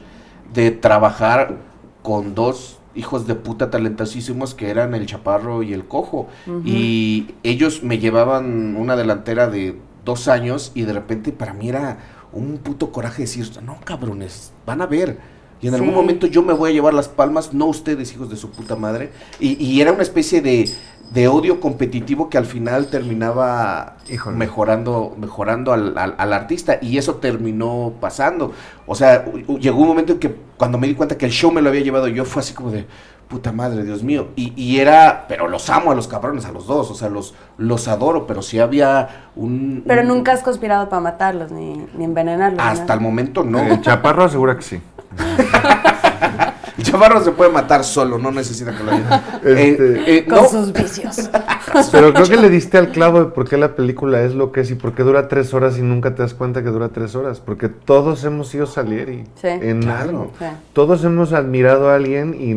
de 0.53 0.71
trabajar 0.71 1.55
con 2.03 2.35
dos 2.35 2.79
hijos 2.95 3.27
de 3.27 3.35
puta 3.35 3.69
talentosísimos 3.69 4.55
que 4.55 4.69
eran 4.69 4.95
el 4.95 5.05
chaparro 5.05 5.63
y 5.63 5.73
el 5.73 5.85
cojo. 5.85 6.27
Y 6.65 7.35
ellos 7.43 7.83
me 7.83 7.99
llevaban 7.99 8.75
una 8.75 8.95
delantera 8.95 9.47
de 9.47 9.77
dos 10.03 10.27
años 10.27 10.71
y 10.73 10.83
de 10.83 10.93
repente 10.93 11.31
para 11.31 11.53
mí 11.53 11.69
era 11.69 11.97
un 12.33 12.57
puto 12.57 12.91
coraje 12.91 13.17
de 13.17 13.23
decir, 13.23 13.49
no, 13.63 13.77
cabrones, 13.83 14.51
van 14.65 14.81
a 14.81 14.85
ver. 14.85 15.17
Y 15.59 15.67
en 15.67 15.73
algún 15.73 15.93
momento 15.93 16.27
yo 16.27 16.43
me 16.43 16.53
voy 16.53 16.69
a 16.69 16.73
llevar 16.73 16.93
las 16.93 17.07
palmas, 17.07 17.51
no 17.53 17.65
ustedes, 17.65 18.13
hijos 18.13 18.29
de 18.29 18.35
su 18.35 18.51
puta 18.51 18.75
madre. 18.75 19.11
Y, 19.39 19.63
y 19.63 19.81
era 19.81 19.91
una 19.91 20.03
especie 20.03 20.41
de, 20.41 20.69
de 21.11 21.27
odio 21.27 21.59
competitivo 21.59 22.29
que 22.29 22.37
al 22.37 22.45
final 22.45 22.87
terminaba 22.87 23.95
Híjole. 24.09 24.35
mejorando, 24.37 25.15
mejorando 25.17 25.71
al, 25.73 25.97
al- 25.97 26.15
al 26.17 26.33
artista. 26.33 26.79
Y 26.81 26.97
eso 26.97 27.15
terminó 27.15 27.93
pasando. 28.01 28.51
O 28.85 28.93
sea, 28.95 29.25
u- 29.25 29.53
u- 29.53 29.57
llegó 29.59 29.79
un 29.81 29.87
momento 29.87 30.13
en 30.13 30.19
que 30.19 30.35
cuando 30.57 30.77
me 30.77 30.87
di 30.87 30.95
cuenta 30.95 31.17
que 31.17 31.25
el 31.25 31.31
show 31.31 31.51
me 31.51 31.61
lo 31.61 31.69
había 31.69 31.81
llevado 31.81 32.07
yo, 32.07 32.25
fue 32.25 32.41
así 32.41 32.53
como 32.53 32.71
de, 32.71 32.85
puta 33.29 33.51
madre, 33.53 33.83
Dios 33.83 34.03
mío. 34.03 34.27
Y, 34.35 34.53
y 34.61 34.79
era, 34.79 35.25
pero 35.29 35.47
los 35.47 35.69
amo 35.69 35.91
a 35.91 35.95
los 35.95 36.07
cabrones, 36.09 36.45
a 36.45 36.51
los 36.51 36.67
dos. 36.67 36.91
O 36.91 36.95
sea, 36.95 37.07
los, 37.09 37.33
los 37.57 37.87
adoro, 37.87 38.27
pero 38.27 38.41
sí 38.41 38.59
había 38.59 39.29
un... 39.35 39.83
Pero 39.87 40.01
un- 40.01 40.07
nunca 40.09 40.33
has 40.33 40.41
conspirado 40.43 40.89
para 40.89 41.01
matarlos 41.01 41.51
ni, 41.51 41.85
ni 41.97 42.03
envenenarlos. 42.03 42.59
Hasta 42.61 42.93
el 42.93 42.99
momento 42.99 43.43
no. 43.43 43.59
El 43.59 43.81
chaparro 43.81 44.23
asegura 44.25 44.55
que 44.57 44.61
sí. 44.63 44.81
El 46.77 46.83
chavarro 46.85 47.23
se 47.23 47.31
puede 47.31 47.51
matar 47.51 47.83
solo, 47.83 48.17
no 48.17 48.31
necesita 48.31 48.75
que 48.77 48.83
lo 48.83 48.91
ayuden. 48.91 49.13
Este- 49.57 50.17
Eh, 50.17 50.25
Con 50.25 50.35
no, 50.37 50.47
sus 50.49 50.73
vicios. 50.73 51.29
Pero 51.91 52.13
creo 52.13 52.27
que 52.27 52.37
le 52.37 52.49
diste 52.49 52.77
al 52.77 52.91
clavo 52.91 53.19
de 53.19 53.25
por 53.27 53.47
qué 53.47 53.57
la 53.57 53.75
película 53.75 54.21
es 54.21 54.33
lo 54.33 54.51
que 54.51 54.61
es 54.61 54.71
y 54.71 54.75
por 54.75 54.93
qué 54.93 55.03
dura 55.03 55.27
tres 55.27 55.53
horas 55.53 55.77
y 55.77 55.81
nunca 55.81 56.15
te 56.15 56.21
das 56.21 56.33
cuenta 56.33 56.63
que 56.63 56.69
dura 56.69 56.89
tres 56.89 57.15
horas. 57.15 57.39
Porque 57.39 57.67
todos 57.69 58.23
hemos 58.23 58.47
sido 58.49 58.65
Salieri 58.67 59.25
Sí. 59.35 59.47
en 59.47 59.81
Claro. 59.81 60.01
algo. 60.09 60.31
Sí. 60.39 60.45
Todos 60.73 61.03
hemos 61.03 61.33
admirado 61.33 61.89
a 61.89 61.95
alguien 61.95 62.35
y, 62.39 62.53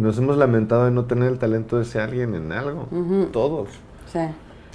nos 0.00 0.18
hemos 0.18 0.36
lamentado 0.36 0.84
de 0.84 0.90
no 0.90 1.04
tener 1.06 1.28
el 1.30 1.38
talento 1.38 1.76
de 1.76 1.82
ese 1.84 2.00
alguien 2.00 2.34
en 2.34 2.52
algo. 2.52 2.88
Todos. 3.32 3.68
Sí. 4.12 4.20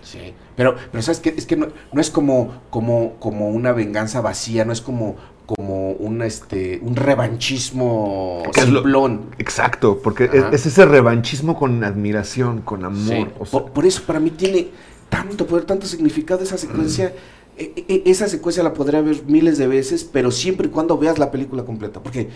Sí, 0.04 0.34
pero, 0.56 0.76
pero 0.90 1.02
sabes 1.02 1.20
que 1.20 1.30
es 1.36 1.46
que 1.46 1.58
no, 1.58 1.68
no 1.92 2.00
es 2.00 2.10
como, 2.10 2.54
como, 2.70 3.16
como 3.20 3.50
una 3.50 3.74
venganza 3.74 4.22
vacía, 4.22 4.64
no 4.64 4.72
es 4.72 4.80
como, 4.80 5.18
como 5.48 5.92
un 5.94 6.22
este, 6.22 6.80
un 6.84 6.96
revanchismo 6.96 8.44
es 8.56 8.68
lo- 8.70 8.82
simplón. 8.82 9.26
Exacto, 9.40 10.00
porque 10.04 10.26
es, 10.32 10.44
es 10.52 10.66
ese 10.68 10.86
revanchismo 10.86 11.58
con 11.58 11.84
admiración, 11.84 12.62
con 12.62 12.86
amor. 12.86 13.16
Sí, 13.16 13.28
o 13.40 13.46
sea, 13.46 13.52
por, 13.62 13.72
por 13.72 13.86
eso 13.86 14.04
para 14.06 14.20
mí 14.20 14.30
tiene 14.30 14.68
tanto 15.10 15.48
poder, 15.48 15.66
tanto 15.66 15.88
significado 15.88 16.44
esa 16.44 16.58
secuencia. 16.58 17.14
E- 17.58 17.86
e- 17.88 18.04
esa 18.06 18.28
secuencia 18.28 18.62
la 18.62 18.74
podría 18.74 19.02
ver 19.02 19.24
miles 19.26 19.58
de 19.58 19.68
veces, 19.68 20.04
pero 20.04 20.30
siempre 20.32 20.68
y 20.68 20.70
cuando 20.70 20.98
veas 20.98 21.18
la 21.18 21.32
película 21.32 21.64
completa, 21.64 22.00
porque 22.02 22.30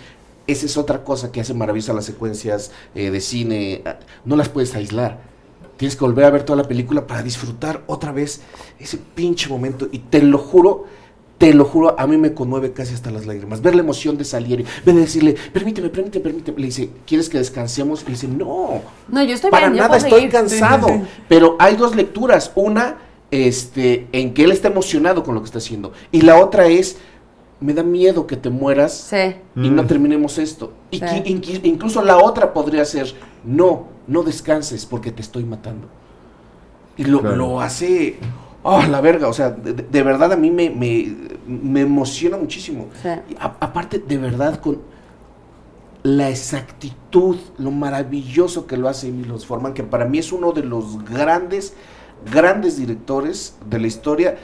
esa 0.47 0.65
es 0.65 0.77
otra 0.77 1.03
cosa 1.03 1.31
que 1.31 1.41
hace 1.41 1.53
maravillosa 1.53 1.93
las 1.93 2.05
secuencias 2.05 2.71
eh, 2.95 3.11
de 3.11 3.21
cine. 3.21 3.81
ah, 3.85 3.97
No 4.25 4.35
las 4.35 4.49
puedes 4.49 4.73
aislar. 4.73 5.19
Tienes 5.77 5.95
que 5.95 6.03
volver 6.05 6.25
a 6.25 6.29
ver 6.31 6.43
toda 6.43 6.61
la 6.61 6.67
película 6.67 7.05
para 7.07 7.23
disfrutar 7.23 7.83
otra 7.87 8.11
vez 8.11 8.41
ese 8.79 8.97
pinche 8.97 9.49
momento. 9.49 9.87
Y 9.91 9.99
te 9.99 10.21
lo 10.23 10.37
juro, 10.37 10.85
te 11.41 11.53
lo 11.55 11.65
juro, 11.65 11.95
a 11.99 12.05
mí 12.05 12.17
me 12.17 12.33
conmueve 12.35 12.71
casi 12.71 12.93
hasta 12.93 13.09
las 13.09 13.25
lágrimas. 13.25 13.61
Ver 13.63 13.73
la 13.73 13.81
emoción 13.81 14.15
de 14.15 14.23
Salieri, 14.25 14.63
ver 14.85 14.93
decirle, 14.95 15.35
permíteme, 15.51 15.89
permíteme, 15.89 16.23
permíteme. 16.23 16.59
Le 16.59 16.65
dice, 16.67 16.89
¿quieres 17.07 17.29
que 17.29 17.39
descansemos? 17.39 18.03
Y 18.03 18.05
le 18.05 18.11
dice, 18.11 18.27
no, 18.27 18.81
No, 19.07 19.23
yo 19.23 19.33
estoy 19.33 19.49
para 19.49 19.69
bien, 19.69 19.81
nada 19.81 19.97
estoy 19.97 20.11
seguir. 20.19 20.29
cansado. 20.31 20.87
Sí, 20.87 20.93
sí, 20.93 20.99
sí. 21.03 21.21
Pero 21.27 21.55
hay 21.57 21.75
dos 21.75 21.95
lecturas. 21.95 22.51
Una, 22.53 22.97
este, 23.31 24.07
en 24.11 24.33
que 24.35 24.43
él 24.43 24.51
está 24.51 24.67
emocionado 24.67 25.23
con 25.23 25.33
lo 25.33 25.41
que 25.41 25.45
está 25.47 25.57
haciendo. 25.57 25.93
Y 26.11 26.21
la 26.21 26.37
otra 26.39 26.67
es, 26.67 26.97
me 27.59 27.73
da 27.73 27.81
miedo 27.81 28.27
que 28.27 28.37
te 28.37 28.49
mueras 28.51 28.93
Sí. 29.09 29.35
y 29.55 29.69
Mm. 29.71 29.75
no 29.75 29.85
terminemos 29.87 30.37
esto. 30.37 30.73
Y 30.91 30.99
Sí. 30.99 31.05
que 31.05 31.23
inqui- 31.25 31.59
incluso 31.63 32.03
la 32.03 32.17
otra 32.17 32.53
podría 32.53 32.85
ser, 32.85 33.13
no, 33.43 33.87
no 34.05 34.21
descanses 34.23 34.85
porque 34.85 35.11
te 35.11 35.21
estoy 35.23 35.43
matando. 35.43 35.87
Y 36.97 37.05
lo, 37.05 37.21
Claro. 37.21 37.35
lo 37.35 37.61
hace, 37.61 38.17
oh, 38.63 38.83
la 38.83 39.01
verga, 39.01 39.27
o 39.27 39.33
sea, 39.33 39.49
de, 39.51 39.73
de 39.73 40.03
verdad 40.03 40.31
a 40.33 40.37
mí 40.37 40.51
me, 40.51 40.69
me, 40.69 41.15
me 41.47 41.81
emociona 41.81 42.37
muchísimo. 42.37 42.87
Sí. 43.01 43.09
A- 43.39 43.57
aparte, 43.59 43.99
de 43.99 44.17
verdad, 44.17 44.59
con 44.59 44.81
la 46.03 46.29
exactitud, 46.29 47.37
lo 47.57 47.71
maravilloso 47.71 48.65
que 48.65 48.77
lo 48.77 48.89
hace 48.89 49.11
Milos 49.11 49.45
Forman, 49.45 49.73
que 49.73 49.83
para 49.83 50.05
mí 50.05 50.17
es 50.17 50.31
uno 50.31 50.51
de 50.51 50.63
los 50.63 51.03
grandes, 51.05 51.75
grandes 52.31 52.77
directores 52.77 53.57
de 53.69 53.79
la 53.79 53.87
historia, 53.87 54.37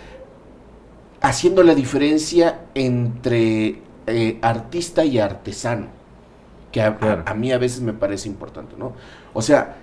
haciendo 1.22 1.64
la 1.64 1.74
diferencia 1.76 2.62
entre 2.76 3.82
eh, 4.06 4.38
artista 4.42 5.04
y 5.04 5.18
artesano, 5.20 5.88
que 6.72 6.82
a, 6.82 6.98
a- 7.02 7.32
a 7.32 7.34
mí 7.34 7.52
a 7.52 7.58
veces 7.58 7.82
me 7.82 7.94
parece 7.94 8.30
importante, 8.30 8.76
¿no? 8.78 8.94
O 9.34 9.42
sea, 9.42 9.78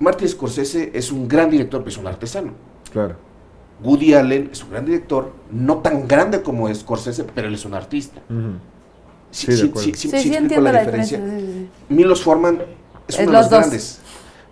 Martin 0.00 0.28
Scorsese 0.28 0.90
es 0.94 1.12
un 1.12 1.28
gran 1.28 1.50
director, 1.50 1.80
pero 1.80 1.90
es 1.90 1.98
un 1.98 2.06
artesano. 2.08 2.52
Claro. 2.94 3.16
Woody 3.82 4.14
Allen 4.14 4.48
es 4.52 4.62
un 4.64 4.70
gran 4.70 4.86
director, 4.86 5.32
no 5.50 5.78
tan 5.78 6.08
grande 6.08 6.40
como 6.42 6.72
Scorsese, 6.74 7.24
pero 7.24 7.48
él 7.48 7.54
es 7.54 7.64
un 7.66 7.74
artista. 7.74 8.22
Sí, 9.30 9.46
Sí, 9.52 9.56
sí, 9.56 9.72
sí, 9.74 9.94
sí, 9.94 9.94
Sí, 9.94 9.94
sí 9.94 10.08
sí, 10.08 10.16
explico 10.16 10.36
entiendo 10.38 10.60
la 10.62 10.72
la 10.72 10.78
diferencia. 10.80 11.18
diferencia. 11.18 11.50
sí, 11.50 11.62
sí, 11.64 11.70
sí. 11.88 11.94
Milos 11.94 12.22
Forman 12.22 12.62
es 13.08 13.14
Es 13.18 13.20
uno 13.20 13.32
de 13.32 13.38
los 13.38 13.50
grandes. 13.50 14.00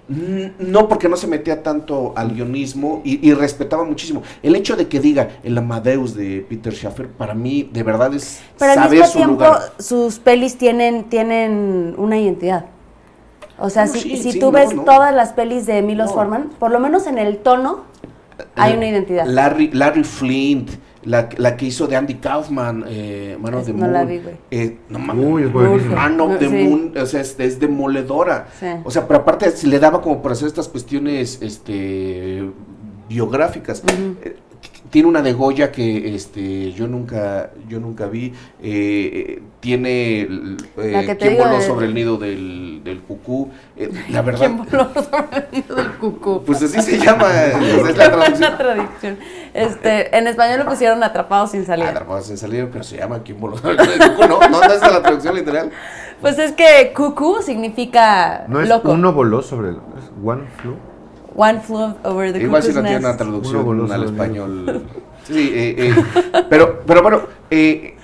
No 0.09 0.89
porque 0.89 1.09
no 1.09 1.17
se 1.17 1.29
metía 1.29 1.63
tanto 1.63 2.13
al 2.17 2.33
guionismo 2.35 3.01
y, 3.05 3.27
y 3.27 3.33
respetaba 3.33 3.85
muchísimo. 3.85 4.23
El 4.43 4.57
hecho 4.57 4.77
de 4.77 4.89
que 4.89 5.01
diga 5.01 5.29
el 5.45 5.57
Amadeus 5.57 6.15
de 6.15 6.45
Peter 6.49 6.75
Schaffer, 6.75 7.09
para 7.09 7.35
mí 7.35 7.71
de 7.73 7.83
verdad 7.85 8.13
es 8.13 8.41
Pero 8.59 8.73
al 8.73 8.79
saber 8.79 8.91
mismo 8.91 9.07
su 9.07 9.19
tiempo, 9.19 9.35
lugar. 9.45 9.63
sus 9.79 10.19
pelis 10.19 10.59
tienen, 10.59 11.05
tienen 11.05 11.95
una 11.97 12.19
identidad. 12.19 12.67
O 13.59 13.71
sea, 13.71 13.87
No, 13.87 13.93
si, 13.93 14.01
sí, 14.01 14.17
si 14.17 14.33
sí, 14.33 14.39
tú 14.41 14.47
no, 14.47 14.53
ves 14.53 14.75
no. 14.75 14.83
todas 14.83 15.15
las 15.15 15.33
pelis 15.33 15.65
de 15.67 15.81
Milos 15.83 16.09
No. 16.09 16.15
Forman, 16.15 16.51
por 16.59 16.73
lo 16.73 16.81
menos 16.81 17.07
en 17.07 17.19
el 17.19 17.39
tono, 17.39 17.85
hay 18.57 18.73
Eh, 18.73 18.77
una 18.77 18.89
identidad. 18.89 19.27
Larry, 19.27 19.71
Larry 19.73 20.05
Flint, 20.05 20.71
la, 21.05 21.29
la 21.37 21.57
que 21.57 21.67
hizo 21.67 21.87
de 21.87 21.97
Andy 21.97 22.15
Kaufman, 22.15 22.85
eh, 22.89 23.37
Man 23.41 23.55
of 23.55 23.67
the 23.67 23.73
no 23.73 23.79
Moon. 23.79 23.93
la 23.93 24.05
vi, 24.05 24.19
güey. 24.19 24.37
Eh, 24.51 24.79
no 24.89 24.99
mames. 24.99 25.27
Uy, 25.27 25.43
es 25.45 25.53
buenísimo. 25.53 25.95
Man 25.97 26.21
of 26.21 26.39
the 26.39 26.49
Sí. 26.49 26.55
Moon, 26.65 26.93
o 26.97 27.07
sea, 27.07 27.21
es, 27.21 27.35
es 27.39 27.59
demoledora. 27.59 28.47
Sí. 28.59 28.67
O 28.85 28.91
sea, 28.91 29.07
pero 29.09 29.21
aparte 29.21 29.51
se 29.51 29.67
le 29.67 29.79
daba 29.79 30.01
como 30.01 30.23
para 30.23 30.35
hacer 30.35 30.47
estas 30.49 30.69
cuestiones 30.69 31.41
este 31.43 32.49
biográficas. 33.09 33.83
Eh, 34.23 34.37
tiene 34.93 35.09
una 35.09 35.23
de 35.23 35.33
Goya 35.33 35.73
que 35.73 36.15
este 36.15 36.71
yo 36.73 36.87
nunca 36.87 37.51
yo 37.67 37.81
nunca 37.81 38.07
vi. 38.07 38.33
eh, 38.63 39.43
tiene 39.59 40.21
eh, 40.23 40.29
La 40.77 41.01
que 41.03 41.15
te 41.15 41.17
¿Quién 41.17 41.33
digo 41.35 41.45
voló 41.45 41.57
de- 41.59 41.67
sobre 41.67 41.87
el 41.87 41.95
nido 41.95 42.17
del, 42.19 42.83
del 42.85 43.01
cucú? 43.01 43.49
Eh, 43.77 43.89
la 44.11 44.21
verdad, 44.29 44.41
¿Quién 44.41 44.57
voló 44.59 44.93
sobre 44.93 45.39
el 45.39 45.47
nido 45.53 45.77
del 45.77 45.93
cucú? 45.95 46.43
pues 46.45 46.63
así 46.63 46.81
se 46.83 46.99
llama. 46.99 47.27
es 47.61 47.97
la 47.97 48.11
traducción. 48.13 48.59
traducción. 48.59 49.19
Este, 49.55 50.17
en 50.17 50.27
español 50.27 50.59
lo 50.61 50.67
pusieron 50.67 51.03
atrapados 51.03 51.53
sin 51.53 51.65
salir. 51.65 51.87
Atrapados 51.87 52.29
en 52.31 52.37
salida, 52.39 52.69
pero 52.71 52.85
se 52.85 52.99
llama 52.99 53.23
¿Quién 53.25 53.41
voló 53.41 53.57
sobre 53.57 53.73
el 53.73 53.77
nido 53.79 53.93
del 53.99 54.15
cucú? 54.15 54.29
No, 54.29 54.41
no, 54.41 54.61
no 54.61 54.73
es 54.73 54.81
la 54.81 55.01
traducción 55.03 55.35
literal. 55.35 55.71
Pues 56.21 56.39
es 56.39 56.53
que 56.53 56.93
cucú 56.95 57.39
significa 57.43 58.45
No 58.49 58.61
es 58.61 58.69
loco. 58.69 58.93
uno 58.93 59.13
voló 59.13 59.41
sobre 59.43 59.71
el. 59.71 59.77
es 59.77 60.11
One 60.25 60.43
flew. 60.59 60.77
One 61.35 61.61
flew 61.61 61.95
over 62.05 62.33
the 62.33 62.43
Igual 62.43 62.63
si 62.63 62.73
no 62.73 62.83
tiene 62.83 62.99
una 62.99 63.17
traducción 63.17 63.91
al 63.93 64.05
español. 64.05 64.83
Sí, 65.25 65.51
eh, 65.55 65.75
eh, 65.79 66.45
pero, 66.51 66.81
pero 66.87 67.01
bueno, 67.03 67.23
eh, 67.51 67.95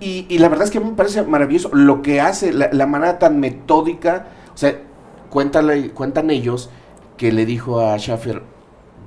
y, 0.00 0.26
y 0.28 0.38
la 0.38 0.48
verdad 0.48 0.64
es 0.64 0.70
que 0.70 0.78
a 0.78 0.80
mí 0.80 0.88
me 0.90 0.96
parece 0.96 1.22
maravilloso 1.24 1.70
lo 1.72 2.02
que 2.02 2.20
hace, 2.20 2.52
la, 2.52 2.68
la 2.72 2.86
manera 2.86 3.18
tan 3.18 3.40
metódica. 3.40 4.28
O 4.54 4.56
sea, 4.56 4.80
cuéntale, 5.28 5.90
cuentan 5.90 6.30
ellos 6.30 6.70
que 7.16 7.32
le 7.32 7.44
dijo 7.46 7.80
a 7.80 7.98
Schaffer, 7.98 8.42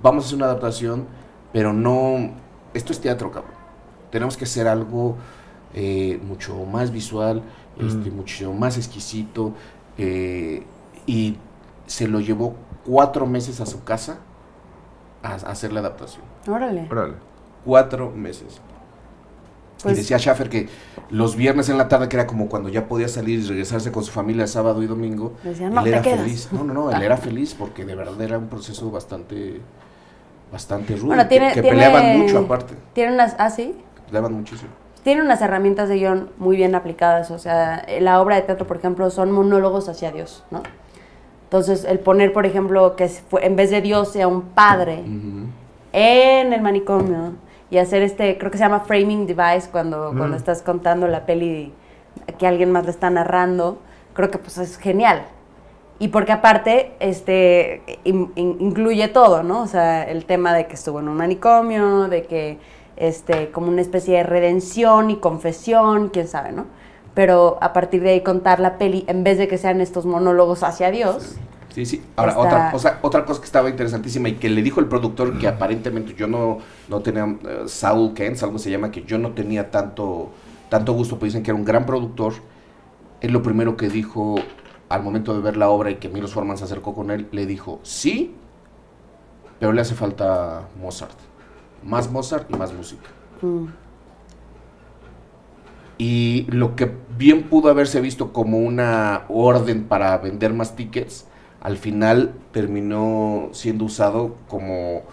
vamos 0.03 0.23
a 0.23 0.27
hacer 0.27 0.35
una 0.37 0.45
adaptación, 0.47 1.05
pero 1.53 1.71
no, 1.73 2.31
esto 2.73 2.91
es 2.91 2.99
teatro, 2.99 3.31
cabrón. 3.31 3.53
Tenemos 4.11 4.35
que 4.35 4.43
hacer 4.43 4.67
algo 4.67 5.15
eh, 5.73 6.19
mucho 6.27 6.53
más 6.65 6.91
visual, 6.91 7.41
este, 7.79 8.11
Mm. 8.11 8.15
mucho 8.15 8.53
más 8.53 8.77
exquisito. 8.77 9.53
eh, 9.97 10.63
y 11.07 11.37
se 11.87 12.07
lo 12.07 12.19
llevó 12.19 12.55
cuatro 12.85 13.25
meses 13.25 13.59
a 13.61 13.65
su 13.65 13.83
casa 13.83 14.17
a, 15.23 15.31
a 15.33 15.35
hacer 15.35 15.71
la 15.73 15.79
adaptación. 15.81 16.23
Órale. 16.47 16.87
Órale. 16.89 17.13
Cuatro 17.65 18.09
meses. 18.11 18.59
Pues- 19.83 19.95
y 19.97 20.01
decía 20.01 20.17
Schaffer 20.19 20.49
que 20.49 20.69
los 21.09 21.35
viernes 21.35 21.67
en 21.69 21.77
la 21.77 21.87
tarde, 21.87 22.07
que 22.07 22.15
era 22.15 22.27
como 22.27 22.47
cuando 22.49 22.69
ya 22.69 22.87
podía 22.87 23.07
salir 23.07 23.39
y 23.39 23.47
regresarse 23.47 23.91
con 23.91 24.03
su 24.03 24.11
familia 24.11 24.45
sábado 24.47 24.81
y 24.83 24.87
domingo, 24.87 25.33
Decía, 25.43 25.67
él 25.67 25.73
no, 25.73 25.83
te 25.83 25.89
era 25.89 26.01
quedas. 26.01 26.19
feliz. 26.19 26.49
No, 26.51 26.63
no, 26.63 26.73
no, 26.73 26.91
él 26.91 27.01
era 27.01 27.17
feliz 27.17 27.55
porque 27.57 27.83
de 27.85 27.95
verdad 27.95 28.19
era 28.21 28.37
un 28.37 28.47
proceso 28.47 28.91
bastante, 28.91 29.59
bastante 30.51 30.95
rudo. 30.95 31.07
Bueno, 31.07 31.23
que- 31.23 31.29
tiene- 31.29 31.47
que, 31.53 31.61
tiene- 31.61 31.69
peleaban 31.77 32.19
mucho 32.19 32.39
aparte. 32.39 32.75
Tiene 32.93 33.13
unas, 33.13 33.35
ah, 33.39 33.49
sí. 33.49 33.75
Peleaban 34.05 34.33
muchísimo. 34.33 34.69
Tiene 35.03 35.23
unas 35.23 35.41
herramientas 35.41 35.89
de 35.89 35.95
guion 35.95 36.29
muy 36.37 36.57
bien 36.57 36.75
aplicadas. 36.75 37.31
O 37.31 37.39
sea, 37.39 37.83
la 38.01 38.21
obra 38.21 38.35
de 38.35 38.43
teatro, 38.43 38.67
por 38.67 38.77
ejemplo, 38.77 39.09
son 39.09 39.31
monólogos 39.31 39.89
hacia 39.89 40.11
Dios, 40.11 40.43
¿no? 40.51 40.61
Entonces, 41.51 41.83
el 41.83 41.99
poner, 41.99 42.31
por 42.31 42.45
ejemplo, 42.45 42.95
que 42.95 43.09
fue- 43.09 43.45
en 43.45 43.57
vez 43.57 43.69
de 43.71 43.81
Dios 43.81 44.13
sea 44.13 44.25
un 44.29 44.41
padre 44.41 45.03
en 45.91 46.53
el 46.53 46.61
manicomio 46.61 47.33
y 47.69 47.77
hacer 47.77 48.03
este, 48.03 48.37
creo 48.37 48.49
que 48.51 48.57
se 48.57 48.63
llama 48.63 48.79
framing 48.79 49.27
device 49.27 49.69
cuando, 49.69 50.13
cuando 50.15 50.29
Mm. 50.29 50.39
estás 50.39 50.61
contando 50.61 51.09
la 51.09 51.25
peli 51.25 51.73
que 52.39 52.47
alguien 52.47 52.71
más 52.71 52.85
le 52.85 52.91
está 52.91 53.09
narrando, 53.09 53.79
creo 54.13 54.31
que 54.31 54.37
pues 54.37 54.57
es 54.59 54.77
genial. 54.77 55.23
Y 55.99 56.07
porque 56.07 56.31
aparte, 56.31 56.93
este, 57.01 57.81
in- 58.05 58.31
in- 58.35 58.55
incluye 58.61 59.09
todo, 59.09 59.43
¿no? 59.43 59.61
O 59.63 59.67
sea, 59.67 60.03
el 60.09 60.23
tema 60.23 60.53
de 60.53 60.67
que 60.67 60.75
estuvo 60.75 61.01
en 61.01 61.09
un 61.09 61.17
manicomio, 61.17 62.07
de 62.07 62.23
que 62.23 62.59
este, 62.95 63.51
como 63.51 63.67
una 63.67 63.81
especie 63.81 64.15
de 64.17 64.23
redención 64.23 65.09
y 65.09 65.17
confesión, 65.17 66.09
quién 66.09 66.29
sabe, 66.29 66.53
¿no? 66.53 66.65
Pero 67.13 67.57
a 67.61 67.73
partir 67.73 68.01
de 68.01 68.11
ahí 68.11 68.21
contar 68.21 68.59
la 68.59 68.77
peli, 68.77 69.03
en 69.07 69.23
vez 69.23 69.37
de 69.37 69.47
que 69.47 69.57
sean 69.57 69.81
estos 69.81 70.05
monólogos 70.05 70.63
hacia 70.63 70.91
Dios, 70.91 71.35
Sí, 71.73 71.85
sí. 71.85 72.03
Ahora, 72.17 72.31
Está- 72.33 72.41
otra, 72.41 72.71
cosa, 72.71 72.99
otra 73.01 73.25
cosa 73.25 73.39
que 73.39 73.45
estaba 73.45 73.69
interesantísima 73.69 74.27
y 74.27 74.33
que 74.33 74.49
le 74.49 74.61
dijo 74.61 74.81
el 74.81 74.87
productor 74.87 75.37
que 75.39 75.47
aparentemente 75.47 76.13
yo 76.15 76.27
no, 76.27 76.57
no 76.89 76.99
tenía, 76.99 77.23
eh, 77.23 77.63
Saul 77.65 78.13
Kentz, 78.13 78.43
algo 78.43 78.57
se 78.59 78.69
llama, 78.69 78.91
que 78.91 79.03
yo 79.03 79.17
no 79.17 79.31
tenía 79.31 79.71
tanto, 79.71 80.31
tanto 80.67 80.91
gusto, 80.91 81.17
pues 81.17 81.31
dicen 81.31 81.43
que 81.43 81.51
era 81.51 81.57
un 81.57 81.63
gran 81.63 81.85
productor. 81.85 82.33
Él 83.21 83.31
lo 83.31 83.41
primero 83.41 83.77
que 83.77 83.87
dijo 83.87 84.35
al 84.89 85.01
momento 85.01 85.33
de 85.33 85.39
ver 85.39 85.55
la 85.55 85.69
obra 85.69 85.91
y 85.91 85.95
que 85.95 86.09
Milos 86.09 86.33
Forman 86.33 86.57
se 86.57 86.65
acercó 86.65 86.93
con 86.93 87.09
él, 87.09 87.29
le 87.31 87.45
dijo, 87.45 87.79
sí, 87.83 88.35
pero 89.57 89.71
le 89.71 89.79
hace 89.79 89.95
falta 89.95 90.67
Mozart. 90.81 91.17
Más 91.83 92.11
Mozart 92.11 92.51
y 92.51 92.55
más 92.57 92.73
música. 92.73 93.07
mm, 93.41 93.65
Y 96.03 96.47
lo 96.49 96.75
que 96.75 96.89
bien 97.15 97.43
pudo 97.43 97.69
haberse 97.69 98.01
visto 98.01 98.33
como 98.33 98.57
una 98.57 99.25
orden 99.29 99.83
para 99.83 100.17
vender 100.17 100.51
más 100.51 100.75
tickets, 100.75 101.27
al 101.61 101.77
final 101.77 102.31
terminó 102.51 103.49
siendo 103.51 103.85
usado 103.85 104.35
como, 104.47 105.03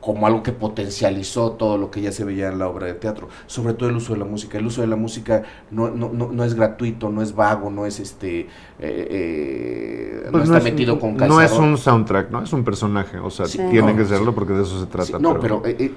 como 0.00 0.28
algo 0.28 0.44
que 0.44 0.52
potencializó 0.52 1.50
todo 1.52 1.76
lo 1.76 1.90
que 1.90 2.02
ya 2.02 2.12
se 2.12 2.22
veía 2.22 2.50
en 2.52 2.60
la 2.60 2.68
obra 2.68 2.86
de 2.86 2.94
teatro. 2.94 3.28
Sobre 3.48 3.74
todo 3.74 3.88
el 3.88 3.96
uso 3.96 4.12
de 4.12 4.20
la 4.20 4.24
música. 4.26 4.58
El 4.58 4.66
uso 4.66 4.80
de 4.80 4.86
la 4.86 4.94
música 4.94 5.42
no, 5.72 5.88
no, 5.90 6.08
no, 6.12 6.30
no 6.30 6.44
es 6.44 6.54
gratuito, 6.54 7.10
no 7.10 7.20
es 7.20 7.34
vago, 7.34 7.68
no 7.68 7.84
es 7.84 7.98
este... 7.98 8.42
eh, 8.42 8.46
eh, 8.78 10.22
no 10.26 10.30
Pues 10.30 10.44
está 10.44 10.58
es- 10.58 10.64
metido 10.64 11.00
con 11.00 11.16
No 11.16 11.40
es 11.40 11.48
calzador. 11.50 11.64
un 11.68 11.78
soundtrack, 11.78 12.30
¿no? 12.30 12.44
Es 12.44 12.52
un 12.52 12.62
personaje. 12.62 13.18
O 13.18 13.30
sea, 13.30 13.46
Sí. 13.46 13.58
tiene 13.72 13.90
No, 13.92 13.96
que 13.98 14.04
serlo 14.04 14.32
porque 14.36 14.52
de 14.52 14.62
eso 14.62 14.78
se 14.78 14.86
trata. 14.86 15.04
Sí, 15.06 15.14
no, 15.18 15.40
pero 15.40 15.62
eh, 15.66 15.92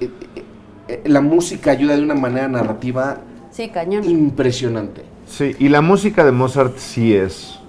eh, 0.87 1.01
la 1.05 1.21
música 1.21 1.69
ayuda 1.69 1.95
de 1.95 2.01
una 2.01 2.15
manera 2.15 2.47
narrativa 2.47 3.19
sí, 3.63 3.69
cañón. 3.69 4.03
impresionante. 4.09 5.03
Sí, 5.27 5.55
y 5.59 5.69
la 5.69 5.81
música 5.81 6.25
de 6.25 6.31
Mozart 6.31 6.77
sí 6.77 7.13
es 7.15 7.59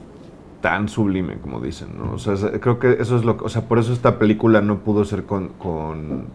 tan 0.60 0.88
sublime, 0.88 1.38
como 1.40 1.60
dicen, 1.60 1.88
¿no? 1.98 2.12
O 2.14 2.18
sea, 2.18 2.34
creo 2.60 2.78
que 2.78 2.92
eso 3.00 3.16
es 3.16 3.24
lo 3.24 3.36
que... 3.38 3.44
O 3.44 3.48
sea, 3.48 3.62
por 3.68 3.78
eso 3.78 3.92
esta 3.92 4.18
película 4.18 4.60
no 4.60 4.80
pudo 4.80 5.04
ser 5.04 5.24
con... 5.24 5.48
con- 5.58 6.26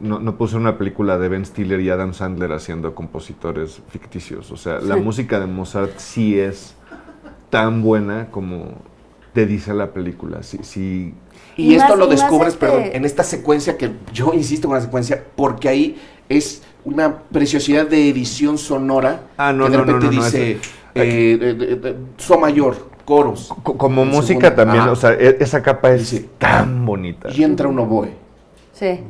no, 0.00 0.18
no 0.18 0.36
pudo 0.38 0.48
ser 0.48 0.58
una 0.60 0.78
película 0.78 1.18
de 1.18 1.28
Ben 1.28 1.44
Stiller 1.44 1.80
y 1.80 1.90
Adam 1.90 2.14
Sandler 2.14 2.52
haciendo 2.52 2.94
compositores 2.94 3.82
ficticios. 3.90 4.50
O 4.50 4.56
sea, 4.56 4.80
la 4.80 4.94
Sí. 4.94 5.00
música 5.02 5.38
de 5.40 5.46
Mozart 5.46 5.98
sí 5.98 6.38
es 6.38 6.74
tan 7.50 7.82
buena 7.82 8.28
como 8.30 8.68
te 9.34 9.44
dice 9.44 9.74
la 9.74 9.92
película. 9.92 10.42
Sí, 10.42 10.58
sí, 10.62 11.14
Y, 11.56 11.72
Y 11.72 11.74
esto 11.74 11.90
más- 11.90 11.98
lo 11.98 12.06
descubres, 12.06 12.54
este- 12.54 12.66
perdón, 12.66 12.84
en 12.92 13.04
esta 13.04 13.22
secuencia 13.24 13.76
que 13.76 13.90
yo 14.14 14.32
insisto 14.32 14.68
con 14.68 14.76
la 14.76 14.82
secuencia, 14.82 15.22
porque 15.36 15.68
ahí 15.68 15.96
es 16.30 16.62
una 16.84 17.18
preciosidad 17.30 17.86
de 17.86 18.08
edición 18.08 18.58
sonora 18.58 19.20
Ah, 19.36 19.52
no, 19.52 19.64
que 19.66 19.70
de 19.72 19.76
no, 19.78 19.84
repente 19.84 20.06
no, 20.06 20.12
no, 20.12 20.24
dice 20.24 20.50
eh, 20.52 20.58
eh, 20.94 21.38
eh, 21.40 21.80
eh, 21.84 21.96
so 22.16 22.38
mayor, 22.38 22.76
coros. 23.04 23.52
Co- 23.62 23.76
Como 23.76 24.04
música 24.04 24.48
segundo. 24.48 24.64
también, 24.64 24.88
o 24.88 24.96
sea, 24.96 25.12
e- 25.12 25.36
esa 25.40 25.62
capa 25.62 25.92
es 25.92 26.08
Sí. 26.08 26.28
tan 26.38 26.84
bonita. 26.86 27.28
Y 27.30 27.44
entra 27.44 27.68
un 27.68 27.78
oboe. 27.78 28.10
Sí. 28.72 29.00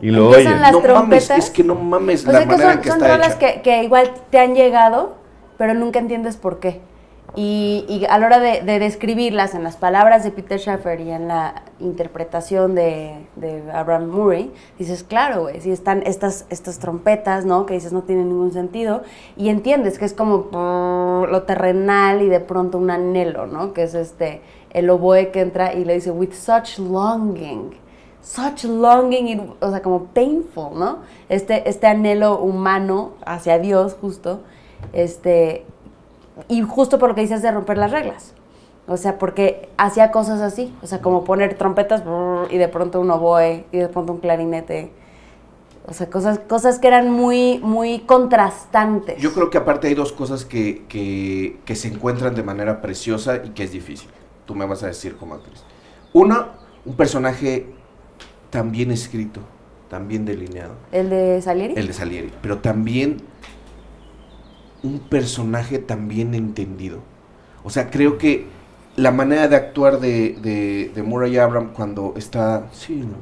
Y 0.00 0.10
lo 0.10 0.30
las 0.30 0.72
no 0.72 0.80
mames, 0.80 1.30
es 1.30 1.50
que 1.50 1.64
no 1.64 1.74
mames 1.74 2.26
O 2.26 2.32
la 2.32 2.38
sea, 2.38 2.40
que 2.42 2.46
manera 2.46 2.68
son, 2.70 2.76
en 2.78 2.82
que 2.82 2.88
son 2.88 2.98
está 2.98 3.14
rolas 3.16 3.36
hecha. 3.36 3.38
que, 3.54 3.62
que 3.62 3.82
igual 3.84 4.10
te 4.30 4.38
han 4.38 4.54
llegado, 4.54 5.16
pero 5.56 5.74
nunca 5.74 5.98
entiendes 5.98 6.36
por 6.36 6.60
qué. 6.60 6.80
Y, 7.36 7.84
y 7.88 8.06
a 8.06 8.18
la 8.18 8.26
hora 8.26 8.40
de, 8.40 8.62
de 8.62 8.78
describirlas 8.78 9.54
en 9.54 9.62
las 9.62 9.76
palabras 9.76 10.24
de 10.24 10.30
Peter 10.30 10.58
Schaffer 10.58 11.00
y 11.00 11.10
en 11.10 11.28
la 11.28 11.62
interpretación 11.80 12.74
de, 12.74 13.26
Abraham 13.72 14.08
Murray, 14.08 14.52
dices, 14.78 15.04
claro, 15.04 15.42
güey, 15.42 15.60
si 15.60 15.70
están 15.70 16.02
estas, 16.06 16.46
estas 16.50 16.78
trompetas, 16.78 17.44
¿no? 17.44 17.66
Que 17.66 17.74
dices 17.74 17.92
no 17.92 18.02
tienen 18.02 18.28
ningún 18.28 18.52
sentido, 18.52 19.02
y 19.36 19.48
entiendes 19.48 19.98
que 19.98 20.04
es 20.04 20.14
como 20.14 21.26
lo 21.28 21.42
terrenal 21.42 22.22
y 22.22 22.28
de 22.28 22.40
pronto 22.40 22.78
un 22.78 22.90
anhelo, 22.90 23.46
¿no? 23.46 23.72
Que 23.72 23.84
es 23.84 23.94
este, 23.94 24.40
el 24.70 24.90
oboe 24.90 25.30
que 25.30 25.40
entra 25.40 25.74
y 25.74 25.84
le 25.84 25.94
dice, 25.94 26.10
with 26.10 26.32
such 26.32 26.78
longing 26.78 27.76
such 28.20 28.64
longing, 28.64 29.54
o 29.60 29.70
sea, 29.70 29.80
como 29.80 30.06
painful, 30.06 30.78
¿no? 30.78 30.98
Este, 31.28 31.66
este 31.68 31.86
anhelo 31.86 32.38
humano 32.40 33.12
hacia 33.24 33.58
Dios, 33.58 33.96
justo, 33.98 34.40
este, 34.92 35.64
y 36.46 36.62
justo 36.62 36.98
por 36.98 37.10
lo 37.10 37.14
que 37.14 37.22
dices 37.22 37.42
de 37.42 37.50
romper 37.50 37.78
las 37.78 37.90
reglas. 37.90 38.34
O 38.86 38.96
sea, 38.96 39.18
porque 39.18 39.68
hacía 39.76 40.10
cosas 40.10 40.40
así, 40.40 40.74
o 40.82 40.86
sea, 40.86 41.00
como 41.02 41.24
poner 41.24 41.54
trompetas 41.58 42.02
y 42.50 42.56
de 42.56 42.68
pronto 42.68 43.00
un 43.00 43.10
oboe 43.10 43.66
y 43.70 43.78
de 43.78 43.88
pronto 43.88 44.14
un 44.14 44.18
clarinete. 44.20 44.90
O 45.86 45.92
sea, 45.92 46.08
cosas, 46.08 46.38
cosas 46.38 46.78
que 46.78 46.88
eran 46.88 47.10
muy, 47.10 47.58
muy 47.58 48.00
contrastantes. 48.00 49.20
Yo 49.20 49.32
creo 49.32 49.50
que 49.50 49.58
aparte 49.58 49.88
hay 49.88 49.94
dos 49.94 50.12
cosas 50.12 50.44
que, 50.44 50.84
que, 50.86 51.58
que 51.64 51.74
se 51.74 51.88
encuentran 51.88 52.34
de 52.34 52.42
manera 52.42 52.80
preciosa 52.80 53.36
y 53.44 53.50
que 53.50 53.64
es 53.64 53.72
difícil. 53.72 54.08
Tú 54.46 54.54
me 54.54 54.66
vas 54.66 54.82
a 54.82 54.86
decir 54.86 55.16
como 55.16 55.34
actriz. 55.34 55.62
Uno, 56.14 56.46
un 56.84 56.94
personaje 56.94 57.66
tan 58.50 58.70
bien 58.70 58.90
escrito, 58.90 59.40
tan 59.90 60.08
bien 60.08 60.24
delineado. 60.24 60.74
¿El 60.92 61.10
de 61.10 61.42
Salieri? 61.42 61.74
el 61.76 61.86
de 61.86 61.92
Salieri, 61.92 62.32
pero 62.40 62.58
también 62.58 63.18
un 64.82 64.98
personaje 65.00 65.78
tan 65.78 66.08
bien 66.08 66.34
entendido. 66.34 67.00
O 67.64 67.70
sea, 67.70 67.90
creo 67.90 68.18
que 68.18 68.46
la 68.96 69.10
manera 69.12 69.48
de 69.48 69.56
actuar 69.56 70.00
de, 70.00 70.36
de, 70.42 70.90
de 70.94 71.02
Murray 71.02 71.36
Abram 71.38 71.72
cuando 71.72 72.14
está, 72.16 72.68
sí, 72.72 72.94
no, 72.96 73.16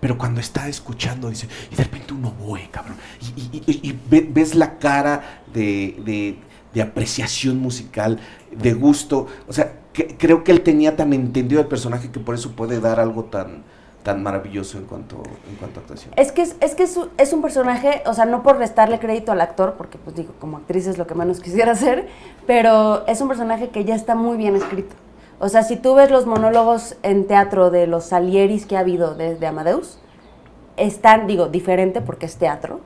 pero 0.00 0.18
cuando 0.18 0.40
está 0.40 0.68
escuchando, 0.68 1.28
dice, 1.28 1.48
y 1.70 1.76
de 1.76 1.84
repente 1.84 2.12
un 2.14 2.24
oboe, 2.24 2.68
cabrón, 2.70 2.96
y, 3.20 3.40
y- 3.56 3.62
y- 3.66 3.88
y 3.90 3.98
ve- 4.10 4.28
ves 4.28 4.54
la 4.54 4.78
cara 4.78 5.42
de, 5.52 5.96
de- 6.04 6.38
de 6.74 6.82
apreciación 6.82 7.58
musical, 7.58 8.18
de 8.50 8.72
gusto, 8.72 9.26
o 9.48 9.52
sea, 9.52 9.74
creo 10.18 10.42
que 10.42 10.52
él 10.52 10.62
tenía 10.62 10.96
tan 10.96 11.12
entendido 11.12 11.60
el 11.60 11.66
personaje 11.68 12.10
que 12.10 12.18
por 12.20 12.34
eso 12.34 12.52
puede 12.52 12.80
dar 12.80 12.98
algo 12.98 13.24
tan, 13.24 13.62
tan 14.02 14.22
maravilloso 14.22 14.78
en 14.78 14.84
cuanto, 14.84 15.22
en 15.48 15.56
cuanto 15.56 15.80
a 15.80 15.82
actuación. 15.82 16.12
Es 16.16 16.32
que, 16.32 16.42
es, 16.42 16.56
es 16.60 16.74
que 16.74 16.84
es, 16.84 16.98
es 17.18 17.32
un 17.32 17.42
personaje, 17.42 18.02
o 18.06 18.14
sea, 18.14 18.24
no 18.24 18.42
por 18.42 18.58
restarle 18.58 18.98
crédito 18.98 19.32
al 19.32 19.40
actor, 19.40 19.74
porque 19.78 19.98
pues 19.98 20.16
digo, 20.16 20.32
como 20.40 20.56
actriz 20.56 20.86
es 20.86 20.98
lo 20.98 21.06
que 21.06 21.14
menos 21.14 21.40
quisiera 21.42 21.72
hacer, 21.72 22.08
pero 22.46 23.06
es 23.06 23.20
un 23.20 23.28
personaje 23.28 23.68
que 23.68 23.84
ya 23.84 23.94
está 23.94 24.14
muy 24.14 24.36
bien 24.36 24.56
escrito. 24.56 24.94
O 25.38 25.48
sea, 25.48 25.62
si 25.62 25.76
tú 25.76 25.94
ves 25.94 26.10
los 26.10 26.26
monólogos 26.26 26.96
en 27.02 27.26
teatro 27.26 27.70
de 27.70 27.86
los 27.86 28.04
Salieris 28.04 28.66
que 28.66 28.76
ha 28.76 28.80
habido 28.80 29.14
desde 29.14 29.46
Amadeus, 29.46 29.98
están, 30.76 31.26
digo, 31.26 31.48
diferente 31.48 32.00
porque 32.00 32.26
es 32.26 32.36
teatro, 32.36 32.80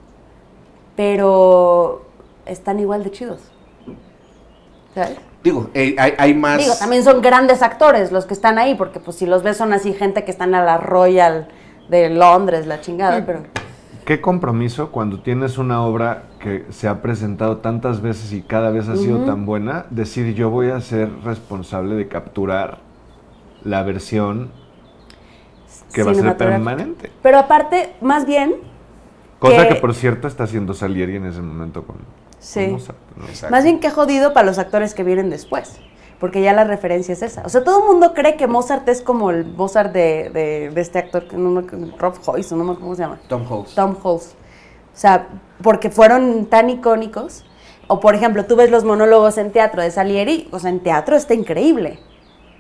pero 0.97 2.03
están 2.47 2.81
igual 2.81 3.05
de 3.05 3.11
chidos. 3.11 3.41
¿Sabes? 4.95 5.19
Digo, 5.47 5.70
eh, 5.74 5.94
hay, 5.97 6.12
hay 6.18 6.34
más... 6.34 6.59
Digo, 6.59 6.74
también 6.76 7.05
son 7.05 7.22
grandes 7.22 7.62
actores 7.62 8.11
los 8.11 8.26
que 8.26 8.34
están 8.34 8.59
ahí, 8.59 8.74
porque 8.74 8.99
pues 8.99 9.16
si 9.16 9.26
los 9.26 9.44
ves 9.44 9.57
son 9.57 9.72
así 9.72 9.92
gente 9.92 10.24
que 10.24 10.32
están 10.32 10.57
a 10.57 10.64
la 10.64 10.76
Royal 10.76 11.47
de 11.88 12.11
Londres, 12.11 12.66
la 12.66 12.80
chingada, 12.80 13.24
pero... 13.24 13.44
Qué 14.05 14.20
compromiso 14.20 14.90
cuando 14.90 15.20
tienes 15.20 15.57
una 15.57 15.84
obra 15.84 16.24
que 16.40 16.66
se 16.70 16.88
ha 16.88 17.01
presentado 17.01 17.59
tantas 17.59 18.03
veces 18.03 18.32
y 18.32 18.42
cada 18.42 18.70
vez 18.70 18.88
ha 18.88 18.97
sido 18.97 19.24
tan 19.24 19.47
buena, 19.47 19.86
decir 19.90 20.34
yo 20.34 20.51
voy 20.51 20.70
a 20.70 20.80
ser 20.80 21.11
responsable 21.22 21.94
de 21.94 22.09
capturar 22.09 22.78
la 23.62 23.84
versión 23.84 24.51
que 25.92 26.03
va 26.03 26.11
a 26.11 26.14
ser 26.16 26.36
permanente. 26.36 27.12
Pero 27.22 27.38
aparte, 27.38 27.94
más 28.01 28.26
bien, 28.26 28.57
Cosa 29.38 29.68
que, 29.68 29.74
Que- 29.74 29.80
por 29.80 29.94
cierto 29.94 30.26
está 30.26 30.42
haciendo 30.42 30.74
Salieri 30.74 31.14
en 31.14 31.26
ese 31.26 31.40
momento 31.40 31.84
con 31.84 31.99
Sí. 32.47 32.66
¿no? 32.68 32.76
Exacto. 32.76 33.51
más 33.51 33.64
bien 33.64 33.80
que 33.80 33.90
jodido 33.90 34.32
para 34.32 34.47
los 34.47 34.59
actores 34.59 34.94
que 34.94 35.03
vienen 35.05 35.30
después. 35.30 35.78
Porque 36.20 36.40
ya 36.40 36.55
la 36.55 36.64
referencia 36.64 37.12
es 37.12 37.20
esa. 37.22 37.42
O 37.44 37.51
sea, 37.51 37.62
todo 37.62 37.80
el 37.82 37.86
mundo 37.92 38.14
cree 38.14 38.36
que 38.36 38.47
Mozart 38.47 38.88
es 38.88 39.03
como 39.03 39.30
el 39.30 39.44
Mozart 39.44 39.92
de, 39.92 40.30
de- 40.32 40.70
de 40.70 40.80
este 40.80 40.99
actor, 40.99 41.28
que 41.28 41.36
no 41.36 41.51
me, 41.51 41.62
Rob 41.99 42.14
Hoyce, 42.24 42.55
no 42.57 42.64
me 42.64 42.74
cómo 42.74 42.94
se 42.94 43.03
llama. 43.03 43.18
Tom 43.28 43.44
Holtz. 43.51 43.74
Tom 43.74 43.94
Hulce. 44.03 44.30
O 44.94 44.99
sea, 44.99 45.28
porque 45.62 45.90
fueron 45.90 46.47
tan 46.47 46.70
icónicos. 46.70 47.44
O 47.88 48.01
por 48.01 48.14
ejemplo, 48.14 48.47
tú 48.47 48.57
ves 48.57 48.70
los 48.70 48.84
monólogos 48.84 49.36
en 49.36 49.53
teatro 49.53 49.82
de 49.82 49.90
Salieri, 49.90 50.49
o 50.53 50.59
sea, 50.59 50.70
en 50.70 50.80
teatro 50.80 51.16
está 51.16 51.34
increíble. 51.34 51.99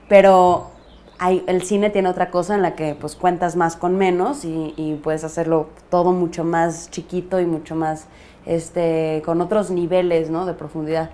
Pero 0.08 0.70
hay, 1.18 1.42
el 1.46 1.62
cine 1.62 1.90
tiene 1.90 2.08
otra 2.08 2.30
cosa 2.30 2.54
en 2.54 2.62
la 2.62 2.74
que 2.74 2.94
pues 2.94 3.16
cuentas 3.16 3.56
más 3.56 3.74
con 3.76 3.96
menos 3.96 4.44
y, 4.44 4.74
y 4.76 4.94
puedes 5.02 5.24
hacerlo 5.24 5.68
todo 5.90 6.12
mucho 6.12 6.44
más 6.44 6.90
chiquito 6.90 7.40
y 7.40 7.46
mucho 7.46 7.74
más, 7.74 8.06
este, 8.46 9.22
con 9.24 9.40
otros 9.40 9.70
niveles, 9.70 10.30
¿no? 10.30 10.46
De 10.46 10.54
profundidad, 10.54 11.10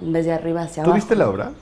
en 0.00 0.12
vez 0.12 0.26
de 0.26 0.32
arriba 0.32 0.62
hacia 0.62 0.82
¿Tú 0.82 0.90
abajo. 0.90 0.96
viste 0.96 1.16
la 1.16 1.28
obra? 1.28 1.52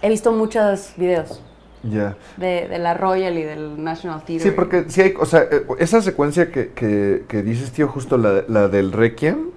He 0.00 0.08
visto 0.08 0.32
muchos 0.32 0.92
videos 0.96 1.40
Ya. 1.82 2.16
de, 2.36 2.66
de 2.68 2.78
la 2.78 2.94
Royal 2.94 3.36
y 3.38 3.42
del 3.42 3.82
National 3.82 4.22
Theatre. 4.24 4.48
Sí, 4.50 4.54
porque 4.54 4.84
sí 4.88 5.00
hay, 5.02 5.14
o 5.18 5.26
sea, 5.26 5.42
eh, 5.50 5.64
esa 5.78 6.00
secuencia 6.02 6.50
que, 6.50 6.72
que- 6.72 7.24
que 7.28 7.42
dices, 7.42 7.72
tío, 7.72 7.88
justo 7.88 8.16
la, 8.18 8.44
la 8.48 8.68
del 8.68 8.92
Requiem, 8.92 9.50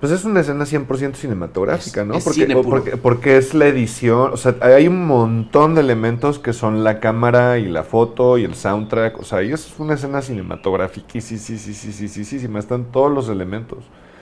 Pues 0.00 0.12
es 0.12 0.24
una 0.24 0.40
escena 0.40 0.64
100% 0.64 1.14
cinematográfica, 1.16 2.02
Es- 2.02 2.06
¿no? 2.06 2.14
es 2.14 2.22
porque, 2.24 2.40
cine 2.42 2.54
puro. 2.54 2.68
porque, 2.70 2.96
porque 2.96 3.36
es 3.36 3.52
la 3.54 3.66
edición, 3.66 4.32
o 4.32 4.36
sea, 4.36 4.54
hay 4.62 4.86
un 4.86 5.06
montón 5.06 5.74
de 5.74 5.80
elementos 5.80 6.38
que 6.38 6.52
son 6.52 6.84
la 6.84 7.00
cámara 7.00 7.58
y 7.58 7.66
la 7.66 7.82
foto 7.82 8.38
y 8.38 8.44
el 8.44 8.54
soundtrack, 8.54 9.18
o 9.18 9.24
sea, 9.24 9.42
y 9.42 9.50
es 9.52 9.74
una 9.78 9.94
escena 9.94 10.22
cinematográfica 10.22 11.18
y 11.18 11.20
sí, 11.20 11.36
sí, 11.38 11.58
sí, 11.58 11.74
sí, 11.74 11.92
sí, 11.92 12.06
sí, 12.08 12.24
sí, 12.24 12.38
sí, 12.38 12.46
me 12.48 12.60
están 12.60 12.84
todos 12.92 13.10
los 13.12 13.28
elementos. 13.28 13.78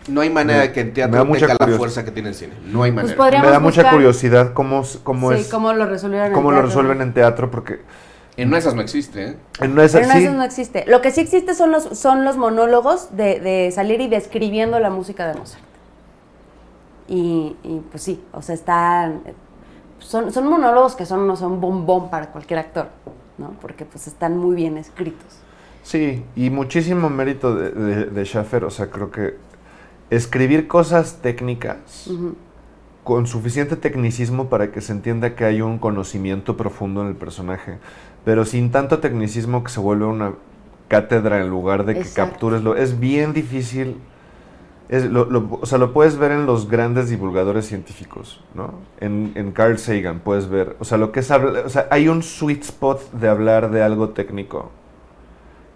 No 0.09 0.21
hay 0.23 0.31
manera 0.31 0.61
de 0.61 0.73
que 0.73 0.81
en 0.81 0.95
teatro 0.95 1.27
tenga 1.33 1.57
la 1.59 1.77
fuerza 1.77 2.05
que 2.05 2.11
tiene 2.13 2.29
el 2.31 2.35
cine. 2.37 2.55
No 2.73 2.83
hay 2.85 2.93
manera. 2.93 3.15
Pues 3.17 3.33
me 3.33 3.51
da 3.51 3.59
mucha 3.61 3.83
buscar- 3.83 3.93
curiosidad 3.93 4.53
cómo, 4.55 4.83
cómo 5.03 5.33
sí, 5.33 5.41
es, 5.41 5.49
cómo 5.49 5.73
lo 5.75 5.85
resolvieron 5.85 6.29
en 6.29 6.33
cómo 6.33 6.53
lo 6.53 6.59
teatro, 6.59 6.69
resuelven 6.69 7.03
en 7.03 7.13
teatro, 7.13 7.51
porque 7.51 7.81
En 8.39 8.49
una 8.49 8.57
de 8.59 8.61
esas 8.61 8.75
no 8.77 8.83
existe, 8.83 9.25
¿eh? 9.31 9.37
en 9.61 9.73
una 9.73 9.83
de 9.83 9.87
esas 9.89 10.07
no, 10.07 10.13
sí, 10.15 10.25
eso 10.25 10.33
no 10.33 10.45
existe. 10.45 10.85
Lo 10.87 11.01
que 11.03 11.11
sí 11.11 11.21
existe 11.23 11.55
son 11.55 11.73
los, 11.73 11.99
son 11.99 12.25
los 12.25 12.37
monólogos 12.37 13.17
de, 13.17 13.41
de 13.41 13.71
salir 13.73 14.01
y 14.01 14.07
describiendo 14.09 14.79
la 14.79 14.91
música 14.91 15.27
de 15.27 15.35
Mozart. 15.39 15.63
Y, 17.09 17.57
y, 17.63 17.83
pues 17.91 18.03
sí, 18.03 18.23
o 18.33 18.43
sea, 18.43 18.55
están... 18.55 19.23
Son, 19.99 20.33
son 20.33 20.47
monólogos 20.49 20.95
que 20.95 21.07
son, 21.07 21.27
no 21.27 21.37
son 21.37 21.61
bombón 21.61 22.11
para 22.11 22.31
cualquier 22.31 22.59
actor, 22.59 22.89
¿no? 23.39 23.53
Porque 23.61 23.85
pues 23.85 24.07
están 24.07 24.37
muy 24.37 24.55
bien 24.55 24.77
escritos. 24.77 25.39
Sí, 25.83 26.25
y 26.37 26.51
muchísimo 26.51 27.09
mérito 27.09 27.55
de, 27.55 27.71
de, 27.71 28.05
de 28.07 28.25
Schaffer, 28.25 28.65
o 28.65 28.71
sea, 28.71 28.91
creo 28.91 29.11
que 29.11 29.37
escribir 30.11 30.69
cosas 30.69 31.19
técnicas 31.23 32.11
con 33.05 33.27
suficiente 33.27 33.77
tecnicismo 33.77 34.49
para 34.49 34.73
que 34.73 34.81
se 34.81 34.93
entienda 34.93 35.35
que 35.35 35.45
hay 35.45 35.63
un 35.63 35.79
conocimiento 35.79 36.57
profundo 36.57 37.03
en 37.03 37.09
el 37.09 37.15
personaje, 37.15 37.79
pero 38.25 38.45
sin 38.45 38.71
tanto 38.71 38.99
tecnicismo 38.99 39.63
que 39.63 39.71
se 39.71 39.81
vuelve 39.81 40.07
una 40.07 40.35
cátedra 40.89 41.41
en 41.41 41.49
lugar 41.49 41.85
de 41.85 41.95
que 41.95 42.01
Exacto. 42.01 42.33
captures 42.33 42.63
lo 42.63 42.77
es 42.77 42.99
bien 42.99 43.33
difícil 43.33 43.97
es, 44.89 45.05
lo, 45.05 45.25
lo- 45.25 45.59
o 45.61 45.67
sea 45.67 45.79
lo 45.79 45.93
puedes 45.93 46.17
ver 46.17 46.31
en 46.33 46.47
los 46.47 46.69
grandes 46.69 47.09
divulgadores 47.11 47.67
científicos 47.67 48.43
no 48.55 48.75
en, 49.01 49.33
en 49.35 49.51
Carl 49.53 49.79
Sagan 49.79 50.21
puedes 50.21 50.49
ver 50.49 50.77
o 50.79 50.85
sea 50.85 50.97
lo 50.99 51.11
que 51.13 51.21
es 51.21 51.31
o 51.31 51.69
sea 51.69 51.89
hay 51.91 52.09
un 52.09 52.23
sweet 52.23 52.63
spot 52.63 53.11
de 53.13 53.29
hablar 53.29 53.71
de 53.71 53.83
algo 53.83 54.11
técnico 54.11 54.71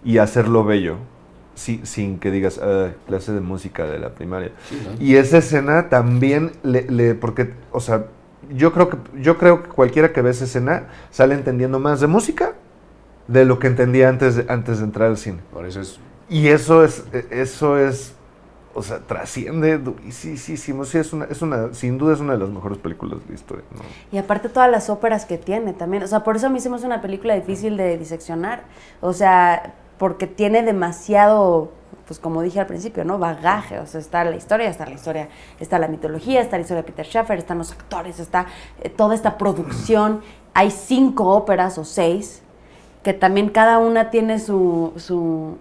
y 0.04 0.18
hacerlo 0.18 0.64
bello 0.64 0.96
si- 1.54 1.80
sin 1.84 2.18
que 2.18 2.30
digas 2.30 2.60
"Ah, 2.62 2.90
clase 3.06 3.32
de 3.32 3.40
música 3.40 3.84
de 3.86 3.98
la 3.98 4.10
primaria 4.14 4.52
y 4.98 5.16
esa 5.16 5.38
escena 5.38 5.88
también 5.88 6.52
le, 6.62 6.82
le- 6.90 7.14
porque, 7.14 7.52
o 7.72 7.80
sea, 7.80 8.06
yo 8.54 8.72
creo 8.72 8.88
que 8.88 8.96
yo 9.20 9.36
creo 9.38 9.62
que 9.62 9.68
cualquiera 9.68 10.12
que 10.12 10.22
ve 10.22 10.30
esa 10.30 10.44
escena 10.44 10.84
sale 11.10 11.34
entendiendo 11.34 11.78
más 11.78 12.00
de 12.00 12.06
música 12.06 12.54
de 13.28 13.44
lo 13.44 13.58
que 13.58 13.66
entendía 13.66 14.08
antes 14.08 14.36
de, 14.36 14.46
antes 14.48 14.78
de 14.78 14.84
entrar 14.84 15.08
al 15.08 15.16
cine. 15.18 15.38
Por 15.52 15.66
eso 15.66 15.80
es. 15.80 16.00
Y 16.28 16.48
eso 16.48 16.82
es 16.84 17.04
e- 17.12 17.26
eso 17.30 17.78
es 17.78 18.14
o 18.80 18.82
sea, 18.82 19.00
trasciende 19.00 19.76
durísimo. 19.76 20.84
Sí, 20.84 20.98
es 20.98 21.12
una, 21.12 21.26
es 21.26 21.42
una, 21.42 21.74
sin 21.74 21.98
duda 21.98 22.14
es 22.14 22.20
una 22.20 22.32
de 22.32 22.38
las 22.38 22.48
mejores 22.48 22.78
películas 22.78 23.20
de 23.20 23.28
la 23.28 23.34
historia. 23.34 23.64
Y 24.10 24.16
aparte 24.16 24.48
todas 24.48 24.70
las 24.70 24.88
óperas 24.88 25.26
que 25.26 25.36
tiene 25.36 25.74
también. 25.74 26.02
O 26.02 26.06
sea, 26.06 26.24
por 26.24 26.36
eso 26.36 26.46
a 26.46 26.48
mí 26.50 26.58
hace 26.58 26.86
una 26.86 27.02
película 27.02 27.34
difícil 27.34 27.76
de 27.76 27.98
diseccionar. 27.98 28.62
O 29.02 29.12
sea, 29.12 29.74
porque 29.98 30.26
tiene 30.26 30.62
demasiado, 30.62 31.72
pues 32.06 32.18
como 32.18 32.40
dije 32.40 32.58
al 32.58 32.66
principio, 32.66 33.04
¿no? 33.04 33.18
Bagaje. 33.18 33.78
O 33.80 33.86
sea, 33.86 34.00
está 34.00 34.24
la 34.24 34.36
historia, 34.36 34.70
está 34.70 34.86
la 34.86 34.92
historia, 34.92 35.28
está 35.58 35.78
la 35.78 35.88
mitología, 35.88 36.40
está 36.40 36.56
la 36.56 36.62
historia 36.62 36.82
de 36.82 36.90
Peter 36.90 37.04
Schaffer, 37.04 37.38
están 37.38 37.58
los 37.58 37.72
actores, 37.72 38.18
está 38.18 38.46
eh, 38.80 38.88
toda 38.88 39.14
esta 39.14 39.36
producción. 39.36 40.22
Hay 40.54 40.70
cinco 40.70 41.28
óperas 41.28 41.76
o 41.76 41.84
seis, 41.84 42.40
que 43.02 43.12
también 43.12 43.50
cada 43.50 43.78
una 43.78 44.08
tiene 44.08 44.38
su, 44.38 44.94
su, 44.96 45.58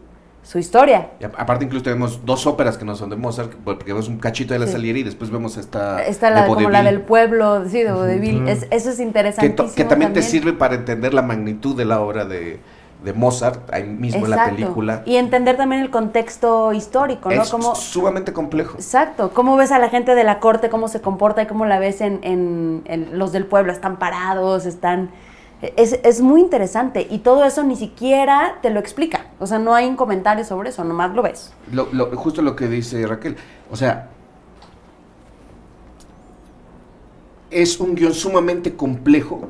su 0.49 0.57
historia. 0.57 1.11
Y 1.19 1.25
aparte, 1.25 1.63
incluso 1.65 1.83
tenemos 1.83 2.25
dos 2.25 2.47
óperas 2.47 2.75
que 2.75 2.83
no 2.83 2.95
son 2.95 3.11
de 3.11 3.15
Mozart, 3.15 3.51
porque 3.63 3.85
vemos 3.93 4.07
un 4.07 4.17
cachito 4.17 4.55
de 4.55 4.59
la 4.59 4.65
Sí. 4.65 4.71
Salieri 4.71 5.01
y 5.01 5.03
después 5.03 5.29
vemos 5.29 5.57
esta. 5.57 6.03
Está 6.03 6.31
la, 6.31 6.41
de 6.41 6.47
como 6.47 6.71
la 6.71 6.81
del 6.81 7.01
pueblo, 7.01 7.65
sí, 7.69 7.83
de 7.83 7.91
Vaudeville. 7.91 8.49
Es- 8.51 8.65
eso 8.71 8.89
es 8.89 8.97
que, 8.97 9.03
interesantísimo 9.03 9.75
que 9.75 9.83
también, 9.85 10.11
te 10.11 10.23
sirve 10.23 10.53
para 10.53 10.73
entender 10.73 11.13
la 11.13 11.21
magnitud 11.21 11.75
de 11.77 11.85
la 11.85 12.01
obra 12.01 12.25
de, 12.25 12.59
de 13.03 13.13
Mozart, 13.13 13.71
ahí 13.71 13.83
mismo 13.83 14.25
en 14.25 14.31
la 14.31 14.45
película. 14.45 15.03
Y 15.05 15.17
entender 15.17 15.55
también 15.55 15.83
el 15.83 15.91
contexto 15.91 16.73
histórico, 16.73 17.29
¿no? 17.29 17.43
es 17.43 17.49
Cómo, 17.51 17.75
sumamente 17.75 18.33
complejo. 18.33 18.73
exacto, 18.75 19.29
cómo 19.35 19.55
ves 19.55 19.71
a 19.71 19.77
la 19.77 19.89
gente 19.89 20.15
de 20.15 20.23
la 20.23 20.39
corte, 20.39 20.69
cómo 20.69 20.87
se 20.87 20.99
comporta 20.99 21.43
y 21.43 21.45
cómo 21.45 21.67
la 21.67 21.77
ves 21.77 22.01
en, 22.01 22.21
en- 22.23 22.81
en 22.85 23.19
los 23.19 23.31
del 23.31 23.45
pueblo, 23.45 23.71
están 23.71 23.97
parados, 23.99 24.65
están... 24.65 25.11
Es, 25.61 25.99
es 26.03 26.21
muy 26.21 26.39
interesante 26.39 27.05
y 27.09 27.17
todo 27.19 27.43
eso 27.43 27.63
ni 27.63 27.75
siquiera 27.75 28.59
te 28.61 28.69
lo 28.69 28.79
explica. 28.79 29.25
O 29.39 29.47
sea, 29.47 29.59
no 29.59 29.73
hay 29.75 29.87
un 29.87 29.95
comentario 29.97 30.45
sobre 30.45 30.69
eso, 30.69 30.83
nomás 30.85 31.13
lo 31.13 31.21
ves. 31.21 31.53
Lo- 31.73 31.89
lo- 31.91 32.15
justo 32.15 32.41
lo 32.41 32.55
que 32.55 32.67
dice 32.67 33.05
Raquel. 33.05 33.35
O 33.69 33.75
sea, 33.75 34.07
es 37.51 37.79
un 37.79 37.95
guion 37.95 38.13
sumamente 38.13 38.75
complejo 38.75 39.41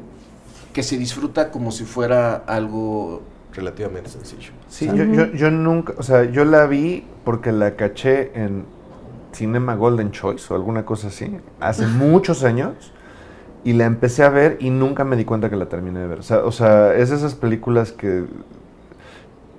que 0.74 0.84
se 0.84 0.97
disfruta 0.97 1.51
como 1.51 1.72
si 1.72 1.84
fuera 1.84 2.36
algo 2.47 3.22
relativamente 3.53 4.10
sencillo. 4.10 4.51
Sí, 4.68 4.88
O 4.88 4.95
sea, 4.95 5.05
yo, 5.05 5.14
yo, 5.14 5.26
yo 5.34 5.51
nunca, 5.51 5.93
o 5.97 6.03
sea, 6.03 6.24
yo 6.26 6.45
la 6.45 6.66
vi 6.68 7.05
porque 7.26 7.51
la 7.51 7.76
caché 7.76 8.32
en 8.36 8.66
Cinema 9.34 9.76
Golden 9.76 10.12
Choice 10.12 10.51
o 10.53 10.55
alguna 10.55 10.86
cosa 10.86 11.07
así, 11.07 11.38
hace 11.60 11.86
muchos 11.88 12.43
años, 12.43 12.93
y 13.64 13.74
la 13.74 13.86
empecé 13.86 14.24
a 14.24 14.30
ver 14.30 14.57
y 14.60 14.70
nunca 14.72 15.03
me 15.05 15.16
di 15.16 15.26
cuenta 15.26 15.49
que 15.49 15.55
la 15.57 15.68
terminé 15.68 15.99
de 15.99 16.07
ver. 16.07 16.20
O 16.20 16.24
sea, 16.24 16.39
o 16.45 16.51
sea 16.51 16.95
es 16.95 17.12
esas 17.12 17.36
películas 17.36 17.91
que, 17.91 18.26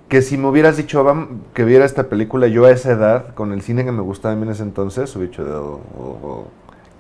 que 0.09 0.22
si 0.22 0.36
me 0.36 0.48
hubieras 0.48 0.76
dicho 0.76 1.05
"Vam- 1.05 1.40
que 1.55 1.64
viera 1.64 1.84
esta 1.84 2.09
película 2.09 2.48
yo 2.48 2.64
a 2.64 2.70
esa 2.70 2.92
edad, 2.92 3.34
con 3.34 3.53
el 3.53 3.62
cine 3.62 3.84
que 3.84 3.92
me 3.92 4.03
gustaba 4.03 4.34
a 4.34 4.36
mí 4.36 4.42
en 4.42 4.51
ese 4.51 4.62
entonces, 4.64 5.14
hubiera 5.16 5.30
dicho, 5.30 5.44
"Oh, 5.44 5.80
oh, 6.01 6.18
oh, 6.28 6.46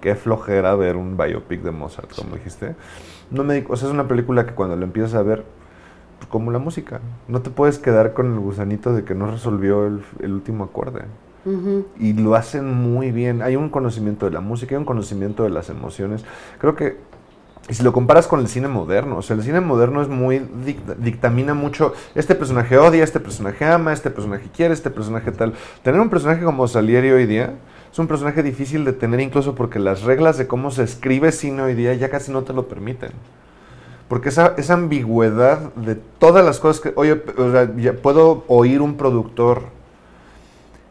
qué 0.00 0.14
flojera 0.14 0.74
ver 0.76 0.96
un 0.96 1.16
biopic 1.16 1.62
de 1.62 1.72
Mozart, 1.72 2.14
como 2.14 2.36
dijiste. 2.36 2.74
No 3.30 3.44
me 3.44 3.54
di- 3.54 3.66
o 3.68 3.76
sea, 3.76 3.88
es 3.88 3.94
una 3.94 4.06
película 4.08 4.46
que 4.46 4.54
cuando 4.54 4.76
la 4.76 4.84
empiezas 4.84 5.14
a 5.14 5.22
ver, 5.22 5.44
pues, 6.18 6.28
como 6.30 6.50
la 6.52 6.58
música. 6.58 7.00
No 7.28 7.42
te 7.42 7.50
puedes 7.50 7.78
quedar 7.78 8.12
con 8.14 8.32
el 8.32 8.38
gusanito 8.40 8.92
de 8.94 9.04
que 9.04 9.14
no 9.14 9.30
resolvió 9.30 9.86
el, 9.86 10.02
el 10.20 10.32
último 10.32 10.64
acorde. 10.64 11.02
Y 11.98 12.12
lo 12.12 12.34
hacen 12.34 12.72
muy 12.72 13.10
bien. 13.10 13.42
Hay 13.42 13.56
un 13.56 13.68
conocimiento 13.68 14.26
de 14.26 14.32
la 14.32 14.40
música, 14.40 14.74
hay 14.74 14.78
un 14.78 14.84
conocimiento 14.84 15.42
de 15.44 15.50
las 15.50 15.70
emociones. 15.70 16.24
Creo 16.58 16.74
que 16.76 16.98
y 17.68 17.74
si 17.74 17.84
lo 17.84 17.92
comparas 17.92 18.26
con 18.26 18.40
el 18.40 18.48
cine 18.48 18.66
moderno, 18.66 19.18
o 19.18 19.22
sea, 19.22 19.36
el 19.36 19.42
cine 19.44 19.60
moderno 19.60 20.02
es 20.02 20.08
muy, 20.08 20.40
dic- 20.40 20.96
dictamina 20.96 21.54
mucho, 21.54 21.92
este 22.16 22.34
personaje 22.34 22.76
odia, 22.78 23.04
este 23.04 23.20
personaje 23.20 23.64
ama, 23.64 23.92
este 23.92 24.10
personaje 24.10 24.48
quiere, 24.54 24.74
este 24.74 24.90
personaje 24.90 25.30
tal. 25.30 25.52
Tener 25.84 26.00
un 26.00 26.10
personaje 26.10 26.42
como 26.42 26.66
Salieri 26.66 27.12
hoy 27.12 27.26
día 27.26 27.52
es 27.92 27.98
un 27.98 28.08
personaje 28.08 28.42
difícil 28.42 28.84
de 28.84 28.92
tener 28.92 29.20
incluso 29.20 29.54
porque 29.54 29.78
las 29.78 30.02
reglas 30.02 30.36
de 30.36 30.48
cómo 30.48 30.72
se 30.72 30.82
escribe 30.82 31.30
cine 31.30 31.62
hoy 31.62 31.74
día 31.74 31.94
ya 31.94 32.08
casi 32.08 32.32
no 32.32 32.42
te 32.42 32.52
lo 32.52 32.66
permiten. 32.66 33.12
Porque 34.08 34.30
esa, 34.30 34.54
esa 34.56 34.74
ambigüedad 34.74 35.72
de 35.74 35.94
todas 35.94 36.44
las 36.44 36.58
cosas 36.58 36.80
que, 36.80 36.92
oye, 36.96 37.22
o 37.36 37.52
sea, 37.52 37.70
puedo 38.02 38.42
oír 38.48 38.82
un 38.82 38.96
productor, 38.96 39.64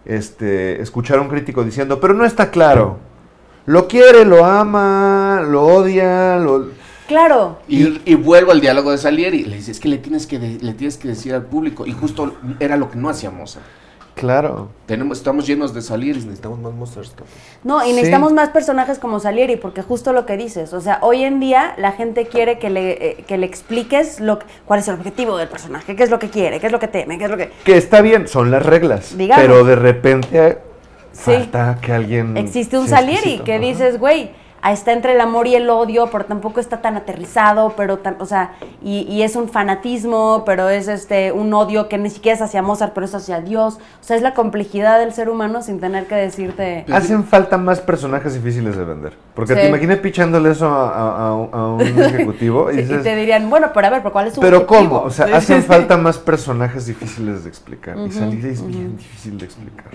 este, 0.06 0.82
escuchar 0.82 1.18
a 1.20 1.22
un 1.22 1.30
crítico 1.30 1.64
diciendo, 1.64 2.00
pero 2.00 2.14
no 2.14 2.26
está 2.26 2.52
claro. 2.52 2.98
Lo 3.66 3.88
quiere, 3.88 4.26
lo 4.26 4.46
ama, 4.46 5.42
lo 5.48 5.64
odia, 5.66 6.38
lo... 6.38 6.68
Claro, 7.08 7.60
Y, 7.68 8.02
y 8.06 8.14
vuelvo 8.16 8.52
al 8.52 8.62
diálogo 8.62 8.92
de 8.92 8.98
Salieri. 9.00 9.44
Le 9.46 9.56
dice, 9.58 9.72
es 9.72 9.80
que 9.80 9.90
le 9.90 9.98
tienes 9.98 10.28
que, 10.28 10.38
de- 10.38 10.60
le 10.62 10.74
tienes 10.74 10.98
que 10.98 11.08
decir 11.08 11.34
al 11.34 11.44
público. 11.44 11.88
Y 11.88 11.92
justo 11.92 12.36
era 12.60 12.78
lo 12.78 12.90
que 12.92 12.98
no 12.98 13.10
hacía 13.10 13.32
Mozart. 13.32 13.66
Claro. 14.20 14.68
Tenemos, 14.86 15.18
estamos 15.18 15.48
llenos 15.48 15.74
de 15.74 15.82
Salieri, 15.82 16.20
necesitamos 16.20 16.60
más 16.60 16.74
Mozart. 16.74 17.08
No, 17.64 17.82
y 17.86 17.90
Sí. 17.90 17.94
necesitamos 17.94 18.34
más 18.34 18.50
personajes 18.50 19.00
como 19.00 19.22
Salieri, 19.22 19.56
porque 19.56 19.82
justo 19.82 20.12
lo 20.12 20.26
que 20.26 20.36
dices, 20.36 20.74
o 20.74 20.82
sea, 20.82 21.00
hoy 21.02 21.24
en 21.24 21.40
día 21.40 21.74
la 21.78 21.94
gente 21.94 22.26
quiere 22.28 22.60
que 22.60 22.70
le, 22.70 22.92
eh, 23.12 23.24
que 23.26 23.38
le 23.38 23.46
expliques 23.46 24.20
lo, 24.20 24.40
que- 24.40 24.46
cuál 24.66 24.82
es 24.82 24.88
el 24.90 24.96
objetivo 24.96 25.38
del 25.38 25.48
personaje, 25.48 25.96
qué 25.96 26.04
es 26.04 26.10
lo 26.10 26.20
que 26.20 26.30
quiere, 26.30 26.60
qué 26.60 26.66
es 26.66 26.72
lo 26.74 26.80
que 26.80 26.90
teme, 26.90 27.18
qué 27.18 27.24
es 27.26 27.32
lo 27.32 27.38
que... 27.38 27.50
Que 27.64 27.78
está 27.78 28.02
bien, 28.02 28.28
son 28.28 28.52
las 28.52 28.66
reglas. 28.66 29.18
Digamos. 29.18 29.42
Pero 29.42 29.64
de 29.64 29.76
repente 29.76 30.58
Sí. 31.14 31.22
falta 31.32 31.78
que 31.82 31.94
alguien... 31.94 32.36
Existe 32.36 32.78
un 32.78 32.88
Salieri 32.90 33.18
exquisito, 33.20 33.44
que 33.46 33.54
ajá. 33.56 33.62
dices, 33.66 34.00
güey, 34.00 34.32
está 34.64 34.92
entre 34.94 35.14
el 35.14 35.22
amor 35.22 35.48
y 35.48 35.56
el 35.56 35.70
odio, 35.70 36.10
pero 36.12 36.26
tampoco 36.26 36.60
está 36.60 36.82
tan 36.82 36.98
aterrizado, 36.98 37.74
pero 37.78 38.00
tan, 38.00 38.18
o 38.20 38.26
sea, 38.26 38.52
y, 38.84 39.02
y 39.10 39.22
es 39.24 39.36
un 39.36 39.48
fanatismo, 39.50 40.44
pero 40.46 40.70
es 40.70 40.88
este 40.88 41.32
un 41.32 41.54
odio 41.54 41.88
que 41.90 41.98
ni 41.98 42.10
siquiera 42.10 42.36
es 42.36 42.42
hacia 42.42 42.62
Mozart, 42.62 42.94
pero 42.94 43.06
es 43.06 43.16
hacia 43.16 43.40
Dios. 43.42 43.76
O 43.76 44.04
sea, 44.04 44.16
es 44.18 44.22
la 44.22 44.34
complejidad 44.34 45.00
del 45.00 45.14
ser 45.14 45.30
humano 45.30 45.62
sin 45.62 45.80
tener 45.80 46.08
que 46.08 46.16
decirte... 46.16 46.86
Hacen 46.92 47.24
falta 47.24 47.58
más 47.58 47.80
personajes 47.80 48.34
difíciles 48.34 48.76
de 48.76 48.84
vender. 48.84 49.14
Porque 49.34 49.54
Sí. 49.54 49.62
te 49.62 49.68
imaginé 49.70 49.96
pichándole 49.98 50.52
eso 50.52 50.68
a, 50.68 50.90
a- 50.90 51.28
a 51.30 51.34
un- 51.74 51.82
ejecutivo 52.00 52.70
y 52.72 52.76
Sí, 52.76 52.80
y 52.80 52.84
dices, 52.84 53.04
te 53.04 53.16
dirían, 53.16 53.50
bueno, 53.50 53.72
pero 53.74 53.88
a 53.88 53.90
ver, 53.92 54.02
¿pero 54.02 54.12
cuál 54.12 54.28
es 54.28 54.34
su 54.34 54.42
pero 54.42 54.58
objetivo? 54.60 54.90
¿cómo? 54.90 55.02
O 55.04 55.10
sea, 55.10 55.26
hacen 55.36 55.64
falta 55.64 55.96
más 55.98 56.18
personajes 56.18 56.86
difíciles 56.86 57.44
de 57.44 57.50
explicar. 57.50 57.98
Y 57.98 58.12
salir 58.12 58.46
es 58.46 58.66
bien 58.66 58.98
difícil 58.98 59.38
de 59.38 59.46
explicar. 59.46 59.86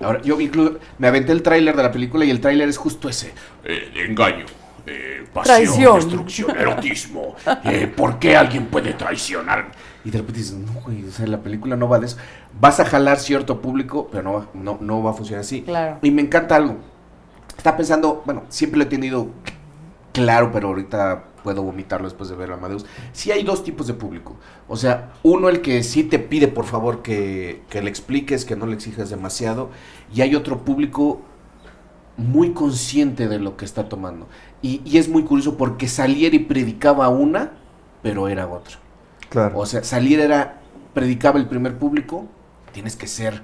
Ahora, 0.00 0.20
yo 0.22 0.40
incluso 0.40 0.78
me 0.98 1.08
aventé 1.08 1.32
el 1.32 1.42
tráiler 1.42 1.76
de 1.76 1.82
la 1.82 1.92
película 1.92 2.24
y 2.24 2.30
el 2.30 2.40
tráiler 2.40 2.68
es 2.68 2.78
justo 2.78 3.08
ese. 3.08 3.32
eh, 3.64 3.92
engaño, 4.08 4.46
eh, 4.86 5.24
pasión, 5.32 5.56
Traición. 5.56 5.94
destrucción, 5.96 6.56
erotismo. 6.58 7.36
eh, 7.64 7.86
¿Por 7.94 8.18
qué 8.18 8.36
alguien 8.36 8.66
puede 8.66 8.92
traicionar? 8.94 9.72
y 10.02 10.10
de 10.10 10.16
repente 10.16 10.38
dices, 10.40 10.54
no, 10.56 10.72
güey, 10.80 11.04
o 11.04 11.10
sea, 11.10 11.26
la 11.26 11.42
película 11.42 11.76
no 11.76 11.86
va 11.86 11.98
de 11.98 12.06
eso. 12.06 12.16
Vas 12.58 12.80
a 12.80 12.86
jalar 12.86 13.18
cierto 13.18 13.60
público, 13.60 14.08
pero 14.10 14.22
no, 14.22 14.32
va- 14.32 14.46
no, 14.54 14.78
no 14.80 15.02
va 15.02 15.10
a 15.10 15.12
funcionar 15.12 15.42
así. 15.42 15.60
Claro. 15.60 15.98
Y 16.00 16.10
me 16.10 16.22
encanta 16.22 16.56
algo. 16.56 16.76
Está 17.54 17.76
pensando, 17.76 18.22
bueno, 18.24 18.44
siempre 18.48 18.78
lo 18.78 18.84
he 18.84 18.86
tenido 18.88 19.28
claro, 20.14 20.50
pero 20.52 20.68
ahorita 20.68 21.24
puedo 21.42 21.62
vomitarlo 21.62 22.06
después 22.06 22.28
de 22.28 22.36
ver 22.36 22.50
a 22.50 22.54
Amadeus. 22.54 22.86
Sí 23.12 23.30
hay 23.30 23.42
dos 23.42 23.64
tipos 23.64 23.86
de 23.86 23.94
público. 23.94 24.36
O 24.68 24.76
sea, 24.76 25.12
uno 25.22 25.48
el 25.48 25.60
que 25.60 25.82
sí 25.82 26.04
te 26.04 26.18
pide 26.18 26.48
por 26.48 26.64
favor 26.64 27.02
que, 27.02 27.62
que 27.68 27.82
le 27.82 27.90
expliques, 27.90 28.44
que 28.44 28.56
no 28.56 28.66
le 28.66 28.74
exijas 28.74 29.10
demasiado. 29.10 29.70
Y 30.12 30.22
hay 30.22 30.34
otro 30.34 30.64
público 30.64 31.20
muy 32.16 32.52
consciente 32.52 33.28
de 33.28 33.38
lo 33.38 33.56
que 33.56 33.64
está 33.64 33.88
tomando. 33.88 34.28
Y, 34.62 34.82
y 34.84 34.98
es 34.98 35.08
muy 35.08 35.24
curioso 35.24 35.56
porque 35.56 35.88
Salieri 35.88 36.38
predicaba 36.38 37.08
una, 37.08 37.52
pero 38.02 38.28
era 38.28 38.46
otra. 38.48 38.76
Claro. 39.28 39.58
O 39.58 39.66
sea, 39.66 39.82
Salieri 39.84 40.22
era, 40.22 40.60
predicaba 40.92 41.38
el 41.38 41.48
primer 41.48 41.78
público, 41.78 42.26
tienes 42.72 42.96
que 42.96 43.06
ser, 43.06 43.42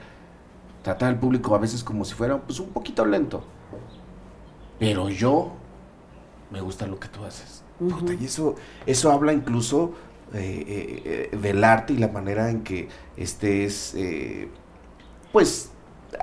tratar 0.83 1.09
al 1.09 1.19
público 1.19 1.55
a 1.55 1.59
veces 1.59 1.83
como 1.83 2.05
si 2.05 2.15
fuera 2.15 2.39
pues 2.39 2.61
un 2.61 2.69
poquito 2.69 3.05
lento. 3.07 3.45
Pero 4.79 5.09
yo 5.09 5.53
me 6.51 6.61
gusta 6.61 6.87
lo 6.87 6.99
que 6.99 7.09
tú 7.09 7.25
haces. 7.25 7.56
Puta, 7.79 8.15
y 8.15 8.25
eso, 8.25 8.55
eso 8.87 9.11
habla 9.13 9.33
incluso 9.33 9.93
eh, 10.35 10.65
eh, 10.67 11.29
eh, 11.33 11.37
del 11.37 11.63
arte 11.63 11.93
y 11.93 11.99
la 11.99 12.09
manera 12.09 12.51
en 12.51 12.63
que 12.63 12.89
estés, 13.17 13.95
eh, 13.97 14.49
pues, 15.33 15.71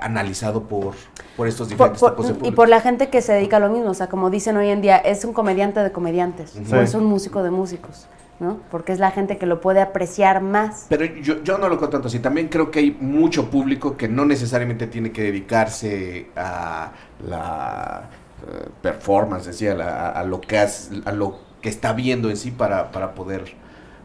analizado 0.01 0.63
por, 0.63 0.95
por 1.37 1.47
estos 1.47 1.69
diferentes 1.69 1.99
por- 1.99 2.11
tipos 2.11 2.25
de 2.27 2.31
y 2.33 2.35
público. 2.35 2.55
por 2.55 2.69
la 2.69 2.81
gente 2.81 3.09
que 3.09 3.21
se 3.21 3.33
dedica 3.33 3.57
a 3.57 3.59
lo 3.59 3.69
mismo, 3.69 3.89
o 3.91 3.93
sea, 3.93 4.07
como 4.07 4.29
dicen 4.29 4.57
hoy 4.57 4.69
en 4.69 4.81
día, 4.81 4.97
es 4.97 5.23
un 5.25 5.33
comediante 5.33 5.79
de 5.81 5.91
comediantes, 5.91 6.55
Ujú. 6.55 6.63
o 6.63 6.77
Sí. 6.79 6.83
es 6.83 6.93
un 6.95 7.05
músico 7.05 7.43
de 7.43 7.51
músicos, 7.51 8.07
¿no? 8.39 8.57
Porque 8.71 8.91
es 8.91 8.99
la 8.99 9.11
gente 9.11 9.37
que 9.37 9.45
lo 9.45 9.61
puede 9.61 9.81
apreciar 9.81 10.41
más. 10.41 10.87
Pero 10.89 11.05
yo, 11.05 11.43
yo 11.43 11.57
no 11.59 11.69
lo 11.69 11.77
creo 11.77 11.89
tanto 11.89 12.07
así. 12.07 12.19
También 12.19 12.47
creo 12.47 12.71
que 12.71 12.79
hay 12.79 12.97
mucho 12.99 13.49
público 13.51 13.95
que 13.95 14.07
no 14.07 14.25
necesariamente 14.25 14.87
tiene 14.87 15.11
que 15.11 15.21
dedicarse 15.23 16.27
a 16.35 16.91
la 17.27 18.09
eh, 18.47 18.69
performance, 18.81 19.45
decir, 19.47 19.71
a, 19.71 20.23
lo 20.23 20.41
que 20.41 20.57
has- 20.59 20.91
a 21.05 21.11
lo 21.11 21.39
que 21.61 21.69
está 21.69 21.93
viendo 21.93 22.29
en 22.29 22.37
sí 22.37 22.51
para, 22.51 22.91
para 22.91 23.13
poder 23.15 23.55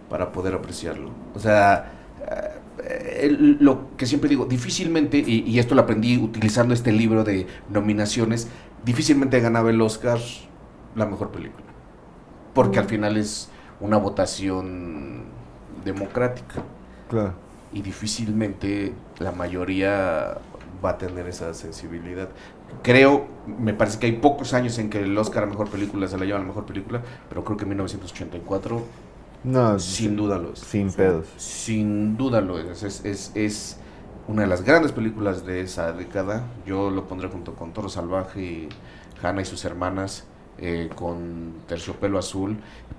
para 0.09 0.33
poder 0.33 0.55
apreciarlo. 0.55 1.11
O 1.35 1.39
sea, 1.39 1.93
eh, 2.83 3.21
el- 3.25 3.59
lo 3.61 3.97
que 3.97 4.07
siempre 4.07 4.29
digo, 4.31 4.47
difícilmente, 4.47 5.19
y, 5.19 5.41
y 5.47 5.59
esto 5.59 5.75
lo 5.75 5.83
aprendí 5.83 6.17
utilizando 6.19 6.73
este 6.75 6.93
libro 6.93 7.25
de 7.25 7.47
nominaciones, 7.71 8.49
difícilmente 8.85 9.41
ganaba 9.41 9.71
el 9.71 9.81
Oscar 9.83 10.19
la 10.95 11.07
mejor 11.07 11.31
película. 11.31 11.65
Porque 12.55 12.79
al 12.79 12.87
final 12.87 13.17
es 13.17 13.51
una 13.81 13.99
votación 13.99 15.25
democrática 15.85 16.63
Claro. 17.09 17.35
y 17.73 17.83
difícilmente 17.83 18.95
la 19.19 19.33
mayoría 19.33 20.39
va 20.85 20.91
a 20.91 20.99
tener 20.99 21.27
esa 21.29 21.55
sensibilidad. 21.55 22.29
Creo, 22.83 23.27
me 23.47 23.75
parece 23.75 23.99
que 23.99 24.07
hay 24.07 24.13
pocos 24.13 24.55
años 24.55 24.79
en 24.79 24.91
que 24.91 25.01
el 25.01 25.17
Oscar 25.19 25.45
a 25.45 25.47
mejor 25.47 25.71
película 25.71 26.09
se 26.09 26.19
la 26.19 26.25
lleva 26.25 26.39
a 26.39 26.43
la 26.43 26.47
mejor 26.47 26.67
película, 26.67 27.03
pero 27.29 27.45
creo 27.45 27.57
que 27.57 27.67
1984 27.67 28.89
No, 29.45 29.79
sin 29.79 30.17
duda 30.17 30.39
lo 30.39 30.53
es. 30.53 30.61
Sin 30.61 30.93
pedos. 30.93 31.29
Sin 31.37 32.17
duda 32.17 32.41
lo 32.41 32.59
es. 32.59 32.83
Es, 32.83 33.05
es, 33.05 33.33
es 33.35 33.81
una 34.27 34.43
de 34.43 34.49
las 34.49 34.63
grandes 34.65 34.93
películas 34.93 35.45
de 35.45 35.61
esa 35.63 35.93
década. 35.93 36.47
Yo 36.67 36.91
lo 36.91 37.07
pondré 37.09 37.29
junto 37.29 37.55
con 37.55 37.73
Toro 37.73 37.89
Salvaje 37.89 38.43
y 38.43 38.69
Hannah 39.23 39.43
y 39.43 39.45
sus 39.45 39.65
hermanas, 39.65 40.27
eh, 40.61 40.89
con 40.95 41.55
Terciopelo 41.67 42.19
Azul. 42.19 42.57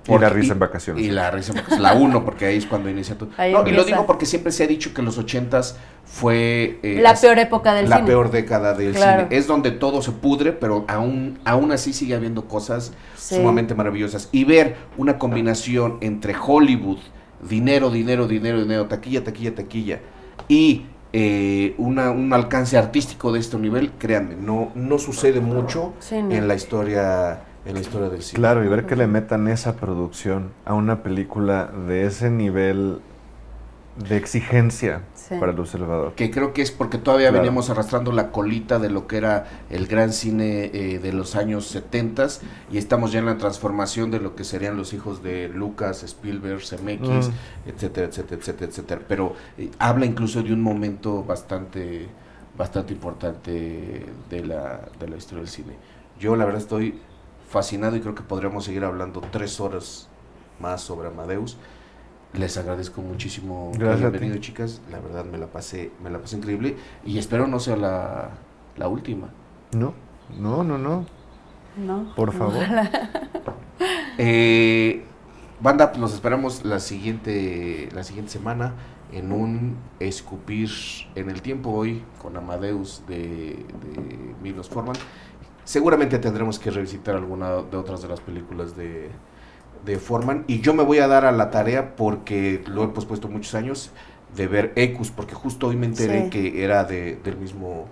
Y 0.08 0.18
La 0.18 0.30
risa 0.30 0.54
en 0.54 0.60
vacaciones. 0.60 1.04
Y 1.04 1.12
la 1.12 1.30
risa 1.30 1.52
en 1.52 1.58
vacaciones. 1.58 1.84
La 1.84 1.94
uno, 1.94 2.26
porque 2.26 2.46
ahí 2.46 2.58
es 2.58 2.66
cuando 2.66 2.90
inicia 2.90 3.16
todo. 3.18 3.30
No, 3.38 3.68
y 3.68 3.72
lo 3.72 3.84
digo 3.84 4.06
porque 4.08 4.26
siempre 4.26 4.52
se 4.52 4.64
ha 4.64 4.68
dicho 4.68 4.94
que 4.94 5.02
los 5.02 5.18
ochentas 5.18 5.78
fue... 6.06 6.80
eh, 6.82 7.00
la 7.02 7.14
peor 7.16 7.38
época 7.38 7.74
del 7.74 7.90
la 7.90 7.98
cine. 7.98 8.08
peor 8.08 8.32
década 8.32 8.74
del 8.74 8.94
Claro. 8.94 9.24
cine. 9.28 9.38
Es 9.38 9.46
donde 9.46 9.72
todo 9.72 10.02
se 10.02 10.12
pudre, 10.12 10.52
pero 10.54 10.86
aún, 10.88 11.38
aún 11.46 11.72
así 11.72 11.94
sigue 11.94 12.16
habiendo 12.16 12.46
cosas 12.46 12.94
Sí. 13.16 13.36
sumamente 13.36 13.76
maravillosas. 13.76 14.30
Y 14.32 14.46
ver 14.46 14.78
una 14.98 15.20
combinación 15.20 15.98
entre 16.02 16.34
Hollywood, 16.36 16.98
dinero, 17.48 17.92
dinero, 17.92 18.28
dinero, 18.28 18.60
dinero, 18.62 18.86
taquilla, 18.88 19.24
taquilla, 19.24 19.54
taquilla, 19.54 20.00
y 20.48 20.86
eh, 21.14 21.76
una, 21.78 22.12
un 22.12 22.32
alcance 22.34 22.78
artístico 22.78 23.32
de 23.32 23.40
este 23.40 23.58
nivel, 23.58 23.92
créanme, 23.98 24.36
no, 24.36 24.72
no 24.76 24.98
sucede 25.00 25.40
mucho 25.40 25.94
Sí, 26.00 26.22
no. 26.22 26.32
en 26.32 26.48
la 26.48 26.56
historia 26.56 27.42
en 27.66 27.74
la 27.74 27.80
historia 27.82 28.10
del 28.10 28.22
cine. 28.22 28.40
Claro, 28.40 28.64
y 28.64 28.68
ver 28.68 28.86
que 28.86 28.96
le 28.96 29.08
metan 29.08 29.48
esa 29.48 29.76
producción 29.76 30.52
a 30.66 30.74
una 30.74 31.04
película 31.04 31.66
de 31.88 32.06
ese 32.06 32.30
nivel 32.30 33.00
de 33.98 34.16
exigencia 34.16 35.02
Sí. 35.14 35.36
para 35.42 35.52
el 35.52 35.60
observador. 35.60 36.14
que 36.16 36.32
creo 36.32 36.54
que 36.54 36.62
es 36.62 36.72
porque 36.72 36.98
todavía 36.98 37.28
Claro. 37.30 37.42
veníamos 37.44 37.70
arrastrando 37.70 38.14
la 38.14 38.32
colita 38.32 38.80
de 38.80 38.90
lo 38.90 39.08
que 39.08 39.18
era 39.18 39.46
el 39.70 39.88
gran 39.88 40.14
cine 40.14 40.72
eh, 40.74 41.00
de 41.00 41.12
los 41.12 41.36
años 41.36 41.66
70 41.68 42.28
y 42.72 42.78
estamos 42.78 43.12
ya 43.12 43.20
en 43.20 43.26
la 43.26 43.38
transformación 43.38 44.10
de 44.10 44.22
lo 44.22 44.36
que 44.36 44.46
serían 44.46 44.78
los 44.78 44.94
hijos 44.94 45.22
de 45.22 45.50
Lucas, 45.50 46.04
Spielberg, 46.04 46.62
Zemeckis, 46.62 47.28
Mm. 47.28 47.70
etcétera, 47.70 48.08
etcétera, 48.08 48.40
etcétera, 48.40 48.70
etcétera. 48.72 49.02
Pero 49.06 49.34
eh, 49.58 49.70
habla 49.80 50.06
incluso 50.06 50.42
de 50.44 50.54
un 50.54 50.62
momento 50.62 51.22
bastante, 51.24 52.08
bastante 52.58 52.94
importante 52.94 54.06
de 54.30 54.46
la, 54.46 54.80
de 54.98 55.08
la 55.10 55.18
historia 55.18 55.40
del 55.44 55.50
cine. 55.52 55.74
Yo 56.18 56.38
la 56.38 56.46
verdad 56.46 56.62
estoy 56.62 57.00
fascinado 57.50 57.96
y 57.96 58.02
creo 58.02 58.16
que 58.16 58.24
podríamos 58.24 58.64
seguir 58.66 58.84
hablando 58.84 59.22
tres 59.22 59.60
horas 59.60 60.08
más 60.60 60.82
sobre 60.82 61.10
Amadeus. 61.10 61.58
Les 62.34 62.58
agradezco 62.58 63.02
muchísimo 63.02 63.72
que 63.72 63.80
Gracias 63.80 64.02
hayan 64.02 64.12
venido, 64.12 64.38
chicas. 64.38 64.82
La 64.92 65.00
verdad 65.00 65.26
me 65.26 65.40
la 65.40 65.48
pasé, 65.48 65.92
me 66.04 66.12
la 66.12 66.20
pasé 66.20 66.38
increíble 66.38 66.78
y 67.04 67.18
espero 67.18 67.48
no 67.48 67.60
sea 67.60 67.76
la, 67.76 68.30
la 68.78 68.88
última. 68.88 69.30
No, 69.72 69.94
no, 70.38 70.64
no, 70.64 70.78
no. 70.78 71.06
¿No? 71.78 72.16
Por 72.16 72.34
favor. 72.34 72.64
Eh, 74.22 75.06
banda, 75.62 75.94
los 75.98 76.14
esperamos 76.14 76.66
la 76.66 76.82
siguiente, 76.82 77.88
la 77.96 78.04
siguiente 78.04 78.30
semana 78.30 78.74
en 79.14 79.32
un 79.32 79.78
escupir 80.02 80.70
en 81.16 81.30
el 81.30 81.42
tiempo 81.42 81.70
hoy 81.72 82.04
con 82.22 82.36
Amadeus 82.36 83.04
de, 83.08 83.16
de 83.56 84.36
Milos 84.44 84.68
Forman. 84.68 84.98
Seguramente 85.70 86.18
tendremos 86.18 86.58
que 86.58 86.72
revisitar 86.72 87.14
alguna 87.16 87.58
de 87.62 87.78
otras 87.78 88.02
de 88.02 88.08
las 88.08 88.20
películas 88.22 88.76
de, 88.76 89.12
de 89.86 90.00
Forman. 90.00 90.44
Y 90.48 90.62
yo 90.62 90.74
me 90.74 90.82
voy 90.82 90.98
a 90.98 91.08
dar 91.08 91.26
a 91.26 91.32
la 91.32 91.52
tarea 91.52 91.96
porque 91.96 92.64
lo 92.66 92.84
he 92.84 92.88
pospuesto 92.88 93.28
muchos 93.28 93.54
años 93.54 93.92
de 94.36 94.48
ver 94.48 94.74
Ecus, 94.76 95.12
porque 95.12 95.36
justo 95.36 95.68
hoy 95.68 95.76
me 95.76 95.86
enteré 95.86 96.24
Sí. 96.24 96.30
que 96.32 96.64
era 96.64 96.86
de, 96.86 97.18
del 97.18 97.38
mismo 97.38 97.86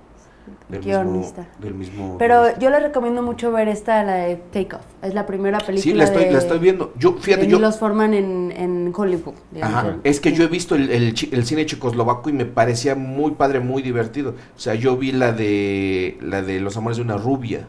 del 0.70 0.82
Guionista. 0.82 1.42
mismo, 1.42 1.56
del 1.64 1.74
mismo 1.74 2.16
Pero 2.18 2.36
guionista. 2.42 2.60
yo 2.60 2.70
les 2.70 2.84
recomiendo 2.84 3.22
mucho 3.22 3.52
ver 3.52 3.68
esta, 3.68 4.04
la 4.04 4.16
de 4.16 4.36
Take 4.36 4.76
Off. 4.76 4.82
Es 5.02 5.14
la 5.14 5.26
primera 5.26 5.60
película 5.60 5.82
Sí, 5.82 5.94
la 5.94 6.04
estoy, 6.04 6.26
de, 6.26 6.32
la 6.32 6.38
estoy 6.40 6.60
viendo. 6.60 6.94
Yo, 6.98 7.14
fíjate, 7.14 7.46
de 7.46 7.52
yo, 7.52 7.58
Milos 7.58 7.78
Forman 7.78 8.14
en, 8.14 8.52
en 8.56 8.94
Hollywood. 8.96 9.36
digamos. 9.52 9.76
Ajá, 9.78 9.98
es 10.04 10.20
que 10.20 10.34
yo 10.34 10.44
he 10.44 10.48
visto 10.48 10.76
el, 10.76 10.90
el 10.90 11.16
el 11.32 11.46
cine 11.46 11.66
checoslovaco 11.66 12.30
y 12.30 12.34
me 12.34 12.46
parecía 12.46 12.96
muy 12.96 13.32
padre, 13.32 13.60
muy 13.60 13.82
divertido. 13.82 14.32
O 14.56 14.60
sea, 14.60 14.76
yo 14.76 14.98
vi 14.98 15.12
la 15.12 15.32
de 15.32 16.18
la 16.22 16.42
de 16.42 16.60
Los 16.60 16.78
amores 16.78 16.98
de 16.98 17.04
una 17.04 17.18
rubia, 17.18 17.68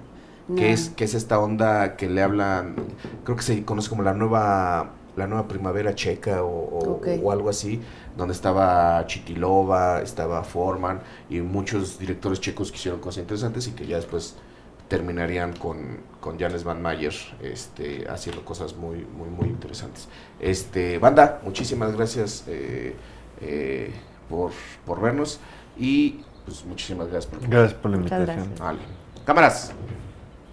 que 0.56 0.72
es 0.72 0.88
que 0.90 1.04
es 1.04 1.14
esta 1.14 1.38
onda 1.38 1.96
que 1.96 2.08
le 2.08 2.22
hablan, 2.22 2.74
creo 3.24 3.36
que 3.36 3.42
se 3.42 3.64
conoce 3.64 3.88
como 3.90 4.02
la 4.02 4.14
nueva 4.14 4.92
la 5.16 5.26
nueva 5.26 5.48
primavera 5.48 5.94
checa 5.96 6.44
o, 6.44 7.00
o 7.22 7.32
algo 7.32 7.50
así, 7.50 7.80
donde 8.18 8.34
estaba 8.34 9.06
Chitilova, 9.06 10.02
estaba 10.02 10.42
Forman 10.42 11.00
y 11.30 11.40
muchos 11.40 12.00
directores 12.00 12.40
checos 12.40 12.72
que 12.72 12.76
hicieron 12.76 13.00
cosas 13.00 13.22
interesantes 13.22 13.68
y 13.68 13.70
que 13.70 13.86
ya 13.86 13.94
después 13.96 14.34
terminarían 14.88 15.52
con, 15.52 16.00
con 16.20 16.36
Janes 16.36 16.64
Van 16.64 16.82
Mayer 16.82 17.14
este, 17.40 18.06
haciendo 18.10 18.44
cosas 18.44 18.74
muy, 18.74 19.06
muy, 19.16 19.28
muy 19.28 19.48
interesantes. 19.48 20.08
Este, 20.40 20.98
banda, 20.98 21.40
muchísimas 21.44 21.94
gracias 21.94 22.42
eh, 22.48 22.96
eh, 23.40 23.92
por, 24.28 24.50
por 24.84 25.00
vernos 25.00 25.38
y 25.78 26.24
pues 26.44 26.64
muchísimas 26.64 27.08
gracias 27.08 27.32
por 27.32 27.48
Gracias 27.48 27.74
por 27.74 27.90
la 27.92 27.96
invitación. 27.98 28.52
Vale. 28.58 28.80
Cámaras. 29.24 29.72